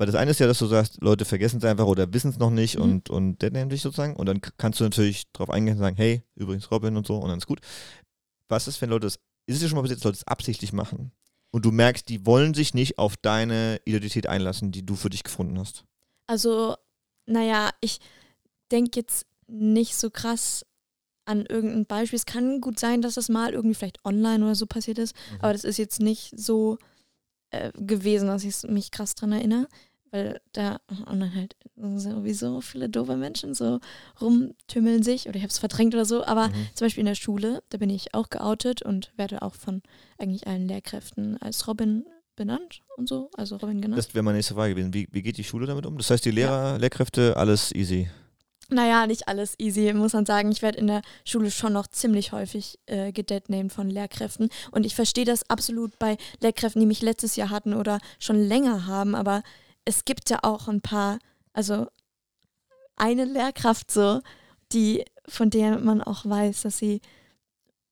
weil 0.00 0.06
das 0.06 0.16
eine 0.16 0.30
ist 0.30 0.40
ja, 0.40 0.46
dass 0.46 0.58
du 0.58 0.64
sagst, 0.66 0.96
Leute 1.02 1.26
vergessen 1.26 1.58
es 1.58 1.64
einfach 1.64 1.84
oder 1.84 2.10
wissen 2.14 2.30
es 2.30 2.38
noch 2.38 2.48
nicht 2.50 2.76
Mhm. 2.78 2.82
und, 2.82 3.10
und 3.10 3.42
deadnamen 3.42 3.68
dich 3.68 3.82
sozusagen 3.82 4.16
und 4.16 4.24
dann 4.24 4.40
kannst 4.56 4.80
du 4.80 4.84
natürlich 4.84 5.30
drauf 5.32 5.50
eingehen 5.50 5.74
und 5.74 5.80
sagen, 5.80 5.96
hey, 5.96 6.22
übrigens 6.36 6.70
Robin 6.70 6.96
und 6.96 7.06
so 7.06 7.16
und 7.18 7.28
dann 7.28 7.36
ist 7.36 7.46
gut. 7.46 7.60
Was 8.48 8.66
ist, 8.66 8.80
wenn 8.80 8.88
Leute 8.88 9.06
das, 9.08 9.16
ist 9.46 9.56
es 9.56 9.60
dir 9.60 9.68
schon 9.68 9.76
mal 9.76 9.82
passiert, 9.82 9.98
dass 9.98 10.04
Leute 10.04 10.16
es 10.16 10.26
absichtlich 10.26 10.72
machen 10.72 11.12
und 11.50 11.66
du 11.66 11.70
merkst, 11.70 12.08
die 12.08 12.24
wollen 12.24 12.54
sich 12.54 12.72
nicht 12.72 12.98
auf 12.98 13.18
deine 13.18 13.78
Identität 13.84 14.26
einlassen, 14.26 14.72
die 14.72 14.86
du 14.86 14.96
für 14.96 15.10
dich 15.10 15.22
gefunden 15.22 15.58
hast? 15.58 15.84
Also, 16.26 16.76
naja, 17.26 17.68
ich 17.82 17.98
denke 18.72 19.00
jetzt 19.00 19.26
nicht 19.48 19.96
so 19.96 20.08
krass 20.08 20.64
an 21.26 21.44
irgendein 21.44 21.84
Beispiel. 21.84 22.16
Es 22.16 22.24
kann 22.24 22.62
gut 22.62 22.78
sein, 22.78 23.02
dass 23.02 23.14
das 23.14 23.28
mal 23.28 23.52
irgendwie 23.52 23.74
vielleicht 23.74 24.02
online 24.06 24.42
oder 24.44 24.54
so 24.54 24.64
passiert 24.64 24.98
ist, 24.98 25.14
aber 25.40 25.52
das 25.52 25.64
ist 25.64 25.76
jetzt 25.76 26.00
nicht 26.00 26.32
so 26.38 26.78
äh, 27.50 27.70
gewesen, 27.74 28.28
dass 28.28 28.44
ich 28.44 28.62
mich 28.70 28.90
krass 28.92 29.14
dran 29.16 29.32
erinnere, 29.32 29.66
weil 30.10 30.40
da 30.52 30.78
online 31.06 31.34
halt 31.34 31.56
sowieso 31.96 32.60
viele 32.60 32.88
doofe 32.88 33.16
Menschen 33.16 33.54
so 33.54 33.80
rumtümmeln 34.20 35.02
sich 35.02 35.26
oder 35.28 35.36
ich 35.36 35.42
habe 35.42 35.50
es 35.50 35.58
verdrängt 35.58 35.94
oder 35.94 36.04
so, 36.04 36.24
aber 36.24 36.48
Mhm. 36.48 36.68
zum 36.74 36.84
Beispiel 36.86 37.00
in 37.02 37.06
der 37.06 37.14
Schule, 37.14 37.62
da 37.70 37.78
bin 37.78 37.90
ich 37.90 38.14
auch 38.14 38.30
geoutet 38.30 38.82
und 38.82 39.12
werde 39.16 39.42
auch 39.42 39.54
von 39.54 39.82
eigentlich 40.18 40.46
allen 40.46 40.66
Lehrkräften 40.68 41.40
als 41.40 41.66
Robin 41.68 42.04
benannt 42.36 42.82
und 42.96 43.08
so, 43.08 43.30
also 43.36 43.56
Robin 43.56 43.80
genannt. 43.80 43.98
Das 43.98 44.14
wäre 44.14 44.22
meine 44.22 44.36
nächste 44.38 44.54
Frage 44.54 44.74
gewesen. 44.74 44.94
Wie, 44.94 45.08
wie 45.12 45.22
geht 45.22 45.36
die 45.36 45.44
Schule 45.44 45.66
damit 45.66 45.86
um? 45.86 45.96
Das 45.98 46.10
heißt, 46.10 46.24
die 46.24 46.30
Lehrer, 46.30 46.78
Lehrkräfte, 46.78 47.36
alles 47.36 47.72
easy. 47.74 48.08
Naja, 48.72 49.06
nicht 49.08 49.26
alles 49.26 49.56
easy, 49.58 49.92
muss 49.92 50.12
man 50.12 50.24
sagen. 50.26 50.52
Ich 50.52 50.62
werde 50.62 50.78
in 50.78 50.86
der 50.86 51.02
Schule 51.24 51.50
schon 51.50 51.72
noch 51.72 51.88
ziemlich 51.88 52.30
häufig 52.30 52.78
äh, 52.86 53.10
gedeadnamed 53.10 53.72
von 53.72 53.90
Lehrkräften. 53.90 54.48
Und 54.70 54.86
ich 54.86 54.94
verstehe 54.94 55.24
das 55.24 55.50
absolut 55.50 55.98
bei 55.98 56.16
Lehrkräften, 56.40 56.78
die 56.80 56.86
mich 56.86 57.02
letztes 57.02 57.34
Jahr 57.34 57.50
hatten 57.50 57.74
oder 57.74 57.98
schon 58.20 58.40
länger 58.40 58.86
haben. 58.86 59.16
Aber 59.16 59.42
es 59.90 60.04
gibt 60.04 60.30
ja 60.30 60.38
auch 60.42 60.68
ein 60.68 60.80
paar, 60.80 61.18
also 61.52 61.86
eine 62.96 63.24
Lehrkraft 63.24 63.90
so, 63.90 64.20
die, 64.72 65.04
von 65.26 65.50
der 65.50 65.78
man 65.80 66.00
auch 66.00 66.24
weiß, 66.24 66.62
dass 66.62 66.78
sie 66.78 67.00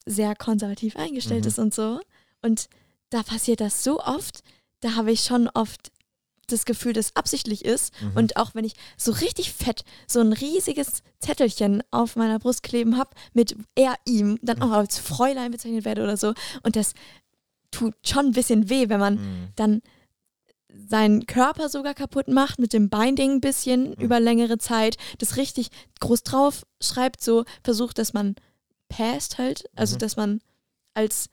sehr 0.06 0.34
konservativ 0.36 0.96
eingestellt 0.96 1.42
Mhm. 1.44 1.48
ist 1.48 1.58
und 1.58 1.74
so. 1.74 2.00
Und 2.40 2.68
da 3.10 3.22
passiert 3.22 3.60
das 3.60 3.82
so 3.84 4.00
oft, 4.00 4.42
da 4.80 4.94
habe 4.94 5.10
ich 5.10 5.20
schon 5.22 5.48
oft 5.48 5.90
das 6.46 6.64
Gefühl, 6.64 6.92
dass 6.94 7.06
es 7.06 7.16
absichtlich 7.16 7.64
ist. 7.64 7.92
Mhm. 8.00 8.12
Und 8.16 8.36
auch 8.36 8.54
wenn 8.54 8.64
ich 8.64 8.74
so 8.96 9.12
richtig 9.12 9.52
fett 9.52 9.84
so 10.06 10.20
ein 10.20 10.32
riesiges 10.32 11.02
Zettelchen 11.18 11.82
auf 11.90 12.16
meiner 12.16 12.38
Brust 12.38 12.62
kleben 12.62 12.96
habe, 12.96 13.10
mit 13.34 13.56
er, 13.74 13.96
ihm, 14.06 14.38
dann 14.40 14.62
auch 14.62 14.70
als 14.70 14.98
Fräulein 14.98 15.50
bezeichnet 15.50 15.84
werde 15.84 16.04
oder 16.04 16.16
so. 16.16 16.32
Und 16.62 16.76
das 16.76 16.94
tut 17.70 17.94
schon 18.06 18.26
ein 18.26 18.32
bisschen 18.32 18.70
weh, 18.70 18.88
wenn 18.88 19.00
man 19.00 19.14
Mhm. 19.16 19.48
dann 19.56 19.82
seinen 20.88 21.26
Körper 21.26 21.68
sogar 21.68 21.94
kaputt 21.94 22.28
macht 22.28 22.58
mit 22.58 22.72
dem 22.72 22.88
Binding 22.88 23.32
ein 23.32 23.40
bisschen 23.40 23.90
Mhm. 23.90 23.94
über 23.98 24.20
längere 24.20 24.58
Zeit, 24.58 24.96
das 25.18 25.36
richtig 25.36 25.68
groß 26.00 26.22
drauf 26.22 26.64
schreibt, 26.80 27.22
so 27.22 27.44
versucht, 27.64 27.98
dass 27.98 28.12
man 28.12 28.36
passt 28.88 29.38
halt, 29.38 29.64
also 29.76 29.96
Mhm. 29.96 29.98
dass 30.00 30.16
man 30.16 30.40
als 30.94 31.28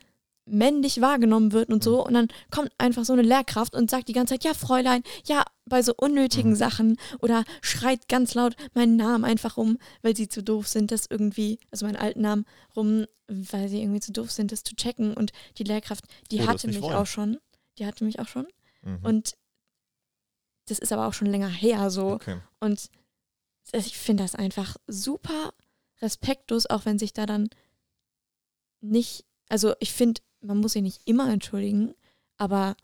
männlich 0.48 1.02
wahrgenommen 1.02 1.54
wird 1.54 1.70
und 1.70 1.84
so 1.84 2.06
und 2.06 2.14
dann 2.14 2.28
kommt 2.52 2.70
einfach 2.78 3.04
so 3.04 3.14
eine 3.14 3.24
Lehrkraft 3.24 3.74
und 3.76 3.90
sagt 3.90 4.08
die 4.08 4.14
ganze 4.14 4.36
Zeit, 4.36 4.44
ja 4.44 4.54
Fräulein, 4.54 5.02
ja, 5.26 5.44
bei 5.66 5.82
so 5.82 5.94
unnötigen 5.98 6.52
Mhm. 6.52 6.56
Sachen 6.56 6.98
oder 7.20 7.44
schreit 7.62 8.08
ganz 8.08 8.36
laut 8.36 8.56
meinen 8.76 8.96
Namen 8.96 9.26
einfach 9.26 9.58
rum, 9.58 9.80
weil 10.04 10.16
sie 10.16 10.28
zu 10.28 10.44
doof 10.44 10.68
sind, 10.68 10.92
das 10.92 11.08
irgendwie, 11.10 11.58
also 11.72 11.88
meinen 11.88 11.96
alten 11.96 12.22
Namen 12.22 12.46
rum, 12.76 13.06
weil 13.28 13.70
sie 13.70 13.82
irgendwie 13.82 14.02
zu 14.02 14.12
doof 14.12 14.30
sind, 14.32 14.52
das 14.52 14.64
zu 14.64 14.76
checken 14.76 15.16
und 15.16 15.32
die 15.58 15.64
Lehrkraft, 15.64 16.06
die 16.32 16.42
Oh, 16.42 16.48
hatte 16.48 16.68
mich 16.68 16.80
wollen. 16.82 16.94
auch 16.96 17.08
schon, 17.08 17.38
die 17.80 17.88
hatte 17.88 18.04
mich 18.04 18.20
auch 18.20 18.28
schon 18.28 18.46
Mhm. 18.86 19.00
und 19.04 19.34
das 20.68 20.80
ist 20.80 20.92
aber 20.94 21.08
auch 21.08 21.14
schon 21.14 21.28
länger 21.28 21.50
her 21.50 21.92
so. 21.92 22.14
okay. 22.14 22.40
Und 22.60 22.90
ich 23.72 23.98
finde 23.98 24.24
das 24.24 24.34
einfach 24.36 24.78
super 24.88 25.54
respektlos, 26.02 26.66
auch 26.68 26.86
wenn 26.86 26.98
sich 27.00 27.14
da 27.14 27.26
dann 27.26 27.50
nicht, 28.82 29.26
also 29.50 29.74
ich 29.80 29.92
finde, 29.94 30.22
man 30.42 30.58
muss 30.58 30.74
sich 30.74 30.82
nicht 30.82 31.02
immer 31.08 31.32
entschuldigen, 31.32 31.94
aber 32.38 32.76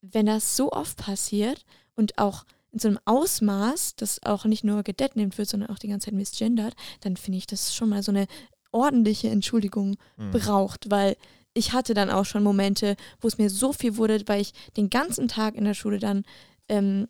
wenn 0.00 0.26
das 0.26 0.56
so 0.56 0.72
oft 0.72 0.96
passiert 0.98 1.64
und 1.94 2.18
auch 2.18 2.44
in 2.70 2.78
so 2.78 2.88
einem 2.88 2.98
Ausmaß, 3.04 3.96
dass 3.96 4.22
auch 4.24 4.44
nicht 4.44 4.62
nur 4.64 4.82
gedeadnamed 4.82 5.38
wird, 5.38 5.48
sondern 5.48 5.70
auch 5.70 5.78
die 5.78 5.88
ganze 5.88 6.06
Zeit 6.06 6.14
misgendert, 6.14 6.74
dann 7.00 7.16
finde 7.16 7.38
ich 7.38 7.46
das 7.46 7.74
schon 7.74 7.88
mal 7.88 8.02
so 8.02 8.12
eine 8.12 8.26
ordentliche 8.72 9.28
Entschuldigung 9.30 9.96
Mhm. 10.16 10.32
braucht, 10.32 10.90
weil 10.90 11.16
ich 11.56 11.72
hatte 11.72 11.94
dann 11.94 12.10
auch 12.10 12.24
schon 12.24 12.42
Momente, 12.42 12.96
wo 13.20 13.28
es 13.28 13.38
mir 13.38 13.50
so 13.50 13.72
viel 13.72 13.96
wurde, 13.96 14.22
weil 14.26 14.40
ich 14.42 14.52
den 14.76 14.90
ganzen 14.90 15.28
Tag 15.28 15.54
in 15.54 15.64
der 15.64 15.74
Schule 15.74 15.98
dann 15.98 16.24
ähm, 16.68 17.08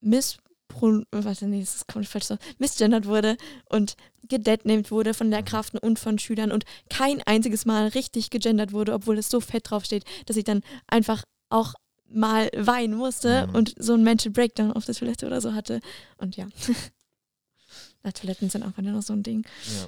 misspro 0.00 1.02
was 1.12 1.40
nee, 1.42 1.60
das 1.60 1.86
kommt 1.86 2.08
falsch 2.08 2.24
so, 2.26 2.36
misgendert 2.58 3.06
wurde 3.06 3.36
und 3.68 3.96
gedeadnamed 4.28 4.90
wurde 4.90 5.14
von 5.14 5.30
Lehrkräften 5.30 5.78
und 5.78 5.98
von 5.98 6.18
Schülern 6.18 6.50
und 6.50 6.64
kein 6.90 7.22
einziges 7.22 7.64
Mal 7.66 7.88
richtig 7.88 8.30
gegendert 8.30 8.72
wurde, 8.72 8.92
obwohl 8.94 9.18
es 9.18 9.30
so 9.30 9.40
fett 9.40 9.70
draufsteht, 9.70 10.04
dass 10.26 10.36
ich 10.36 10.44
dann 10.44 10.62
einfach 10.88 11.22
auch 11.48 11.74
mal 12.08 12.50
weinen 12.56 12.94
musste 12.96 13.46
Mhm. 13.46 13.54
und 13.54 13.74
so 13.78 13.94
einen 13.94 14.02
Mental 14.04 14.32
Breakdown 14.32 14.72
auf 14.72 14.84
der 14.84 14.94
Toilette 14.94 15.26
oder 15.26 15.40
so 15.40 15.52
hatte. 15.54 15.80
Und 16.18 16.36
ja. 16.36 16.46
Na, 18.02 18.12
Toiletten 18.12 18.50
sind 18.50 18.62
einfach 18.62 18.82
nur 18.82 18.92
noch 18.92 19.02
so 19.02 19.12
ein 19.12 19.22
Ding. 19.22 19.46
Ja. 19.66 19.86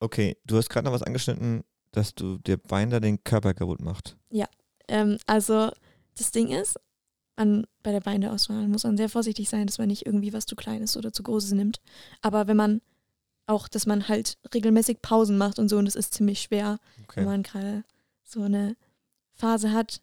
Okay, 0.00 0.36
du 0.44 0.56
hast 0.56 0.68
gerade 0.68 0.84
noch 0.86 0.92
was 0.92 1.02
angeschnitten, 1.02 1.62
dass 1.92 2.14
du 2.14 2.38
der 2.38 2.56
Binder 2.56 3.00
den 3.00 3.22
Körper 3.22 3.54
kaputt 3.54 3.80
macht. 3.80 4.16
Ähm, 4.88 5.16
also 5.26 5.70
das 6.18 6.32
Ding 6.32 6.48
ist, 6.48 6.76
man, 7.36 7.66
bei 7.82 7.92
der 7.92 8.00
Binderauswahl 8.00 8.66
muss 8.66 8.82
man 8.84 8.96
sehr 8.96 9.08
vorsichtig 9.08 9.48
sein, 9.48 9.66
dass 9.66 9.78
man 9.78 9.86
nicht 9.88 10.04
irgendwie 10.06 10.32
was 10.32 10.44
zu 10.44 10.56
Kleines 10.56 10.96
oder 10.96 11.12
zu 11.12 11.22
Großes 11.22 11.52
nimmt. 11.52 11.80
Aber 12.20 12.48
wenn 12.48 12.56
man 12.56 12.82
auch, 13.46 13.68
dass 13.68 13.86
man 13.86 14.08
halt 14.08 14.38
regelmäßig 14.52 15.00
Pausen 15.00 15.38
macht 15.38 15.58
und 15.58 15.68
so, 15.68 15.78
und 15.78 15.84
das 15.84 15.94
ist 15.94 16.14
ziemlich 16.14 16.42
schwer, 16.42 16.78
wenn 16.96 17.04
Okay. 17.04 17.24
man 17.24 17.42
gerade 17.42 17.84
so 18.24 18.42
eine 18.42 18.76
Phase 19.34 19.72
hat. 19.72 20.00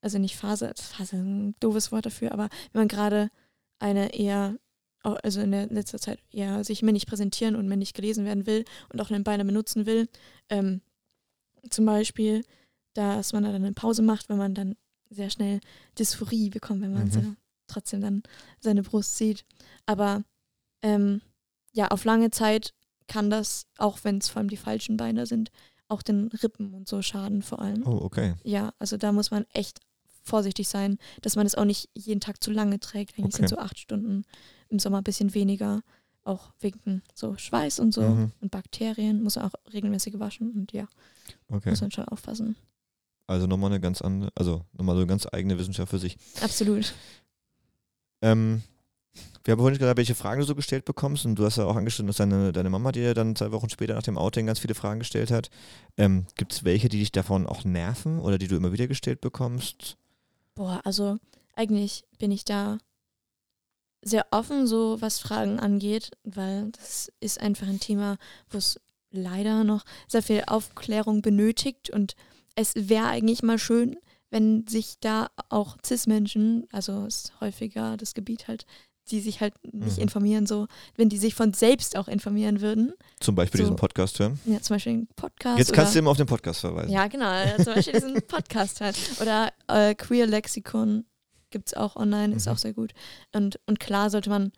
Also 0.00 0.18
nicht 0.18 0.36
Phase, 0.36 0.72
Phase 0.76 1.16
ist 1.16 1.22
ein 1.22 1.54
doofes 1.60 1.92
Wort 1.92 2.06
dafür, 2.06 2.32
aber 2.32 2.48
wenn 2.72 2.82
man 2.82 2.88
gerade 2.88 3.30
eine 3.80 4.14
eher, 4.14 4.56
also 5.02 5.40
in 5.40 5.50
der 5.52 5.66
letzter 5.66 5.98
Zeit 5.98 6.20
eher 6.30 6.64
sich 6.64 6.82
männlich 6.82 7.06
präsentieren 7.06 7.56
und 7.56 7.68
männlich 7.68 7.94
gelesen 7.94 8.24
werden 8.24 8.46
will 8.46 8.64
und 8.92 9.00
auch 9.00 9.10
einen 9.10 9.24
Beiner 9.24 9.44
benutzen 9.44 9.86
will, 9.86 10.08
ähm, 10.48 10.80
zum 11.68 11.84
Beispiel, 11.86 12.42
dass 12.94 13.32
man 13.32 13.42
dann 13.44 13.54
eine 13.54 13.72
Pause 13.72 14.02
macht, 14.02 14.28
wenn 14.28 14.38
man 14.38 14.54
dann 14.54 14.76
sehr 15.10 15.30
schnell 15.30 15.60
Dysphorie 15.98 16.50
bekommt, 16.50 16.82
wenn 16.82 16.92
man 16.92 17.06
Mhm. 17.06 17.10
so 17.10 17.22
trotzdem 17.66 18.00
dann 18.00 18.22
seine 18.60 18.82
Brust 18.82 19.16
sieht. 19.16 19.44
Aber 19.86 20.22
ähm, 20.82 21.20
ja, 21.72 21.88
auf 21.88 22.04
lange 22.04 22.30
Zeit 22.30 22.74
kann 23.06 23.30
das, 23.30 23.66
auch 23.78 23.98
wenn 24.04 24.18
es 24.18 24.28
vor 24.28 24.40
allem 24.40 24.48
die 24.50 24.56
falschen 24.56 24.96
Beine 24.96 25.26
sind, 25.26 25.50
auch 25.88 26.02
den 26.02 26.28
Rippen 26.28 26.74
und 26.74 26.88
so 26.88 27.02
schaden 27.02 27.42
vor 27.42 27.60
allem. 27.60 27.86
Oh, 27.86 27.98
okay. 28.02 28.34
Ja, 28.44 28.72
also 28.78 28.96
da 28.96 29.10
muss 29.12 29.30
man 29.32 29.44
echt 29.52 29.80
vorsichtig 30.22 30.68
sein, 30.68 30.98
dass 31.22 31.34
man 31.34 31.46
es 31.46 31.54
auch 31.56 31.64
nicht 31.64 31.88
jeden 31.94 32.20
Tag 32.20 32.42
zu 32.42 32.50
lange 32.52 32.78
trägt. 32.78 33.18
Eigentlich 33.18 33.34
sind 33.34 33.46
Okay. 33.46 33.54
so 33.56 33.58
acht 33.58 33.78
Stunden 33.78 34.24
im 34.68 34.78
Sommer 34.78 34.98
ein 34.98 35.04
bisschen 35.04 35.34
weniger, 35.34 35.82
auch 36.22 36.52
wegen 36.60 37.02
so 37.14 37.36
Schweiß 37.36 37.80
und 37.80 37.92
so 37.92 38.02
Mhm. 38.02 38.32
und 38.40 38.50
Bakterien. 38.50 39.22
Muss 39.22 39.36
man 39.36 39.46
auch 39.46 39.54
regelmäßig 39.72 40.18
waschen 40.20 40.52
und 40.52 40.72
ja, 40.72 40.86
Okay. 41.48 41.70
muss 41.70 41.80
man 41.80 41.90
schon 41.90 42.06
aufpassen. 42.06 42.56
Also 43.26 43.46
nochmal 43.46 43.70
eine 43.70 43.80
ganz 43.80 44.02
andere, 44.02 44.32
also 44.34 44.64
nochmal 44.72 44.96
so 44.96 45.02
eine 45.02 45.08
ganz 45.08 45.26
eigene 45.30 45.58
Wissenschaft 45.58 45.90
für 45.90 45.98
sich. 45.98 46.16
Absolut. 46.42 46.94
Ähm, 48.22 48.62
wir 49.44 49.52
haben 49.52 49.60
vorhin 49.60 49.78
gesagt, 49.78 49.96
welche 49.96 50.14
Fragen 50.14 50.40
du 50.40 50.46
so 50.46 50.54
gestellt 50.54 50.84
bekommst 50.84 51.24
und 51.24 51.36
du 51.36 51.44
hast 51.44 51.56
ja 51.56 51.64
auch 51.64 51.76
angestellt, 51.76 52.08
dass 52.08 52.16
deine, 52.16 52.52
deine 52.52 52.70
Mama 52.70 52.92
dir 52.92 53.14
dann 53.14 53.34
zwei 53.36 53.52
Wochen 53.52 53.70
später 53.70 53.94
nach 53.94 54.02
dem 54.02 54.18
Outing 54.18 54.46
ganz 54.46 54.58
viele 54.58 54.74
Fragen 54.74 55.00
gestellt 55.00 55.30
hat. 55.30 55.50
Ähm, 55.96 56.26
Gibt 56.36 56.52
es 56.52 56.64
welche, 56.64 56.88
die 56.88 56.98
dich 56.98 57.12
davon 57.12 57.46
auch 57.46 57.64
nerven 57.64 58.20
oder 58.20 58.36
die 58.36 58.48
du 58.48 58.56
immer 58.56 58.72
wieder 58.72 58.86
gestellt 58.86 59.20
bekommst? 59.20 59.96
Boah, 60.54 60.80
also 60.84 61.18
eigentlich 61.54 62.04
bin 62.18 62.30
ich 62.30 62.44
da 62.44 62.78
sehr 64.02 64.26
offen, 64.30 64.66
so 64.66 65.00
was 65.00 65.18
Fragen 65.18 65.58
angeht, 65.58 66.10
weil 66.24 66.70
das 66.72 67.10
ist 67.20 67.40
einfach 67.40 67.66
ein 67.66 67.80
Thema, 67.80 68.18
wo 68.50 68.58
es 68.58 68.80
leider 69.10 69.64
noch 69.64 69.84
sehr 70.08 70.22
viel 70.22 70.42
Aufklärung 70.46 71.22
benötigt 71.22 71.90
und 71.90 72.14
es 72.56 72.72
wäre 72.76 73.06
eigentlich 73.06 73.42
mal 73.42 73.58
schön, 73.58 73.96
wenn 74.30 74.66
sich 74.66 74.94
da 75.00 75.28
auch 75.48 75.76
CIS-Menschen, 75.84 76.66
also 76.72 77.06
ist 77.06 77.32
häufiger 77.40 77.96
das 77.96 78.14
Gebiet 78.14 78.46
halt, 78.48 78.64
die 79.10 79.20
sich 79.20 79.40
halt 79.40 79.54
nicht 79.72 79.96
Mhm. 79.96 80.02
informieren, 80.04 80.46
so, 80.46 80.68
wenn 80.96 81.08
die 81.08 81.18
sich 81.18 81.34
von 81.34 81.52
selbst 81.52 81.96
auch 81.96 82.06
informieren 82.06 82.60
würden. 82.60 82.92
Zum 83.18 83.34
Beispiel 83.34 83.58
So. 83.58 83.64
diesen 83.64 83.76
Podcast 83.76 84.18
hören. 84.20 84.38
Ja, 84.44 84.60
zum 84.60 84.74
Beispiel 84.76 84.92
einen 84.92 85.06
Podcast. 85.16 85.58
Jetzt 85.58 85.72
kannst 85.72 85.94
du 85.94 85.96
oder, 85.96 86.00
immer 86.00 86.10
auf 86.12 86.16
den 86.16 86.26
Podcast 86.26 86.60
verweisen. 86.60 86.92
Ja, 86.92 87.08
genau, 87.08 87.32
zum 87.56 87.74
Beispiel 87.74 87.94
diesen 87.94 88.14
Podcast 88.28 88.80
hören. 88.80 88.94
Oder 89.20 89.52
äh, 89.66 89.94
Queer 89.96 90.26
Lexikon 90.26 91.06
gibt 91.50 91.68
es 91.68 91.74
auch 91.74 91.96
online, 91.96 92.36
ist 92.36 92.46
Mhm. 92.46 92.52
auch 92.52 92.58
sehr 92.58 92.72
gut. 92.72 92.92
Und, 93.32 93.58
und 93.66 93.80
klar 93.80 94.10
sollte 94.10 94.30
man 94.30 94.52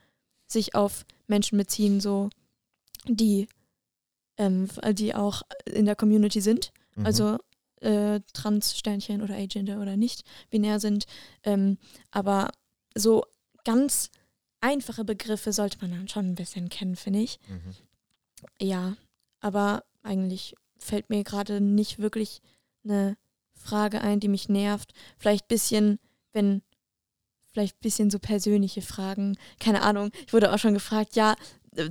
sich 0.46 0.74
auf 0.74 1.06
Menschen 1.28 1.56
beziehen, 1.56 2.00
so 2.02 2.28
die, 3.08 3.48
ähm, 4.36 4.68
die 4.90 5.14
auch 5.14 5.42
in 5.66 5.86
der 5.86 5.96
Community 5.96 6.40
sind. 6.40 6.72
Mhm. 6.94 7.06
Also 7.06 7.38
äh, 7.80 8.20
Trans-Sternchen 8.32 9.22
oder 9.22 9.34
Agender 9.34 9.80
oder 9.80 9.96
nicht 9.96 10.24
binär 10.50 10.80
sind. 10.80 11.04
Ähm, 11.42 11.78
aber 12.10 12.50
so 12.94 13.24
ganz 13.64 14.10
einfache 14.60 15.04
Begriffe 15.04 15.52
sollte 15.52 15.78
man 15.80 15.90
dann 15.90 16.08
schon 16.08 16.30
ein 16.30 16.34
bisschen 16.34 16.68
kennen, 16.68 16.96
finde 16.96 17.20
ich. 17.20 17.38
Mhm. 17.48 17.74
Ja, 18.60 18.96
aber 19.40 19.84
eigentlich 20.02 20.54
fällt 20.78 21.10
mir 21.10 21.24
gerade 21.24 21.60
nicht 21.60 21.98
wirklich 21.98 22.40
eine 22.84 23.16
Frage 23.54 24.00
ein, 24.00 24.20
die 24.20 24.28
mich 24.28 24.48
nervt. 24.48 24.92
Vielleicht 25.18 25.48
bisschen, 25.48 25.98
wenn, 26.32 26.62
vielleicht 27.52 27.80
bisschen 27.80 28.10
so 28.10 28.18
persönliche 28.18 28.82
Fragen. 28.82 29.36
Keine 29.60 29.82
Ahnung. 29.82 30.10
Ich 30.26 30.32
wurde 30.32 30.52
auch 30.52 30.58
schon 30.58 30.74
gefragt, 30.74 31.16
ja, 31.16 31.32
äh, 31.32 31.36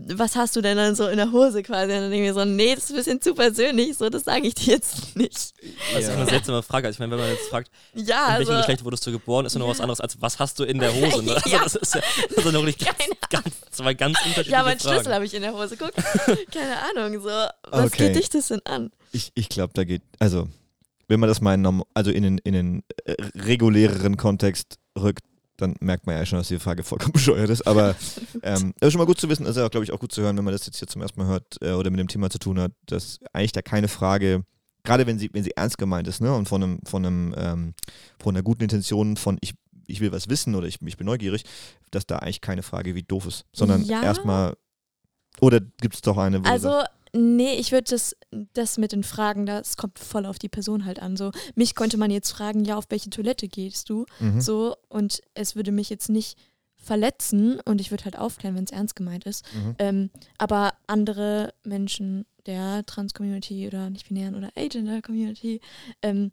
was 0.10 0.36
hast 0.36 0.56
du 0.56 0.62
denn 0.62 0.78
dann 0.78 0.94
so 0.96 1.08
in 1.08 1.18
der 1.18 1.32
Hose 1.32 1.64
quasi? 1.64 1.86
Und 1.94 2.02
dann 2.02 2.12
denke 2.12 2.28
ich 2.28 2.34
mir 2.34 2.34
so, 2.34 2.46
nee, 2.46 2.76
das 2.76 2.84
ist 2.86 2.90
ein 2.92 2.96
bisschen 2.98 3.22
zu 3.22 3.34
persönlich, 3.34 3.98
so, 3.98 4.10
das 4.10 4.26
sage 4.26 4.46
ich 4.48 4.54
dir 4.54 4.74
jetzt 4.76 5.16
nicht. 5.16 5.54
Das 5.94 6.04
ist 6.04 6.10
eine 6.10 6.28
seltsame 6.28 6.62
Frage. 6.62 6.88
Also 6.88 6.98
ich 6.98 7.00
meine, 7.00 7.12
wenn 7.14 7.20
man 7.20 7.30
jetzt 7.30 7.48
fragt, 7.50 7.72
Ja, 7.96 8.28
in 8.34 8.40
welchem 8.40 8.50
also, 8.52 8.58
Geschlecht 8.62 8.84
wurdest 8.86 9.08
du 9.08 9.12
geboren, 9.12 9.46
ist 9.46 9.54
ja 9.54 9.60
noch 9.60 9.68
was 9.68 9.80
anderes 9.82 10.00
als 10.00 10.22
was 10.22 10.38
hast 10.38 10.60
du 10.60 10.66
in 10.66 10.78
der 10.80 10.94
Hose. 10.94 11.24
Ne? 11.24 11.32
Also 11.44 11.50
Ja. 11.50 11.64
das 11.64 11.76
ist 11.76 11.96
ja 11.96 12.02
das 12.36 12.44
sind 12.44 12.54
noch 12.54 12.64
nicht 12.64 12.80
ganz, 12.80 12.98
ganz, 13.32 13.56
zwei 13.72 13.94
ganz 13.96 14.18
unterschiedliche 14.20 14.52
ja, 14.52 14.64
mein 14.64 14.78
Fragen. 14.80 14.96
Schlüssel 14.96 15.14
habe 15.16 15.26
ich 15.26 15.34
in 15.34 15.42
der 15.42 15.54
Hose, 15.54 15.76
guck. 15.78 15.92
Keine 16.52 16.78
Ahnung, 16.96 17.20
so, 17.22 17.30
was 17.72 17.86
Okay. 17.86 18.08
geht 18.08 18.16
dich 18.18 18.30
das 18.30 18.50
denn 18.50 18.62
an? 18.66 18.92
Ich, 19.12 19.32
ich 19.34 19.50
glaube, 19.50 19.74
da 19.74 19.84
geht, 19.84 20.04
also, 20.20 20.48
wenn 21.08 21.20
man 21.20 21.28
das 21.28 21.42
mal 21.42 21.56
in, 21.56 21.82
also 21.96 22.12
in 22.12 22.22
den, 22.24 22.38
in 22.40 22.54
den 22.54 22.84
äh, 23.06 23.16
reguläreren 23.36 24.16
Kontext 24.16 24.78
rückt, 24.98 25.24
dann 25.62 25.76
merkt 25.80 26.06
man 26.08 26.16
ja 26.16 26.26
schon, 26.26 26.40
dass 26.40 26.48
die 26.48 26.60
Frage 26.60 26.84
vollkommen 26.84 27.14
bescheuert 27.14 27.50
ist. 27.50 27.66
Aber 27.68 27.96
ähm, 28.44 28.74
das 28.80 28.88
ist 28.88 28.94
schon 28.94 29.00
mal 29.00 29.06
gut 29.06 29.20
zu 29.20 29.30
wissen, 29.30 29.46
ist 29.46 29.58
ja, 29.58 29.68
glaube 29.68 29.84
ich, 29.84 29.92
auch 29.92 30.00
gut 30.00 30.12
zu 30.12 30.22
hören, 30.22 30.38
wenn 30.38 30.44
man 30.44 30.54
das 30.54 30.66
jetzt 30.66 30.80
hier 30.80 30.88
zum 30.88 31.02
ersten 31.02 31.20
Mal 31.20 31.28
hört 31.28 31.58
äh, 31.62 31.72
oder 31.74 31.90
mit 31.90 32.00
dem 32.00 32.08
Thema 32.08 32.30
zu 32.30 32.40
tun 32.40 32.60
hat, 32.60 32.72
dass 32.88 33.20
eigentlich 33.34 33.52
da 33.52 33.62
keine 33.62 33.88
Frage, 33.88 34.44
gerade 34.84 35.06
wenn 35.08 35.20
sie, 35.20 35.30
wenn 35.34 35.44
sie 35.44 35.52
ernst 35.56 35.78
gemeint 35.78 36.08
ist, 36.08 36.22
ne, 36.22 36.34
und 36.34 36.48
von 36.48 36.64
einem, 36.64 36.80
von 36.86 37.06
einem, 37.06 37.36
ähm, 37.38 37.74
von 38.20 38.36
einer 38.36 38.44
guten 38.44 38.64
Intention 38.64 39.16
von 39.18 39.38
ich, 39.42 39.54
ich 39.88 40.00
will 40.02 40.12
was 40.12 40.30
wissen 40.30 40.56
oder 40.56 40.68
ich, 40.68 40.80
ich 40.82 40.98
bin 40.98 41.06
neugierig, 41.06 41.44
dass 41.92 42.06
da 42.08 42.18
eigentlich 42.18 42.42
keine 42.42 42.64
Frage 42.64 42.96
wie 42.96 43.04
doof 43.04 43.26
ist, 43.28 43.46
sondern 43.54 43.84
Ja. 43.84 44.02
erstmal, 44.04 44.56
oder 45.40 45.60
gibt 45.60 45.96
es 45.96 46.02
doch 46.02 46.18
eine, 46.18 46.44
wo 46.44 46.50
Also, 46.50 46.84
nee, 47.14 47.54
ich 47.56 47.72
würde 47.72 47.90
das, 47.90 48.16
das 48.54 48.78
mit 48.78 48.92
den 48.92 49.04
Fragen, 49.04 49.46
das 49.46 49.78
kommt 49.78 50.00
voll 50.00 50.26
auf 50.26 50.40
die 50.40 50.50
Person 50.50 50.86
halt 50.86 51.02
an. 51.02 51.18
So, 51.18 51.32
mich 51.56 51.76
könnte 51.76 51.98
man 51.98 52.12
jetzt 52.12 52.32
fragen, 52.32 52.64
ja, 52.64 52.78
auf 52.78 52.86
welche 52.90 53.10
Toilette 53.10 53.48
gehst 53.48 53.90
du? 53.90 54.06
mhm. 54.20 54.42
So, 54.42 54.76
und 54.90 55.22
es 55.34 55.56
würde 55.56 55.72
mich 55.72 55.90
jetzt 55.90 56.10
nicht 56.10 56.38
verletzen 56.76 57.60
und 57.62 57.80
ich 57.80 57.92
würde 57.92 58.06
halt 58.06 58.18
aufklären, 58.18 58.56
wenn 58.56 58.64
es 58.64 58.72
ernst 58.72 58.96
gemeint 58.96 59.26
ist. 59.26 59.46
Mhm. 59.54 59.76
Ähm, 59.78 60.10
aber 60.38 60.74
andere 60.88 61.54
Menschen 61.64 62.26
der 62.48 62.84
Trans-Community 62.86 63.68
oder 63.68 63.90
nicht-binären 63.90 64.36
oder 64.36 64.52
Agender-Community, 64.56 65.62
ähm, 66.02 66.32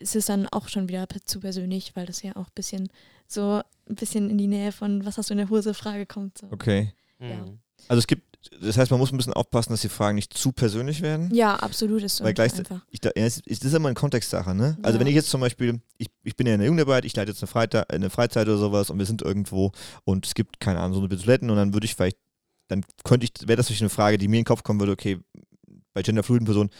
ist 0.00 0.16
es 0.16 0.26
dann 0.26 0.48
auch 0.48 0.68
schon 0.68 0.88
wieder 0.88 1.06
zu 1.24 1.40
persönlich, 1.40 1.94
weil 1.94 2.06
das 2.06 2.22
ja 2.22 2.34
auch 2.36 2.48
ein 2.48 2.54
bisschen 2.54 2.88
so 3.26 3.62
ein 3.88 3.94
bisschen 3.94 4.28
in 4.30 4.38
die 4.38 4.48
Nähe 4.48 4.72
von 4.72 5.04
was 5.04 5.16
hast 5.16 5.30
du 5.30 5.34
in 5.34 5.38
der 5.38 5.50
Hose 5.50 5.74
Frage 5.74 6.06
kommt. 6.06 6.38
So. 6.38 6.48
okay. 6.50 6.92
Ja. 7.20 7.36
Mhm. 7.36 7.58
Also 7.88 7.98
es 7.98 8.06
gibt, 8.06 8.33
das 8.60 8.76
heißt, 8.76 8.90
man 8.90 9.00
muss 9.00 9.12
ein 9.12 9.16
bisschen 9.16 9.32
aufpassen, 9.32 9.72
dass 9.72 9.80
die 9.80 9.88
Fragen 9.88 10.16
nicht 10.16 10.36
zu 10.36 10.52
persönlich 10.52 11.00
werden. 11.02 11.32
Ja, 11.34 11.56
absolut 11.56 12.02
ist 12.02 12.16
so 12.16 12.24
Weil 12.24 12.38
einfach. 12.38 12.82
Ich, 12.90 13.00
ja, 13.04 13.10
es, 13.14 13.42
es 13.46 13.60
ist 13.60 13.72
immer 13.74 13.88
eine 13.88 13.94
Kontextsache, 13.94 14.54
ne? 14.54 14.76
Also 14.82 14.96
Ja. 14.96 15.00
wenn 15.00 15.06
ich 15.06 15.14
jetzt 15.14 15.30
zum 15.30 15.40
Beispiel, 15.40 15.80
ich, 15.98 16.08
ich 16.22 16.36
bin 16.36 16.46
ja 16.46 16.54
in 16.54 16.60
der 16.60 16.66
Jugendarbeit, 16.66 17.04
ich 17.04 17.14
leite 17.16 17.30
jetzt 17.30 17.42
eine 17.42 17.48
Freizeit, 17.48 17.90
eine 17.90 18.10
Freizeit 18.10 18.46
oder 18.48 18.58
sowas 18.58 18.90
und 18.90 18.98
wir 18.98 19.06
sind 19.06 19.22
irgendwo 19.22 19.72
und 20.04 20.26
es 20.26 20.34
gibt, 20.34 20.60
keine 20.60 20.80
Ahnung, 20.80 20.94
so 20.94 21.00
eine 21.00 21.08
Toiletten 21.16 21.50
und 21.50 21.56
dann 21.56 21.72
würde 21.74 21.84
ich 21.86 21.94
vielleicht, 21.94 22.18
dann 22.68 22.84
könnte 23.04 23.24
ich, 23.26 23.46
wäre 23.48 23.56
das 23.56 23.66
natürlich 23.66 23.82
eine 23.82 23.90
Frage, 23.90 24.18
die 24.18 24.28
mir 24.28 24.36
in 24.36 24.42
den 24.42 24.46
Kopf 24.48 24.62
kommen 24.62 24.80
würde, 24.80 24.92
okay, 24.92 25.20
bei 25.92 26.02
genderfluiden 26.02 26.44
Personen, 26.44 26.70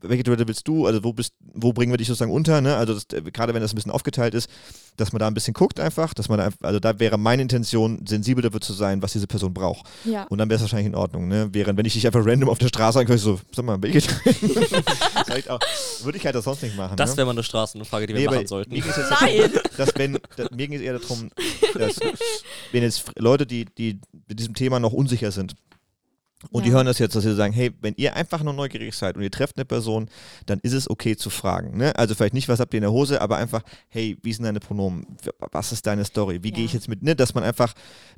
welche 0.00 0.22
Toilette 0.22 0.46
willst 0.46 0.68
du? 0.68 0.86
Also 0.86 1.02
wo 1.02 1.12
bist, 1.12 1.34
wo 1.40 1.72
bringen 1.72 1.92
wir 1.92 1.96
dich 1.96 2.06
sozusagen 2.06 2.32
unter? 2.32 2.60
Ne? 2.60 2.76
Also 2.76 2.94
das, 2.94 3.06
äh, 3.12 3.22
gerade 3.30 3.54
wenn 3.54 3.62
das 3.62 3.72
ein 3.72 3.76
bisschen 3.76 3.90
aufgeteilt 3.90 4.34
ist, 4.34 4.48
dass 4.96 5.12
man 5.12 5.20
da 5.20 5.26
ein 5.26 5.34
bisschen 5.34 5.54
guckt 5.54 5.80
einfach, 5.80 6.14
dass 6.14 6.28
man 6.28 6.38
da, 6.38 6.50
also 6.62 6.80
da 6.80 6.98
wäre 6.98 7.18
meine 7.18 7.42
Intention, 7.42 8.04
sensibel 8.06 8.42
dafür 8.42 8.60
zu 8.60 8.72
sein, 8.72 9.02
was 9.02 9.12
diese 9.12 9.26
Person 9.26 9.54
braucht. 9.54 9.86
Ja. 10.04 10.24
Und 10.24 10.38
dann 10.38 10.48
wäre 10.48 10.56
es 10.56 10.62
wahrscheinlich 10.62 10.86
in 10.88 10.94
Ordnung, 10.94 11.28
ne? 11.28 11.48
Während 11.52 11.78
wenn 11.78 11.86
ich 11.86 11.94
dich 11.94 12.06
einfach 12.06 12.24
random 12.24 12.48
auf 12.48 12.58
der 12.58 12.68
Straße 12.68 12.98
angucke, 13.00 13.18
so, 13.18 13.40
sag 13.54 13.64
mal, 13.64 13.80
welche 13.82 14.08
Würde 16.02 16.16
ich 16.16 16.24
halt 16.24 16.36
auch 16.36 16.42
sonst 16.42 16.62
nicht 16.62 16.76
machen. 16.76 16.96
Das 16.96 17.10
ne? 17.12 17.18
wäre 17.18 17.26
mal 17.26 17.32
eine 17.32 17.42
Straßenfrage, 17.42 18.06
die 18.06 18.14
wir 18.14 18.20
Nee, 18.20 18.26
machen 18.26 18.46
sollten. 18.46 18.72
Mir 18.72 18.84
Nein! 19.20 19.52
dass 19.76 19.94
wenn, 19.96 20.18
da, 20.36 20.48
mir 20.50 20.68
ging 20.68 20.74
es 20.74 20.82
eher 20.82 20.98
darum, 20.98 21.30
dass 21.74 21.98
wenn 22.72 22.82
jetzt 22.82 23.10
Leute, 23.16 23.46
die, 23.46 23.64
die 23.64 24.00
mit 24.28 24.38
diesem 24.38 24.54
Thema 24.54 24.80
noch 24.80 24.92
unsicher 24.92 25.30
sind, 25.32 25.54
und 26.50 26.64
die 26.64 26.68
Ja. 26.70 26.76
hören 26.76 26.86
das 26.86 26.98
jetzt, 26.98 27.16
dass 27.16 27.24
sie 27.24 27.34
sagen, 27.34 27.52
hey, 27.52 27.72
wenn 27.80 27.94
ihr 27.96 28.14
einfach 28.14 28.42
nur 28.42 28.52
neugierig 28.52 28.94
seid 28.94 29.16
und 29.16 29.22
ihr 29.22 29.30
trefft 29.30 29.56
eine 29.56 29.64
Person, 29.64 30.08
dann 30.46 30.60
ist 30.62 30.72
es 30.72 30.88
okay 30.88 31.16
zu 31.16 31.30
fragen. 31.30 31.76
Ne? 31.76 31.94
Also 31.96 32.14
vielleicht 32.14 32.34
nicht, 32.34 32.48
was 32.48 32.60
habt 32.60 32.72
ihr 32.74 32.78
in 32.78 32.82
der 32.82 32.92
Hose, 32.92 33.20
aber 33.20 33.36
einfach, 33.38 33.62
hey, 33.88 34.16
wie 34.22 34.32
sind 34.32 34.44
deine 34.44 34.60
Pronomen? 34.60 35.04
Was 35.52 35.72
ist 35.72 35.86
deine 35.86 36.04
Story? 36.04 36.42
Wie 36.42 36.52
gehe 36.52 36.64
ich 36.64 36.72
Ja. 36.72 36.78
jetzt 36.78 36.88
mit, 36.88 37.02
ne? 37.02 37.16
Dass 37.16 37.34
man 37.34 37.42
einfach 37.44 37.74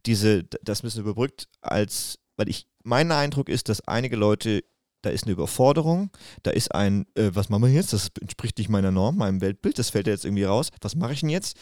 diese, 0.07 0.45
das 0.63 0.81
ein 0.81 0.87
bisschen 0.87 1.01
überbrückt, 1.03 1.49
als, 1.63 2.19
weil 2.37 2.49
ich, 2.49 2.67
mein 2.83 3.11
Eindruck 3.13 3.49
ist, 3.49 3.69
dass 3.69 3.81
einige 3.89 4.17
Leute, 4.17 4.65
da 5.03 5.09
ist 5.11 5.25
eine 5.25 5.33
Überforderung, 5.33 6.11
da 6.43 6.51
ist 6.51 6.75
ein, 6.75 7.07
äh, 7.15 7.31
was 7.33 7.49
machen 7.49 7.63
wir 7.63 7.71
jetzt? 7.71 7.95
Das 7.95 8.09
entspricht 8.21 8.59
nicht 8.59 8.69
meiner 8.69 8.91
Norm, 8.91 9.17
meinem 9.17 9.41
Weltbild, 9.41 9.79
das 9.79 9.89
fällt 9.91 10.07
ja 10.07 10.13
jetzt 10.13 10.27
irgendwie 10.27 10.45
raus. 10.45 10.69
Was 10.83 10.95
mache 10.95 11.15
ich 11.15 11.21
denn 11.21 11.31
jetzt? 11.31 11.57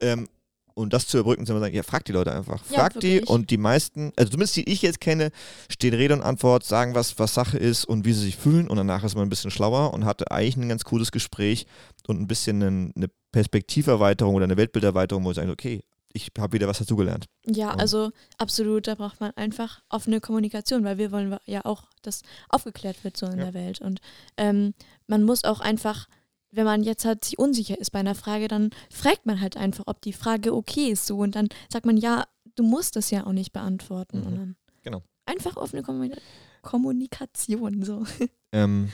Ähm, 0.00 0.28
und 0.74 0.92
das 0.92 1.06
zu 1.06 1.18
überbrücken, 1.18 1.46
sondern 1.46 1.62
sagen, 1.64 1.74
ja, 1.76 1.82
frag 1.82 2.04
die 2.04 2.12
Leute 2.12 2.32
einfach. 2.32 2.62
Ja, 2.70 2.78
Frag 2.80 3.00
die 3.00 3.14
wirklich. 3.14 3.30
und 3.30 3.50
die 3.50 3.56
meisten, 3.58 4.12
also 4.16 4.30
zumindest 4.30 4.56
die 4.56 4.68
ich 4.70 4.82
jetzt 4.82 5.00
kenne, 5.00 5.30
stehen 5.70 5.94
Rede 5.94 6.14
und 6.14 6.22
Antwort, 6.22 6.64
sagen, 6.64 6.94
was, 6.94 7.18
was 7.18 7.34
Sache 7.34 7.58
ist 7.58 7.84
und 7.84 8.04
wie 8.04 8.12
sie 8.12 8.22
sich 8.24 8.36
fühlen 8.36 8.68
und 8.68 8.76
danach 8.76 9.04
ist 9.04 9.14
man 9.14 9.24
ein 9.26 9.30
bisschen 9.30 9.50
schlauer 9.50 9.92
und 9.94 10.04
hatte 10.04 10.30
eigentlich 10.30 10.56
ein 10.56 10.68
ganz 10.68 10.84
cooles 10.84 11.12
Gespräch 11.12 11.66
und 12.06 12.20
ein 12.20 12.26
bisschen 12.26 12.62
einen, 12.62 12.92
eine 12.96 13.08
Perspektiverweiterung 13.32 14.34
oder 14.34 14.44
eine 14.44 14.56
Weltbilderweiterung, 14.56 15.24
wo 15.24 15.30
ich 15.30 15.36
sage, 15.36 15.50
okay, 15.50 15.82
ich 16.14 16.30
habe 16.38 16.52
wieder 16.52 16.68
was 16.68 16.78
dazugelernt. 16.78 17.26
Ja, 17.46 17.72
Und- 17.72 17.80
also 17.80 18.10
absolut, 18.38 18.86
da 18.86 18.94
braucht 18.94 19.20
man 19.20 19.30
einfach 19.36 19.80
offene 19.88 20.20
Kommunikation, 20.20 20.84
weil 20.84 20.98
wir 20.98 21.10
wollen 21.10 21.36
ja 21.46 21.64
auch, 21.64 21.84
dass 22.02 22.22
aufgeklärt 22.50 23.02
wird 23.04 23.16
so 23.16 23.26
in 23.26 23.38
Ja. 23.38 23.44
der 23.46 23.54
Welt. 23.54 23.80
Und 23.80 24.00
ähm, 24.36 24.74
man 25.06 25.22
muss 25.22 25.44
auch 25.44 25.60
einfach, 25.60 26.06
wenn 26.52 26.64
man 26.64 26.82
jetzt 26.82 27.04
halt 27.04 27.24
sich 27.24 27.38
unsicher 27.38 27.78
ist 27.78 27.90
bei 27.90 27.98
einer 27.98 28.14
Frage, 28.14 28.46
dann 28.46 28.70
fragt 28.90 29.26
man 29.26 29.40
halt 29.40 29.56
einfach, 29.56 29.84
ob 29.86 30.00
die 30.02 30.12
Frage 30.12 30.54
okay 30.54 30.88
ist 30.90 31.06
so 31.06 31.18
und 31.18 31.34
dann 31.34 31.48
sagt 31.70 31.86
man, 31.86 31.96
ja, 31.96 32.26
du 32.54 32.62
musst 32.62 32.94
das 32.96 33.10
ja 33.10 33.26
auch 33.26 33.32
nicht 33.32 33.52
beantworten. 33.52 34.20
Mhm. 34.20 34.26
Und 34.26 34.36
dann 34.36 34.56
Genau. 34.82 35.02
einfach 35.26 35.56
offene 35.56 35.82
Kommuni 35.82 36.14
Kommunikation 36.62 37.82
so. 37.82 38.04
Ähm, 38.54 38.90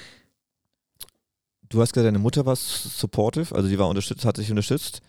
Du 1.69 1.83
hast 1.83 1.93
gesagt, 1.93 2.07
deine 2.07 2.19
Mutter 2.19 2.47
war 2.47 2.57
supportive, 2.57 3.55
also 3.55 3.69
die 3.69 3.79
war 3.79 3.89
unterstützt, 3.89 4.25
hat 4.25 4.37
sich 4.37 4.51
unterstützt. 4.51 5.03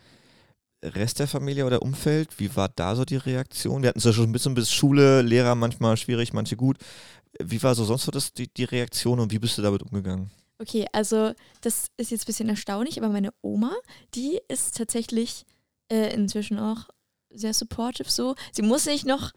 Rest 0.84 1.20
der 1.20 1.28
Familie 1.28 1.66
oder 1.66 1.82
Umfeld, 1.82 2.40
wie 2.40 2.54
war 2.56 2.70
da 2.70 2.96
so 2.96 3.06
die 3.06 3.18
Reaktion? 3.18 3.82
Wir 3.82 3.90
hatten 3.90 4.00
es 4.00 4.06
ja 4.06 4.12
schon 4.14 4.30
ein 4.30 4.32
bisschen 4.34 4.56
bis 4.56 4.72
Schule, 4.72 5.22
Lehrer 5.22 5.56
manchmal 5.56 5.96
schwierig, 5.98 6.34
manche 6.34 6.56
gut. 6.58 6.78
Wie 7.42 7.62
war 7.64 7.76
so 7.76 7.86
sonst 7.86 8.06
so 8.06 8.12
das, 8.12 8.34
die, 8.34 8.48
die 8.54 8.64
Reaktion 8.64 9.20
und 9.20 9.32
wie 9.32 9.40
bist 9.40 9.58
du 9.58 9.62
damit 9.62 9.84
umgegangen? 9.84 10.32
Okay, 10.62 10.86
also 10.92 11.32
das 11.62 11.88
ist 11.96 12.12
jetzt 12.12 12.24
ein 12.24 12.26
bisschen 12.26 12.50
erstaunlich, 12.50 12.98
aber 12.98 13.10
meine 13.10 13.34
Oma, 13.42 13.74
die 14.14 14.40
ist 14.50 14.76
tatsächlich 14.76 15.46
äh, 15.90 16.14
inzwischen 16.14 16.60
auch 16.60 16.90
sehr 17.32 17.54
supportive 17.54 18.10
so. 18.10 18.36
Sie 18.52 18.62
muss 18.62 18.84
sich 18.84 19.06
noch 19.06 19.32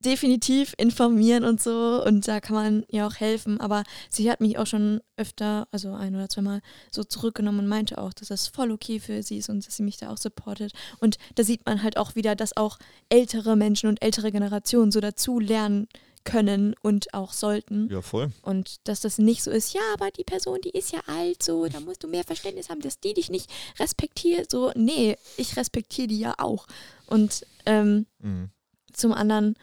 definitiv 0.00 0.74
informieren 0.76 1.44
und 1.44 1.62
so 1.62 2.04
und 2.04 2.26
da 2.28 2.40
kann 2.40 2.56
man 2.56 2.84
ihr 2.88 3.06
auch 3.06 3.14
helfen, 3.14 3.60
aber 3.60 3.84
sie 4.10 4.30
hat 4.30 4.40
mich 4.40 4.58
auch 4.58 4.66
schon 4.66 5.00
öfter, 5.16 5.66
also 5.70 5.94
ein 5.94 6.14
oder 6.14 6.28
zweimal 6.28 6.60
so 6.90 7.04
zurückgenommen 7.04 7.60
und 7.60 7.68
meinte 7.68 7.98
auch, 7.98 8.12
dass 8.12 8.28
das 8.28 8.48
voll 8.48 8.70
okay 8.70 9.00
für 9.00 9.22
sie 9.22 9.38
ist 9.38 9.48
und 9.48 9.66
dass 9.66 9.76
sie 9.76 9.82
mich 9.82 9.96
da 9.96 10.10
auch 10.10 10.18
supportet 10.18 10.72
und 11.00 11.16
da 11.36 11.44
sieht 11.44 11.64
man 11.64 11.82
halt 11.82 11.96
auch 11.96 12.14
wieder, 12.14 12.36
dass 12.36 12.56
auch 12.56 12.78
ältere 13.08 13.56
Menschen 13.56 13.88
und 13.88 14.02
ältere 14.02 14.32
Generationen 14.32 14.92
so 14.92 15.00
dazu 15.00 15.40
lernen 15.40 15.88
können 16.26 16.74
und 16.82 17.14
auch 17.14 17.32
sollten. 17.32 17.88
Ja, 17.90 18.02
voll. 18.02 18.30
Und 18.42 18.86
dass 18.88 19.00
das 19.00 19.16
nicht 19.18 19.42
so 19.42 19.50
ist, 19.50 19.72
ja, 19.72 19.80
aber 19.94 20.10
die 20.10 20.24
Person, 20.24 20.60
die 20.60 20.70
ist 20.70 20.92
ja 20.92 21.00
alt, 21.06 21.42
so, 21.42 21.66
da 21.68 21.80
musst 21.80 22.02
du 22.02 22.08
mehr 22.08 22.24
Verständnis 22.24 22.68
haben, 22.68 22.80
dass 22.82 23.00
die 23.00 23.14
dich 23.14 23.30
nicht 23.30 23.50
respektiert. 23.78 24.50
So, 24.50 24.72
nee, 24.74 25.16
ich 25.38 25.56
respektiere 25.56 26.08
die 26.08 26.18
ja 26.18 26.34
auch. 26.38 26.66
Und 27.06 27.46
ähm, 27.64 28.06
Mhm. 28.18 28.50
zum 28.92 29.12
anderen, 29.12 29.56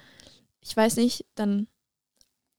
ich 0.62 0.76
weiß 0.76 0.96
nicht, 0.96 1.26
dann, 1.36 1.68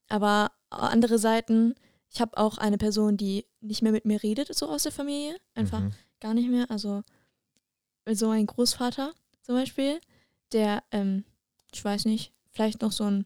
aber 0.07 0.51
andere 0.69 1.17
Seiten, 1.19 1.75
ich 2.09 2.21
habe 2.21 2.37
auch 2.37 2.57
eine 2.57 2.77
Person, 2.77 3.17
die 3.17 3.45
nicht 3.59 3.81
mehr 3.81 3.91
mit 3.91 4.05
mir 4.05 4.21
redet, 4.23 4.53
so 4.55 4.69
aus 4.69 4.83
der 4.83 4.91
Familie. 4.91 5.35
Einfach 5.55 5.81
Mhm. 5.81 5.91
gar 6.21 6.33
nicht 6.33 6.49
mehr. 6.49 6.69
Also 6.69 7.03
so 8.11 8.29
ein 8.29 8.45
Großvater 8.45 9.13
zum 9.41 9.55
Beispiel, 9.55 9.99
der, 10.51 10.83
ähm, 10.91 11.25
ich 11.73 11.83
weiß 11.83 12.05
nicht, 12.05 12.31
vielleicht 12.51 12.81
noch 12.81 12.91
so 12.91 13.03
ein 13.05 13.25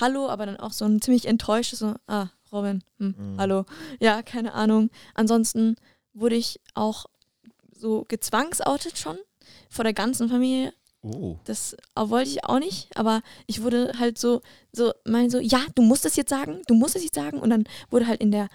Hallo, 0.00 0.28
aber 0.28 0.46
dann 0.46 0.56
auch 0.56 0.72
so 0.72 0.84
ein 0.84 1.00
ziemlich 1.02 1.26
enttäuschtes, 1.26 1.80
so, 1.80 1.94
ah, 2.06 2.28
Robin, 2.50 2.82
hm, 2.98 3.14
Mhm. 3.16 3.38
hallo. 3.38 3.64
Ja, 4.00 4.22
keine 4.22 4.54
Ahnung. 4.54 4.90
Ansonsten 5.14 5.76
wurde 6.12 6.36
ich 6.36 6.60
auch 6.74 7.06
so 7.74 8.04
gezwangsoutet 8.08 8.98
schon 8.98 9.18
vor 9.70 9.84
der 9.84 9.92
ganzen 9.94 10.28
Familie. 10.28 10.72
Oh. 11.02 11.36
Das 11.44 11.76
auch 11.94 12.10
wollte 12.10 12.30
ich 12.30 12.44
auch 12.44 12.58
nicht, 12.60 12.96
aber 12.96 13.22
ich 13.46 13.62
wurde 13.62 13.92
halt 13.98 14.18
so, 14.18 14.40
so, 14.72 14.92
mein 15.04 15.30
so, 15.30 15.38
ja, 15.40 15.60
du 15.74 15.82
musst 15.82 16.04
es 16.06 16.16
jetzt 16.16 16.30
sagen, 16.30 16.62
du 16.68 16.74
musst 16.74 16.94
es 16.96 17.02
jetzt 17.02 17.16
sagen. 17.16 17.40
Und 17.40 17.50
dann 17.50 17.64
wurde 17.90 18.06
halt 18.06 18.20
in 18.20 18.30
der 18.30 18.48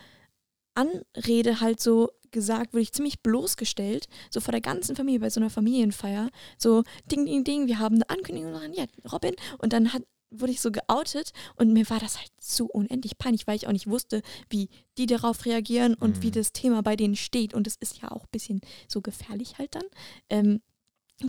Anrede 0.75 1.59
halt 1.59 1.81
so 1.81 2.09
gesagt, 2.31 2.73
wurde 2.73 2.83
ich 2.83 2.93
ziemlich 2.93 3.21
bloßgestellt, 3.21 4.07
so 4.29 4.39
vor 4.39 4.51
der 4.51 4.61
ganzen 4.61 4.95
Familie 4.95 5.19
bei 5.19 5.29
so 5.29 5.39
einer 5.39 5.49
Familienfeier. 5.49 6.29
So, 6.57 6.83
ding, 7.11 7.25
ding, 7.25 7.43
ding, 7.43 7.67
wir 7.67 7.79
haben 7.79 7.95
eine 7.95 8.09
Ankündigung 8.09 8.53
dran, 8.53 8.73
ja, 8.73 8.85
Robin. 9.11 9.35
Und 9.57 9.73
dann 9.73 9.91
hat, 9.93 10.03
wurde 10.29 10.51
ich 10.51 10.61
so 10.61 10.71
geoutet 10.71 11.31
und 11.55 11.71
mir 11.73 11.89
war 11.89 11.99
das 11.99 12.17
halt 12.17 12.31
so 12.39 12.65
unendlich 12.65 13.17
peinlich, 13.17 13.47
weil 13.47 13.55
ich 13.55 13.67
auch 13.67 13.71
nicht 13.71 13.87
wusste, 13.87 14.21
wie 14.49 14.69
die 14.97 15.05
darauf 15.05 15.45
reagieren 15.45 15.93
und 15.93 16.17
Mhm. 16.17 16.21
wie 16.23 16.31
das 16.31 16.51
Thema 16.51 16.81
bei 16.83 16.95
denen 16.95 17.15
steht. 17.15 17.53
Und 17.53 17.65
das 17.67 17.75
ist 17.77 18.01
ja 18.01 18.11
auch 18.11 18.23
ein 18.23 18.29
bisschen 18.31 18.61
so 18.87 19.01
gefährlich 19.01 19.57
halt 19.57 19.75
dann. 19.75 19.85
Ähm, 20.29 20.61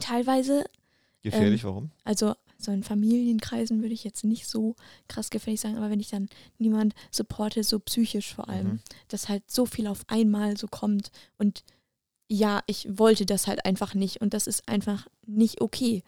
teilweise 0.00 0.64
Gefährlich, 1.22 1.62
Ähm, 1.64 1.68
warum? 1.68 1.90
also 2.04 2.34
so 2.58 2.70
in 2.72 2.82
Familienkreisen 2.84 3.82
würde 3.82 3.94
ich 3.94 4.04
jetzt 4.04 4.24
nicht 4.24 4.46
so 4.46 4.76
krass 5.08 5.30
gefährlich 5.30 5.60
sagen, 5.60 5.76
aber 5.76 5.90
wenn 5.90 6.00
ich 6.00 6.08
dann 6.10 6.28
niemand 6.58 6.94
supporte, 7.10 7.62
so 7.64 7.78
psychisch 7.80 8.34
vor 8.34 8.48
allem, 8.48 8.66
Mhm. 8.68 8.80
dass 9.08 9.28
halt 9.28 9.50
so 9.50 9.66
viel 9.66 9.86
auf 9.88 10.02
einmal 10.08 10.56
so 10.56 10.66
kommt 10.68 11.10
und 11.38 11.64
ja, 12.28 12.62
ich 12.66 12.86
wollte 12.98 13.26
das 13.26 13.46
halt 13.46 13.64
einfach 13.64 13.94
nicht 13.94 14.20
und 14.20 14.34
das 14.34 14.46
ist 14.46 14.68
einfach 14.68 15.06
nicht 15.26 15.60
okay. 15.60 16.02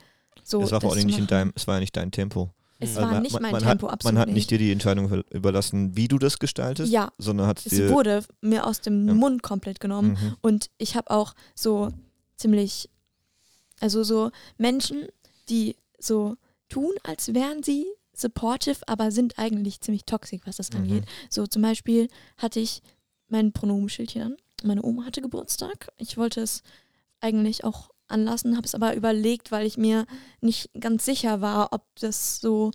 So, 0.45 0.61
es 0.63 0.71
war 0.71 0.81
vor 0.81 0.93
allem 0.93 1.07
nicht 1.07 1.19
in 1.19 1.27
deinem, 1.27 1.53
es 1.57 1.67
war 1.67 1.77
ja 1.77 1.81
nicht 1.81 1.97
dein 1.97 2.11
Tempo. 2.13 2.51
Es 2.81 2.91
Also 2.97 3.03
war 3.03 3.13
man, 3.13 3.23
nicht 3.23 3.39
mein 3.41 3.53
man 3.53 3.63
Tempo, 3.63 3.87
hat, 3.89 3.93
absolut 3.95 4.15
Man 4.15 4.21
hat 4.23 4.29
nicht. 4.31 4.51
dir 4.51 4.59
die 4.59 4.73
Entscheidung 4.73 5.07
über- 5.07 5.25
überlassen, 5.31 5.97
wie 5.97 6.09
du 6.09 6.19
das 6.19 6.39
gestaltest, 6.39 6.91
Ja, 6.93 7.13
sondern 7.19 7.47
hat 7.47 7.59
es 7.65 7.71
dir. 7.73 7.91
wurde 7.91 8.25
mir 8.41 8.67
aus 8.67 8.81
dem 8.81 9.07
Ja. 9.07 9.15
Mund 9.15 9.43
komplett 9.43 9.81
genommen 9.81 10.13
Mhm. 10.13 10.37
Und 10.41 10.71
ich 10.79 10.97
habe 10.97 11.11
auch 11.11 11.35
so 11.55 11.91
ziemlich, 12.37 12.89
also 13.81 14.03
so 14.03 14.31
Menschen, 14.59 15.07
die 15.49 15.77
so 15.99 16.37
tun, 16.69 16.93
als 17.03 17.35
wären 17.35 17.63
sie 17.63 17.87
supportive, 18.15 18.79
aber 18.87 19.11
sind 19.13 19.39
eigentlich 19.39 19.81
ziemlich 19.81 20.05
toxisch, 20.05 20.41
was 20.45 20.57
das 20.57 20.71
Mhm. 20.73 20.79
angeht. 20.79 21.05
So 21.29 21.47
zum 21.47 21.63
Beispiel 21.63 22.09
hatte 22.39 22.61
ich 22.61 22.81
mein 23.29 23.53
Pronomenschildchen 23.53 24.23
an. 24.23 24.37
Meine 24.63 24.83
Oma 24.83 25.05
hatte 25.05 25.23
Geburtstag. 25.23 25.89
Ich 25.99 26.17
wollte 26.17 26.41
es 26.41 26.63
eigentlich 27.21 27.65
auch 27.65 27.91
anlassen, 28.11 28.57
habe 28.57 28.67
es 28.67 28.75
aber 28.75 28.95
überlegt, 28.95 29.51
weil 29.53 29.67
ich 29.67 29.77
mir 29.79 30.07
nicht 30.41 30.71
ganz 30.79 31.05
sicher 31.05 31.41
war, 31.41 31.73
ob 31.73 31.85
das 32.01 32.41
so 32.41 32.71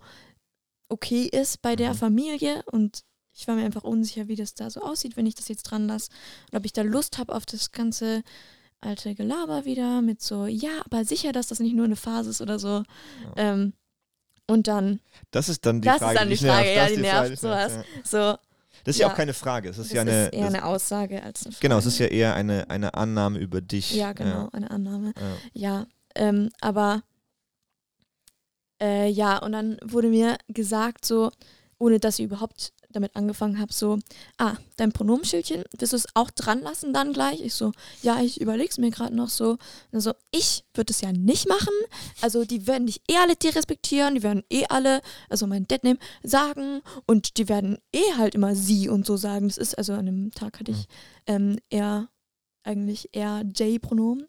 okay 0.88 1.24
ist 1.24 1.62
bei 1.62 1.76
der 1.76 1.90
Mhm. 1.94 1.98
Familie 1.98 2.62
und 2.70 3.02
ich 3.38 3.46
war 3.48 3.54
mir 3.54 3.64
einfach 3.64 3.84
unsicher, 3.84 4.28
wie 4.28 4.36
das 4.36 4.54
da 4.54 4.70
so 4.70 4.80
aussieht, 4.82 5.16
wenn 5.16 5.26
ich 5.26 5.34
das 5.34 5.48
jetzt 5.48 5.64
dran 5.64 5.86
lasse 5.88 6.10
und 6.50 6.58
ob 6.58 6.64
ich 6.64 6.72
da 6.72 6.82
Lust 6.82 7.18
habe 7.18 7.34
auf 7.34 7.44
das 7.44 7.72
ganze 7.72 8.22
alte 8.80 9.14
Gelaber 9.14 9.64
wieder 9.64 10.00
mit 10.02 10.22
so, 10.22 10.46
ja, 10.46 10.70
aber 10.84 11.04
sicher, 11.04 11.32
dass 11.32 11.48
das 11.48 11.60
nicht 11.60 11.74
nur 11.74 11.84
eine 11.86 11.96
Phase 11.96 12.30
ist 12.30 12.40
oder 12.40 12.58
so. 12.58 12.82
Ähm, 13.36 13.72
und 14.48 14.68
dann 14.68 15.00
Das 15.32 15.48
ist 15.48 15.66
dann 15.66 15.80
die 15.80 15.86
Das 15.86 15.96
ist 15.96 16.02
Frage. 16.02 16.18
dann 16.18 16.28
die 16.30 16.44
nervt. 16.44 16.66
Ja, 16.68 16.74
Das 16.82 16.90
ist 16.92 16.96
die 16.98 17.02
Frage, 17.02 17.28
nervt, 17.28 17.32
dich 17.32 17.42
nervt, 17.42 17.70
sowas. 17.72 17.84
ja. 18.14 18.32
so, 18.32 18.38
Das 18.86 18.94
ist 18.94 19.00
ja 19.00 19.06
Ja. 19.08 19.12
auch 19.12 19.16
keine 19.16 19.34
Frage. 19.34 19.68
Das 19.68 19.78
ist 19.78 19.90
das 19.90 19.94
ja 19.94 20.00
eine. 20.02 20.26
ist 20.26 20.32
eher 20.32 20.46
eine 20.46 20.64
Aussage 20.64 21.22
als 21.22 21.44
eine 21.44 21.52
Frage. 21.52 21.60
genau, 21.60 21.78
es 21.78 21.86
ist 21.86 21.98
ja 21.98 22.06
eher 22.06 22.34
eine, 22.34 22.70
eine 22.70 22.94
Annahme 22.94 23.38
über 23.38 23.60
dich. 23.60 23.94
Ja, 23.94 24.12
genau, 24.14 24.48
eine 24.52 24.70
Annahme. 24.70 25.12
Ja. 25.52 25.80
Ja, 25.80 25.86
ähm, 26.14 26.48
aber 26.60 27.02
äh, 28.80 29.08
ja, 29.08 29.38
und 29.38 29.52
dann 29.52 29.76
wurde 29.84 30.08
mir 30.08 30.36
gesagt, 30.48 31.04
so, 31.04 31.30
ohne 31.78 31.98
dass 31.98 32.18
ich 32.18 32.24
überhaupt 32.26 32.72
damit 32.96 33.14
angefangen 33.14 33.60
habe, 33.60 33.72
so, 33.72 33.98
ah, 34.38 34.56
dein 34.76 34.92
Pronomenschildchen, 34.92 35.64
willst 35.78 35.92
du 35.92 35.96
es 35.96 36.06
auch 36.14 36.30
dran 36.30 36.60
lassen 36.60 36.92
dann 36.92 37.12
gleich? 37.12 37.40
Ich 37.40 37.54
so, 37.54 37.72
ja, 38.02 38.20
ich 38.20 38.40
überleg's 38.40 38.78
mir 38.78 38.90
gerade 38.90 39.14
noch 39.14 39.28
so. 39.28 39.58
Und 39.92 40.00
so, 40.00 40.12
ich 40.30 40.64
würde 40.74 40.92
es 40.92 41.00
ja 41.00 41.12
nicht 41.12 41.48
machen. 41.48 41.74
Also 42.20 42.44
die 42.44 42.66
werden 42.66 42.86
dich 42.86 43.00
eh 43.08 43.16
alle 43.16 43.36
derespektieren, 43.36 44.14
die 44.16 44.22
werden 44.22 44.42
eh 44.50 44.64
alle, 44.68 45.02
also 45.28 45.46
mein 45.46 45.68
Deadname, 45.68 45.98
sagen 46.22 46.82
und 47.06 47.36
die 47.36 47.48
werden 47.48 47.78
eh 47.92 48.14
halt 48.16 48.34
immer 48.34 48.54
sie 48.54 48.88
und 48.88 49.06
so 49.06 49.16
sagen. 49.16 49.48
Das 49.48 49.58
ist, 49.58 49.76
also 49.78 49.92
an 49.92 50.06
dem 50.06 50.30
Tag 50.32 50.58
hatte 50.58 50.72
ich 50.72 50.88
ähm, 51.26 51.58
eher, 51.70 52.08
eigentlich 52.64 53.10
eher 53.12 53.42
J-Pronomen, 53.42 54.26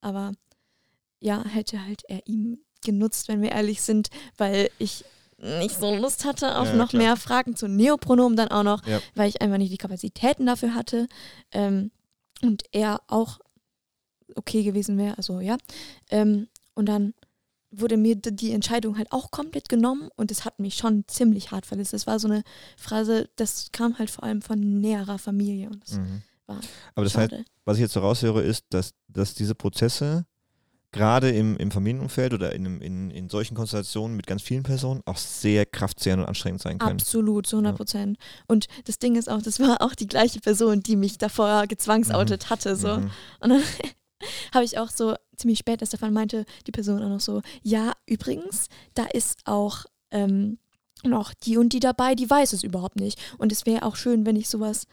aber 0.00 0.32
ja, 1.20 1.44
hätte 1.44 1.84
halt 1.84 2.02
er 2.08 2.26
ihm 2.26 2.58
genutzt, 2.84 3.28
wenn 3.28 3.42
wir 3.42 3.52
ehrlich 3.52 3.82
sind, 3.82 4.08
weil 4.36 4.70
ich 4.78 5.04
nicht 5.40 5.78
so 5.78 5.94
Lust 5.94 6.24
hatte 6.24 6.58
auf 6.58 6.68
Ja, 6.68 6.74
noch 6.74 6.90
klar. 6.90 7.02
mehr 7.02 7.16
Fragen 7.16 7.54
zu 7.56 7.68
Neopronomen 7.68 8.36
dann 8.36 8.48
auch 8.48 8.62
noch, 8.64 8.84
Ja. 8.86 9.00
weil 9.14 9.28
ich 9.28 9.40
einfach 9.40 9.58
nicht 9.58 9.72
die 9.72 9.78
Kapazitäten 9.78 10.46
dafür 10.46 10.74
hatte 10.74 11.06
ähm, 11.52 11.90
und 12.42 12.64
er 12.72 13.00
auch 13.06 13.38
okay 14.34 14.62
gewesen 14.62 14.98
wäre, 14.98 15.16
also 15.16 15.40
ja. 15.40 15.56
Ähm, 16.10 16.48
und 16.74 16.86
dann 16.86 17.14
wurde 17.70 17.96
mir 17.96 18.16
die 18.16 18.52
Entscheidung 18.52 18.96
halt 18.96 19.12
auch 19.12 19.30
komplett 19.30 19.68
genommen 19.68 20.08
und 20.16 20.30
es 20.30 20.44
hat 20.44 20.58
mich 20.58 20.74
schon 20.76 21.04
ziemlich 21.06 21.50
hart 21.50 21.66
verletzt. 21.66 21.92
Das 21.92 22.06
war 22.06 22.18
so 22.18 22.26
eine 22.28 22.42
Phrase, 22.78 23.28
das 23.36 23.68
kam 23.72 23.98
halt 23.98 24.10
vor 24.10 24.24
allem 24.24 24.40
von 24.42 24.80
näherer 24.80 25.18
Familie 25.18 25.68
und 25.68 25.82
das 25.84 25.98
Mhm. 25.98 26.22
war 26.46 26.60
Aber 26.94 27.04
das 27.04 27.14
heißt, 27.16 27.30
schade. 27.30 27.44
was 27.64 27.76
ich 27.76 27.82
jetzt 27.82 27.92
so 27.92 28.00
raushöre, 28.00 28.42
ist, 28.42 28.64
dass, 28.70 28.94
dass 29.08 29.34
diese 29.34 29.54
Prozesse 29.54 30.24
gerade 30.92 31.30
im, 31.30 31.56
im 31.58 31.70
Familienumfeld 31.70 32.32
oder 32.32 32.54
in, 32.54 32.80
in, 32.80 33.10
in 33.10 33.28
solchen 33.28 33.54
Konstellationen 33.54 34.16
mit 34.16 34.26
ganz 34.26 34.42
vielen 34.42 34.62
Personen 34.62 35.02
auch 35.04 35.18
sehr 35.18 35.66
kraftzehrend 35.66 36.22
und 36.22 36.28
anstrengend 36.28 36.62
sein 36.62 36.78
können. 36.78 36.98
Absolut, 36.98 37.46
zu 37.46 37.56
100 37.56 37.76
Prozent. 37.76 38.18
Und 38.46 38.66
das 38.86 38.98
Ding 38.98 39.16
ist 39.16 39.28
auch, 39.28 39.42
das 39.42 39.60
war 39.60 39.82
auch 39.82 39.94
die 39.94 40.06
gleiche 40.06 40.40
Person, 40.40 40.80
die 40.80 40.96
mich 40.96 41.18
davor 41.18 41.66
gezwangsoutet 41.66 42.48
hatte. 42.50 42.74
So. 42.76 42.98
Mhm. 42.98 43.10
Und 43.40 43.50
dann 43.50 43.62
habe 44.54 44.64
ich 44.64 44.78
auch 44.78 44.90
so 44.90 45.14
ziemlich 45.36 45.58
spät 45.58 45.80
erst 45.80 45.92
davon 45.92 46.12
meinte 46.12 46.44
die 46.66 46.72
Person 46.72 47.02
auch 47.02 47.08
noch 47.08 47.20
so, 47.20 47.42
ja, 47.62 47.92
übrigens, 48.06 48.68
da 48.94 49.04
ist 49.04 49.40
auch 49.44 49.84
ähm, 50.10 50.58
noch 51.04 51.32
die 51.34 51.58
und 51.58 51.72
die 51.72 51.80
dabei, 51.80 52.14
die 52.14 52.28
weiß 52.28 52.52
es 52.54 52.62
überhaupt 52.62 52.96
nicht. 52.96 53.20
Und 53.38 53.52
es 53.52 53.66
wäre 53.66 53.82
auch 53.84 53.94
schön, 53.96 54.26
wenn 54.26 54.36
ich 54.36 54.48
sowas 54.48 54.86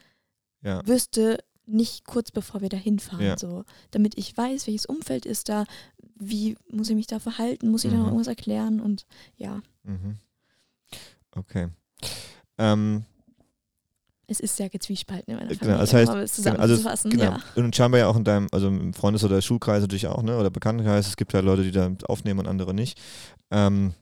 Ja. 0.61 0.85
wüsste, 0.85 1.39
nicht 1.67 2.05
kurz 2.05 2.31
bevor 2.31 2.61
wir 2.61 2.69
da 2.69 2.77
hinfahren, 2.77 3.25
Ja. 3.25 3.37
so, 3.37 3.63
damit 3.91 4.17
ich 4.17 4.35
weiß, 4.37 4.67
welches 4.67 4.85
Umfeld 4.85 5.25
ist 5.25 5.49
da, 5.49 5.65
wie 6.17 6.55
muss 6.69 6.89
ich 6.89 6.95
mich 6.95 7.07
da 7.07 7.19
verhalten, 7.19 7.69
muss 7.71 7.83
ich 7.83 7.89
da 7.91 7.97
noch 7.97 8.03
Mhm. 8.03 8.09
irgendwas 8.11 8.27
erklären 8.27 8.79
und 8.79 9.05
ja, 9.37 9.61
Mhm. 9.83 10.17
Okay. 11.31 11.67
Ähm, 12.57 13.03
es 14.27 14.39
ist 14.39 14.55
sehr 14.55 14.69
gezwiespalten 14.69 15.33
in 15.33 15.39
meiner 15.39 15.55
Genau, 15.55 15.77
das 15.77 15.93
heißt, 15.93 16.11
um 16.11 16.17
es 16.19 16.35
genau, 16.37 16.55
also 16.57 16.75
zusammenzufassen. 16.75 17.11
genau. 17.11 17.23
ja. 17.25 17.39
Und 17.55 17.75
scheinbar 17.75 17.99
ja 17.99 18.07
auch 18.07 18.15
in 18.15 18.23
deinem, 18.23 18.47
also 18.51 18.67
im 18.69 18.93
Freundes- 18.93 19.23
oder 19.23 19.41
Schulkreis 19.41 19.81
natürlich 19.81 20.07
auch, 20.07 20.23
ne? 20.23 20.37
Oder 20.37 20.49
Bekanntenkreis. 20.49 21.07
Es 21.07 21.17
gibt 21.17 21.33
ja 21.33 21.41
Leute, 21.41 21.63
die 21.63 21.71
da 21.71 21.91
aufnehmen 22.07 22.39
und 22.39 22.47
andere 22.47 22.73
nicht. 22.73 22.99
Ähm, 23.51 23.93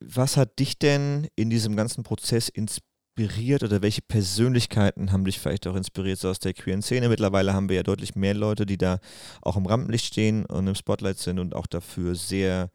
was 0.00 0.36
hat 0.36 0.58
dich 0.58 0.78
denn 0.78 1.28
in 1.34 1.50
diesem 1.50 1.76
ganzen 1.76 2.04
Prozess 2.04 2.48
inspiriert 2.48 2.86
oder 3.18 3.82
welche 3.82 4.02
Persönlichkeiten 4.02 5.12
haben 5.12 5.24
dich 5.24 5.38
vielleicht 5.38 5.66
auch 5.66 5.76
inspiriert 5.76 6.18
so 6.18 6.28
aus 6.28 6.38
der 6.38 6.54
queeren 6.54 6.82
Szene? 6.82 7.08
Mittlerweile 7.08 7.52
haben 7.52 7.68
wir 7.68 7.76
ja 7.76 7.82
deutlich 7.82 8.14
mehr 8.14 8.34
Leute, 8.34 8.64
die 8.64 8.78
da 8.78 8.98
auch 9.42 9.56
im 9.56 9.66
Rampenlicht 9.66 10.06
stehen 10.06 10.46
und 10.46 10.66
im 10.66 10.74
Spotlight 10.74 11.18
sind 11.18 11.38
und 11.38 11.54
auch 11.54 11.66
dafür 11.66 12.14
sehr, 12.14 12.70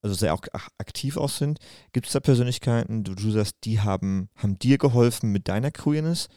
also 0.00 0.14
sehr 0.14 0.32
auch 0.32 0.42
aktiv 0.78 1.16
auch 1.16 1.28
sind. 1.28 1.58
Gibt 1.92 2.06
es 2.06 2.12
da 2.12 2.20
Persönlichkeiten, 2.20 3.02
du, 3.02 3.14
du 3.14 3.30
sagst, 3.32 3.56
die 3.64 3.80
haben, 3.80 4.28
haben 4.36 4.58
dir 4.58 4.78
geholfen 4.78 5.32
mit 5.32 5.48
deiner 5.48 5.72
Queerness? 5.72 6.28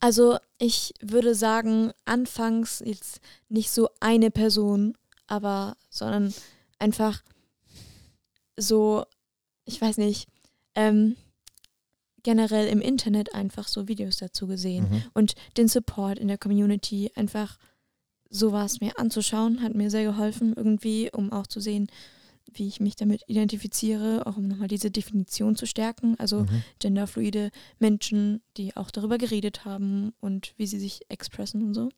Also 0.00 0.36
ich 0.58 0.94
würde 1.00 1.36
sagen, 1.36 1.92
anfangs 2.04 2.82
jetzt 2.84 3.20
nicht 3.48 3.70
so 3.70 3.88
eine 4.00 4.32
Person, 4.32 4.94
aber 5.28 5.76
sondern 5.90 6.34
einfach 6.80 7.22
so, 8.56 9.04
ich 9.64 9.80
weiß 9.80 9.98
nicht, 9.98 10.26
ähm, 10.74 11.14
generell 12.22 12.68
im 12.68 12.80
Internet 12.80 13.34
einfach 13.34 13.68
so 13.68 13.88
Videos 13.88 14.16
dazu 14.16 14.46
gesehen 14.46 14.88
mhm. 14.90 15.02
und 15.14 15.34
den 15.56 15.68
Support 15.68 16.18
in 16.18 16.28
der 16.28 16.38
Community 16.38 17.10
einfach 17.14 17.58
sowas 18.30 18.80
mir 18.80 18.98
anzuschauen, 18.98 19.62
hat 19.62 19.74
mir 19.74 19.90
sehr 19.90 20.04
geholfen 20.04 20.54
irgendwie, 20.56 21.10
um 21.12 21.32
auch 21.32 21.46
zu 21.46 21.60
sehen, 21.60 21.88
wie 22.54 22.68
ich 22.68 22.80
mich 22.80 22.96
damit 22.96 23.22
identifiziere, 23.26 24.26
auch 24.26 24.36
um 24.36 24.48
nochmal 24.48 24.68
diese 24.68 24.90
Definition 24.90 25.56
zu 25.56 25.66
stärken. 25.66 26.16
Also 26.18 26.40
mhm. 26.40 26.62
genderfluide 26.78 27.50
Menschen, 27.78 28.42
die 28.56 28.76
auch 28.76 28.90
darüber 28.90 29.18
geredet 29.18 29.64
haben 29.64 30.12
und 30.20 30.54
wie 30.56 30.66
sie 30.66 30.78
sich 30.78 31.02
expressen 31.08 31.62
und 31.62 31.74
so. 31.74 31.88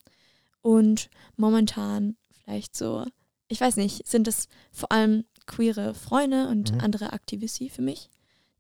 Und 0.60 1.08
momentan 1.36 2.16
vielleicht 2.42 2.76
so, 2.76 3.04
ich 3.48 3.60
weiß 3.60 3.76
nicht, 3.76 4.06
sind 4.06 4.28
es 4.28 4.48
vor 4.72 4.92
allem 4.92 5.24
queere 5.46 5.94
Freunde 5.94 6.48
und 6.48 6.72
mhm. 6.72 6.80
andere 6.80 7.12
Aktivisti 7.12 7.68
für 7.68 7.82
mich, 7.82 8.10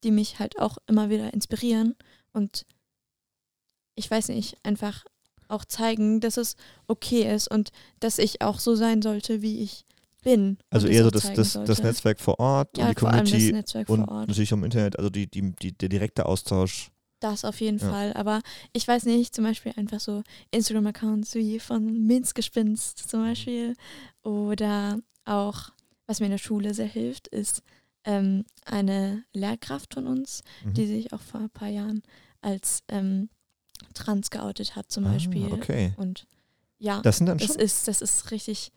die 0.04 0.10
mich 0.10 0.38
halt 0.38 0.58
auch 0.58 0.78
immer 0.86 1.10
wieder 1.10 1.34
inspirieren 1.34 1.96
und 2.32 2.66
ich 3.96 4.10
weiß 4.10 4.28
nicht, 4.28 4.56
einfach 4.62 5.04
auch 5.48 5.64
zeigen, 5.64 6.20
dass 6.20 6.36
es 6.36 6.56
okay 6.86 7.32
ist 7.32 7.48
und 7.48 7.70
dass 8.00 8.18
ich 8.18 8.42
auch 8.42 8.58
so 8.58 8.74
sein 8.74 9.02
sollte, 9.02 9.42
wie 9.42 9.62
ich 9.62 9.84
bin. 10.22 10.58
Also 10.70 10.88
eher 10.88 11.04
so 11.04 11.10
das, 11.10 11.32
das, 11.32 11.52
das 11.52 11.82
Netzwerk 11.82 12.20
vor 12.20 12.40
Ort 12.40 12.76
ja, 12.76 12.84
und 12.84 12.90
die 12.90 12.94
Community 12.94 13.84
und 13.86 14.06
natürlich 14.06 14.52
im 14.52 14.64
Internet, 14.64 14.98
also 14.98 15.10
die, 15.10 15.28
die, 15.28 15.52
die, 15.52 15.72
der 15.72 15.88
direkte 15.88 16.26
Austausch. 16.26 16.90
Das 17.20 17.44
auf 17.44 17.60
jeden 17.60 17.78
ja. 17.78 17.88
Fall. 17.88 18.12
Aber 18.14 18.40
ich 18.72 18.86
weiß 18.86 19.04
nicht, 19.04 19.34
zum 19.34 19.44
Beispiel 19.44 19.72
einfach 19.76 20.00
so 20.00 20.22
Instagram-Accounts 20.50 21.34
wie 21.36 21.60
von 21.60 22.06
Minzgespinst 22.06 22.98
zum 23.08 23.20
mhm. 23.20 23.24
Beispiel. 23.28 23.74
Oder 24.22 24.98
auch, 25.24 25.70
was 26.06 26.20
mir 26.20 26.26
in 26.26 26.32
der 26.32 26.38
Schule 26.38 26.74
sehr 26.74 26.86
hilft, 26.86 27.28
ist 27.28 27.62
ähm, 28.04 28.44
eine 28.64 29.24
Lehrkraft 29.32 29.94
von 29.94 30.06
uns, 30.06 30.42
mhm. 30.64 30.74
die 30.74 30.86
sich 30.86 31.12
auch 31.12 31.20
vor 31.20 31.40
ein 31.40 31.50
paar 31.50 31.68
Jahren 31.68 32.02
als 32.40 32.82
ähm, 32.88 33.28
trans 33.94 34.30
geoutet 34.30 34.76
hat 34.76 34.90
zum 34.90 35.06
ah, 35.06 35.12
Beispiel. 35.12 35.52
Okay. 35.52 35.92
Und 35.96 36.26
ja, 36.78 37.00
das, 37.02 37.18
sind 37.18 37.26
dann 37.26 37.38
das 37.38 37.48
schon? 37.48 37.56
ist, 37.56 37.88
das 37.88 38.02
ist 38.02 38.30
richtig 38.30 38.72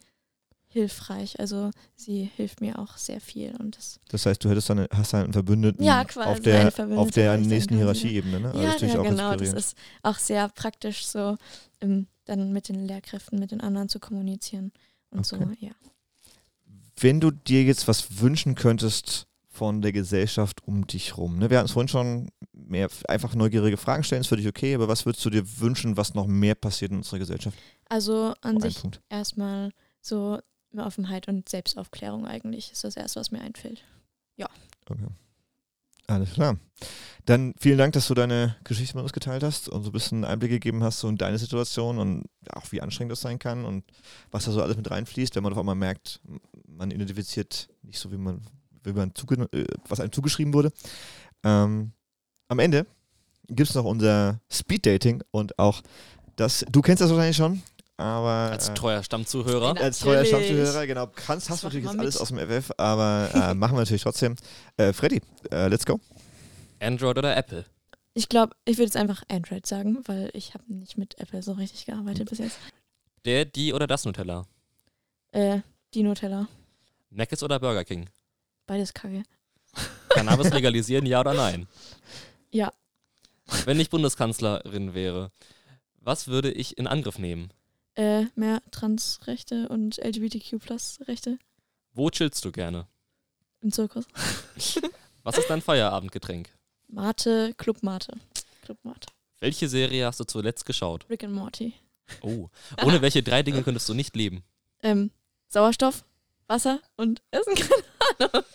hilfreich. 0.68 1.40
Also 1.40 1.72
sie 1.96 2.30
hilft 2.36 2.62
mir 2.62 2.80
auch 2.80 2.98
sehr 2.98 3.22
viel. 3.22 3.56
Und 3.58 3.78
das, 3.78 4.00
das 4.10 4.26
heißt, 4.26 4.44
du 4.44 4.50
hättest 4.50 4.70
dann, 4.70 4.88
hast 4.94 5.14
einen 5.14 5.34
Verbündeten 5.34 5.84
ja, 5.84 6.04
quasi 6.06 6.30
auf 6.30 6.40
der, 6.40 6.98
auf 6.98 7.12
der 7.12 7.38
nächsten 7.38 7.76
Hierarchieebene, 7.76 8.40
ne? 8.40 8.52
Also 8.54 8.86
ja, 8.86 8.94
ja 8.94 9.02
genau. 9.02 9.36
Das 9.36 9.54
ist 9.54 9.78
auch 10.04 10.18
sehr 10.18 10.48
praktisch 10.50 11.06
so, 11.06 11.30
um, 11.30 11.38
ähm, 11.82 12.08
dann 12.26 12.52
mit 12.52 12.68
den 12.68 12.86
Lehrkräften, 12.86 13.40
mit 13.40 13.52
den 13.52 13.62
anderen 13.62 13.88
zu 13.88 14.00
kommunizieren 14.00 14.74
und 15.12 15.20
okay. 15.20 15.46
so, 15.46 15.66
ja. 15.66 15.72
Wenn 17.00 17.20
du 17.20 17.32
dir 17.32 17.64
jetzt 17.64 17.88
was 17.88 18.20
wünschen 18.20 18.56
könntest 18.56 19.28
von 19.50 19.82
der 19.82 19.92
Gesellschaft 19.92 20.64
um 20.64 20.86
dich 20.86 21.18
rum, 21.18 21.38
ne? 21.38 21.50
wir 21.50 21.58
hatten 21.58 21.66
es 21.66 21.72
vorhin 21.72 21.88
schon, 21.88 22.30
mehr 22.52 22.90
einfach 23.08 23.34
neugierige 23.34 23.78
Fragen 23.78 24.04
stellen, 24.04 24.22
ist 24.22 24.28
für 24.28 24.38
dich 24.38 24.48
okay, 24.48 24.76
aber 24.76 24.88
was 24.88 25.06
würdest 25.06 25.24
du 25.26 25.30
dir 25.30 25.44
wünschen, 25.60 25.98
was 25.98 26.14
noch 26.14 26.28
mehr 26.28 26.56
passiert 26.56 26.92
in 26.92 26.98
unserer 26.98 27.20
Gesellschaft? 27.20 27.58
Also 27.90 28.34
an 28.42 28.60
sich 28.60 28.82
erstmal 29.10 29.72
so 30.02 30.40
Offenheit 30.76 31.28
und 31.28 31.50
Selbstaufklärung 31.50 32.28
eigentlich 32.28 32.72
ist 32.72 32.84
das 32.84 32.98
erste, 32.98 33.20
was 33.20 33.32
mir 33.32 33.42
einfällt. 33.42 33.84
Ja. 34.36 34.48
Okay. 34.88 35.08
Alles 36.08 36.34
klar. 36.34 36.58
Dann 37.26 37.54
vielen 37.60 37.78
Dank, 37.78 37.92
dass 37.92 38.08
du 38.08 38.14
deine 38.14 38.56
Geschichte 38.64 38.96
mit 38.96 39.04
uns 39.04 39.12
geteilt 39.12 39.44
hast 39.44 39.68
und 39.68 39.84
so 39.84 39.90
ein 39.90 39.92
bisschen 39.92 40.24
Einblick 40.24 40.50
gegeben 40.50 40.82
hast 40.82 41.02
so 41.02 41.10
in 41.10 41.18
deine 41.18 41.38
Situation 41.38 42.00
und 42.00 42.24
auch 42.50 42.72
wie 42.72 42.82
anstrengend 42.82 43.12
das 43.12 43.20
sein 43.20 43.38
kann 43.38 43.66
und 43.66 43.84
was 44.32 44.46
da 44.46 44.52
so 44.52 44.64
alles 44.64 44.78
mit 44.78 44.90
reinfließt, 44.90 45.36
wenn 45.36 45.44
man 45.44 45.52
auf 45.52 45.60
einmal 45.60 45.76
merkt, 45.76 46.22
man 46.66 46.90
identifiziert 46.92 47.68
nicht 47.82 48.00
so, 48.00 48.14
wie 48.14 48.18
man, 48.18 48.42
wie 48.84 48.94
man 48.94 49.12
äh, 49.52 49.66
was 49.90 50.00
einem 50.00 50.14
zugeschrieben 50.14 50.54
wurde. 50.54 50.72
Ähm, 51.44 51.92
am 52.48 52.60
Ende 52.60 52.86
gibt 53.50 53.70
es 53.70 53.76
noch 53.76 53.84
unser 53.84 54.40
Speed 54.50 54.86
Dating 54.86 55.22
und 55.32 55.60
auch 55.60 55.82
das, 56.38 56.66
du 56.72 56.82
kennst 56.82 57.02
das 57.02 57.10
wahrscheinlich 57.10 57.36
schon, 57.36 57.62
aber. 57.98 58.52
Als 58.52 58.70
äh, 58.70 58.74
treuer 58.74 59.04
Stammzuhörer. 59.04 59.76
Äh, 59.76 59.84
als 59.84 60.00
treuer 60.00 60.24
Stammzuhörer, 60.24 60.88
genau. 60.88 61.08
Kannst, 61.08 61.50
hast 61.50 61.64
du 61.64 61.68
natürlich 61.68 61.86
jetzt 61.86 62.00
alles 62.00 62.18
aus 62.18 62.30
dem 62.30 62.38
FF, 62.38 62.72
aber 62.78 63.30
äh, 63.34 63.54
machen 63.56 63.76
wir 63.76 63.80
natürlich 63.80 64.04
trotzdem. 64.04 64.36
Äh, 64.78 64.94
Freddy, 64.94 65.22
äh, 65.52 65.68
let's 65.68 65.86
go. 65.86 66.00
Android 66.80 67.18
oder 67.18 67.36
Apple? 67.36 67.66
Ich 68.14 68.30
glaube, 68.30 68.56
ich 68.66 68.78
würde 68.78 68.86
jetzt 68.86 68.98
einfach 68.98 69.24
Android 69.30 69.66
sagen, 69.66 70.00
weil 70.06 70.30
ich 70.34 70.54
habe 70.54 70.64
nicht 70.68 70.98
mit 70.98 71.20
Apple 71.20 71.42
so 71.44 71.54
richtig 71.54 71.86
gearbeitet 71.86 72.30
bis 72.30 72.40
jetzt. 72.40 72.58
Der, 73.26 73.46
die 73.46 73.74
oder 73.74 73.88
das 73.88 74.06
Nutella? 74.06 74.46
Äh, 75.32 75.60
die 75.94 76.04
Nutella. 76.04 76.48
Mc's 77.10 77.44
oder 77.44 77.60
Burger 77.60 77.84
King? 77.84 78.10
Beides 78.66 78.94
kacke. 78.94 79.24
Cannabis 80.10 80.52
legalisieren, 80.52 81.06
ja 81.06 81.20
oder 81.20 81.34
nein? 81.34 81.68
Ja. 82.52 82.72
Wenn 83.66 83.80
ich 83.80 83.90
Bundeskanzlerin 83.90 84.94
wäre, 84.94 85.32
was 86.00 86.28
würde 86.28 86.52
ich 86.52 86.78
in 86.78 86.88
Angriff 86.88 87.20
nehmen? 87.20 87.52
Äh, 87.98 88.26
mehr 88.36 88.62
Transrechte 88.72 89.68
und 89.70 89.98
LGBTQ-Plus-Rechte. 89.98 91.40
Wo 91.94 92.10
chillst 92.10 92.44
du 92.46 92.52
gerne? 92.52 92.88
Im 93.62 93.72
Zirkus. 93.72 94.06
Was 95.24 95.38
ist 95.38 95.50
dein 95.50 95.62
Feierabendgetränk? 95.62 96.50
Mate, 96.88 97.54
Club 97.58 97.84
Mate. 97.84 98.14
Club 98.62 98.78
Mate. 98.84 99.08
Welche 99.40 99.68
Serie 99.68 100.06
hast 100.06 100.20
du 100.20 100.24
zuletzt 100.24 100.66
geschaut? 100.66 101.06
Rick 101.10 101.24
and 101.24 101.34
Morty. 101.34 101.74
Oh, 102.22 102.50
ohne 102.86 103.02
welche 103.02 103.24
drei 103.24 103.44
Dinge 103.44 103.64
könntest 103.64 103.90
du 103.90 103.94
nicht 103.94 104.16
leben? 104.16 104.44
Ähm, 104.84 105.12
Sauerstoff, 105.50 106.06
Wasser 106.48 106.80
und 106.96 107.22
Essen, 107.32 107.56
keine 107.56 108.32
Ahnung. 108.32 108.44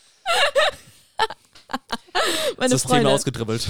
meine 2.59 2.71
das 2.71 2.83
Freunde. 2.83 3.05
Thema 3.05 3.15
ausgedribbelt. 3.15 3.67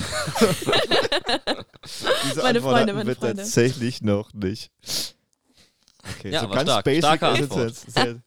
Diese 2.24 2.42
meine 2.42 2.58
Antwort 2.58 2.76
Freunde, 2.76 2.92
meine 2.92 3.08
wir 3.08 3.16
Freunde. 3.16 3.42
tatsächlich 3.42 4.02
noch 4.02 4.32
nicht. 4.34 4.70
Okay, 6.02 6.30
ja, 6.30 6.40
so 6.40 6.48
ganz 6.48 6.62
stark. 6.62 6.84
basic 6.84 7.04
Starke 7.04 7.26
Antwort. 7.28 7.74
Sehr 7.74 8.22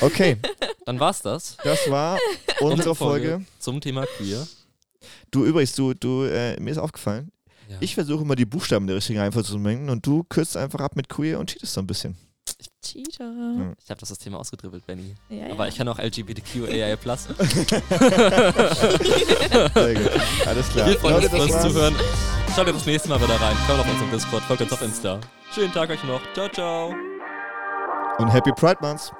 okay. 0.00 0.36
Dann 0.86 1.00
war's 1.00 1.22
das. 1.22 1.56
Das 1.64 1.90
war 1.90 2.18
unsere 2.60 2.94
Folge, 2.94 3.30
Folge 3.30 3.44
zum 3.58 3.80
Thema 3.80 4.04
Queer. 4.06 4.46
Du 5.30 5.44
übrigens, 5.44 5.74
du, 5.74 5.94
du, 5.94 6.24
äh, 6.24 6.60
mir 6.60 6.70
ist 6.70 6.78
aufgefallen, 6.78 7.32
ja. 7.68 7.76
ich 7.80 7.94
versuche 7.94 8.22
immer 8.22 8.36
die 8.36 8.44
Buchstaben 8.44 8.86
der 8.86 8.96
richtigen 8.96 9.18
Reihenfolge 9.18 9.48
zu 9.48 9.58
mengen 9.58 9.90
und 9.90 10.06
du 10.06 10.24
kürzt 10.24 10.56
einfach 10.56 10.80
ab 10.80 10.96
mit 10.96 11.08
Queer 11.08 11.38
und 11.38 11.50
cheatest 11.50 11.72
so 11.72 11.80
ein 11.80 11.86
bisschen. 11.86 12.16
Cheater. 12.84 13.24
Ja. 13.24 13.72
Ich 13.82 13.90
habe 13.90 14.00
das 14.00 14.10
System 14.10 14.34
ausgedribbelt, 14.34 14.86
Benny. 14.86 15.14
Ja, 15.30 15.50
Aber 15.50 15.66
ich 15.68 15.76
kann 15.76 15.88
auch 15.88 15.98
LGBTQAI+. 15.98 16.96
Sehr 19.74 19.94
gut. 19.94 20.10
Alles 20.46 20.68
klar. 20.68 20.86
Wir 20.86 20.98
freuen 20.98 21.16
uns 21.16 21.28
fürs 21.28 21.62
Zuhören. 21.62 21.94
Schaltet 22.54 22.76
das 22.76 22.86
nächste 22.86 23.08
Mal 23.08 23.20
wieder 23.20 23.40
rein. 23.40 23.56
Kommt 23.66 23.80
auf 23.80 23.90
unserem 23.90 24.12
Discord, 24.12 24.42
folgt 24.44 24.62
uns 24.62 24.72
auf 24.72 24.80
Insta. 24.80 25.18
Schönen 25.52 25.72
Tag 25.72 25.90
euch 25.90 26.04
noch. 26.04 26.20
Ciao, 26.34 26.48
ciao. 26.48 26.94
Und 28.18 28.28
Happy 28.28 28.52
Pride 28.52 28.78
Month. 28.80 29.12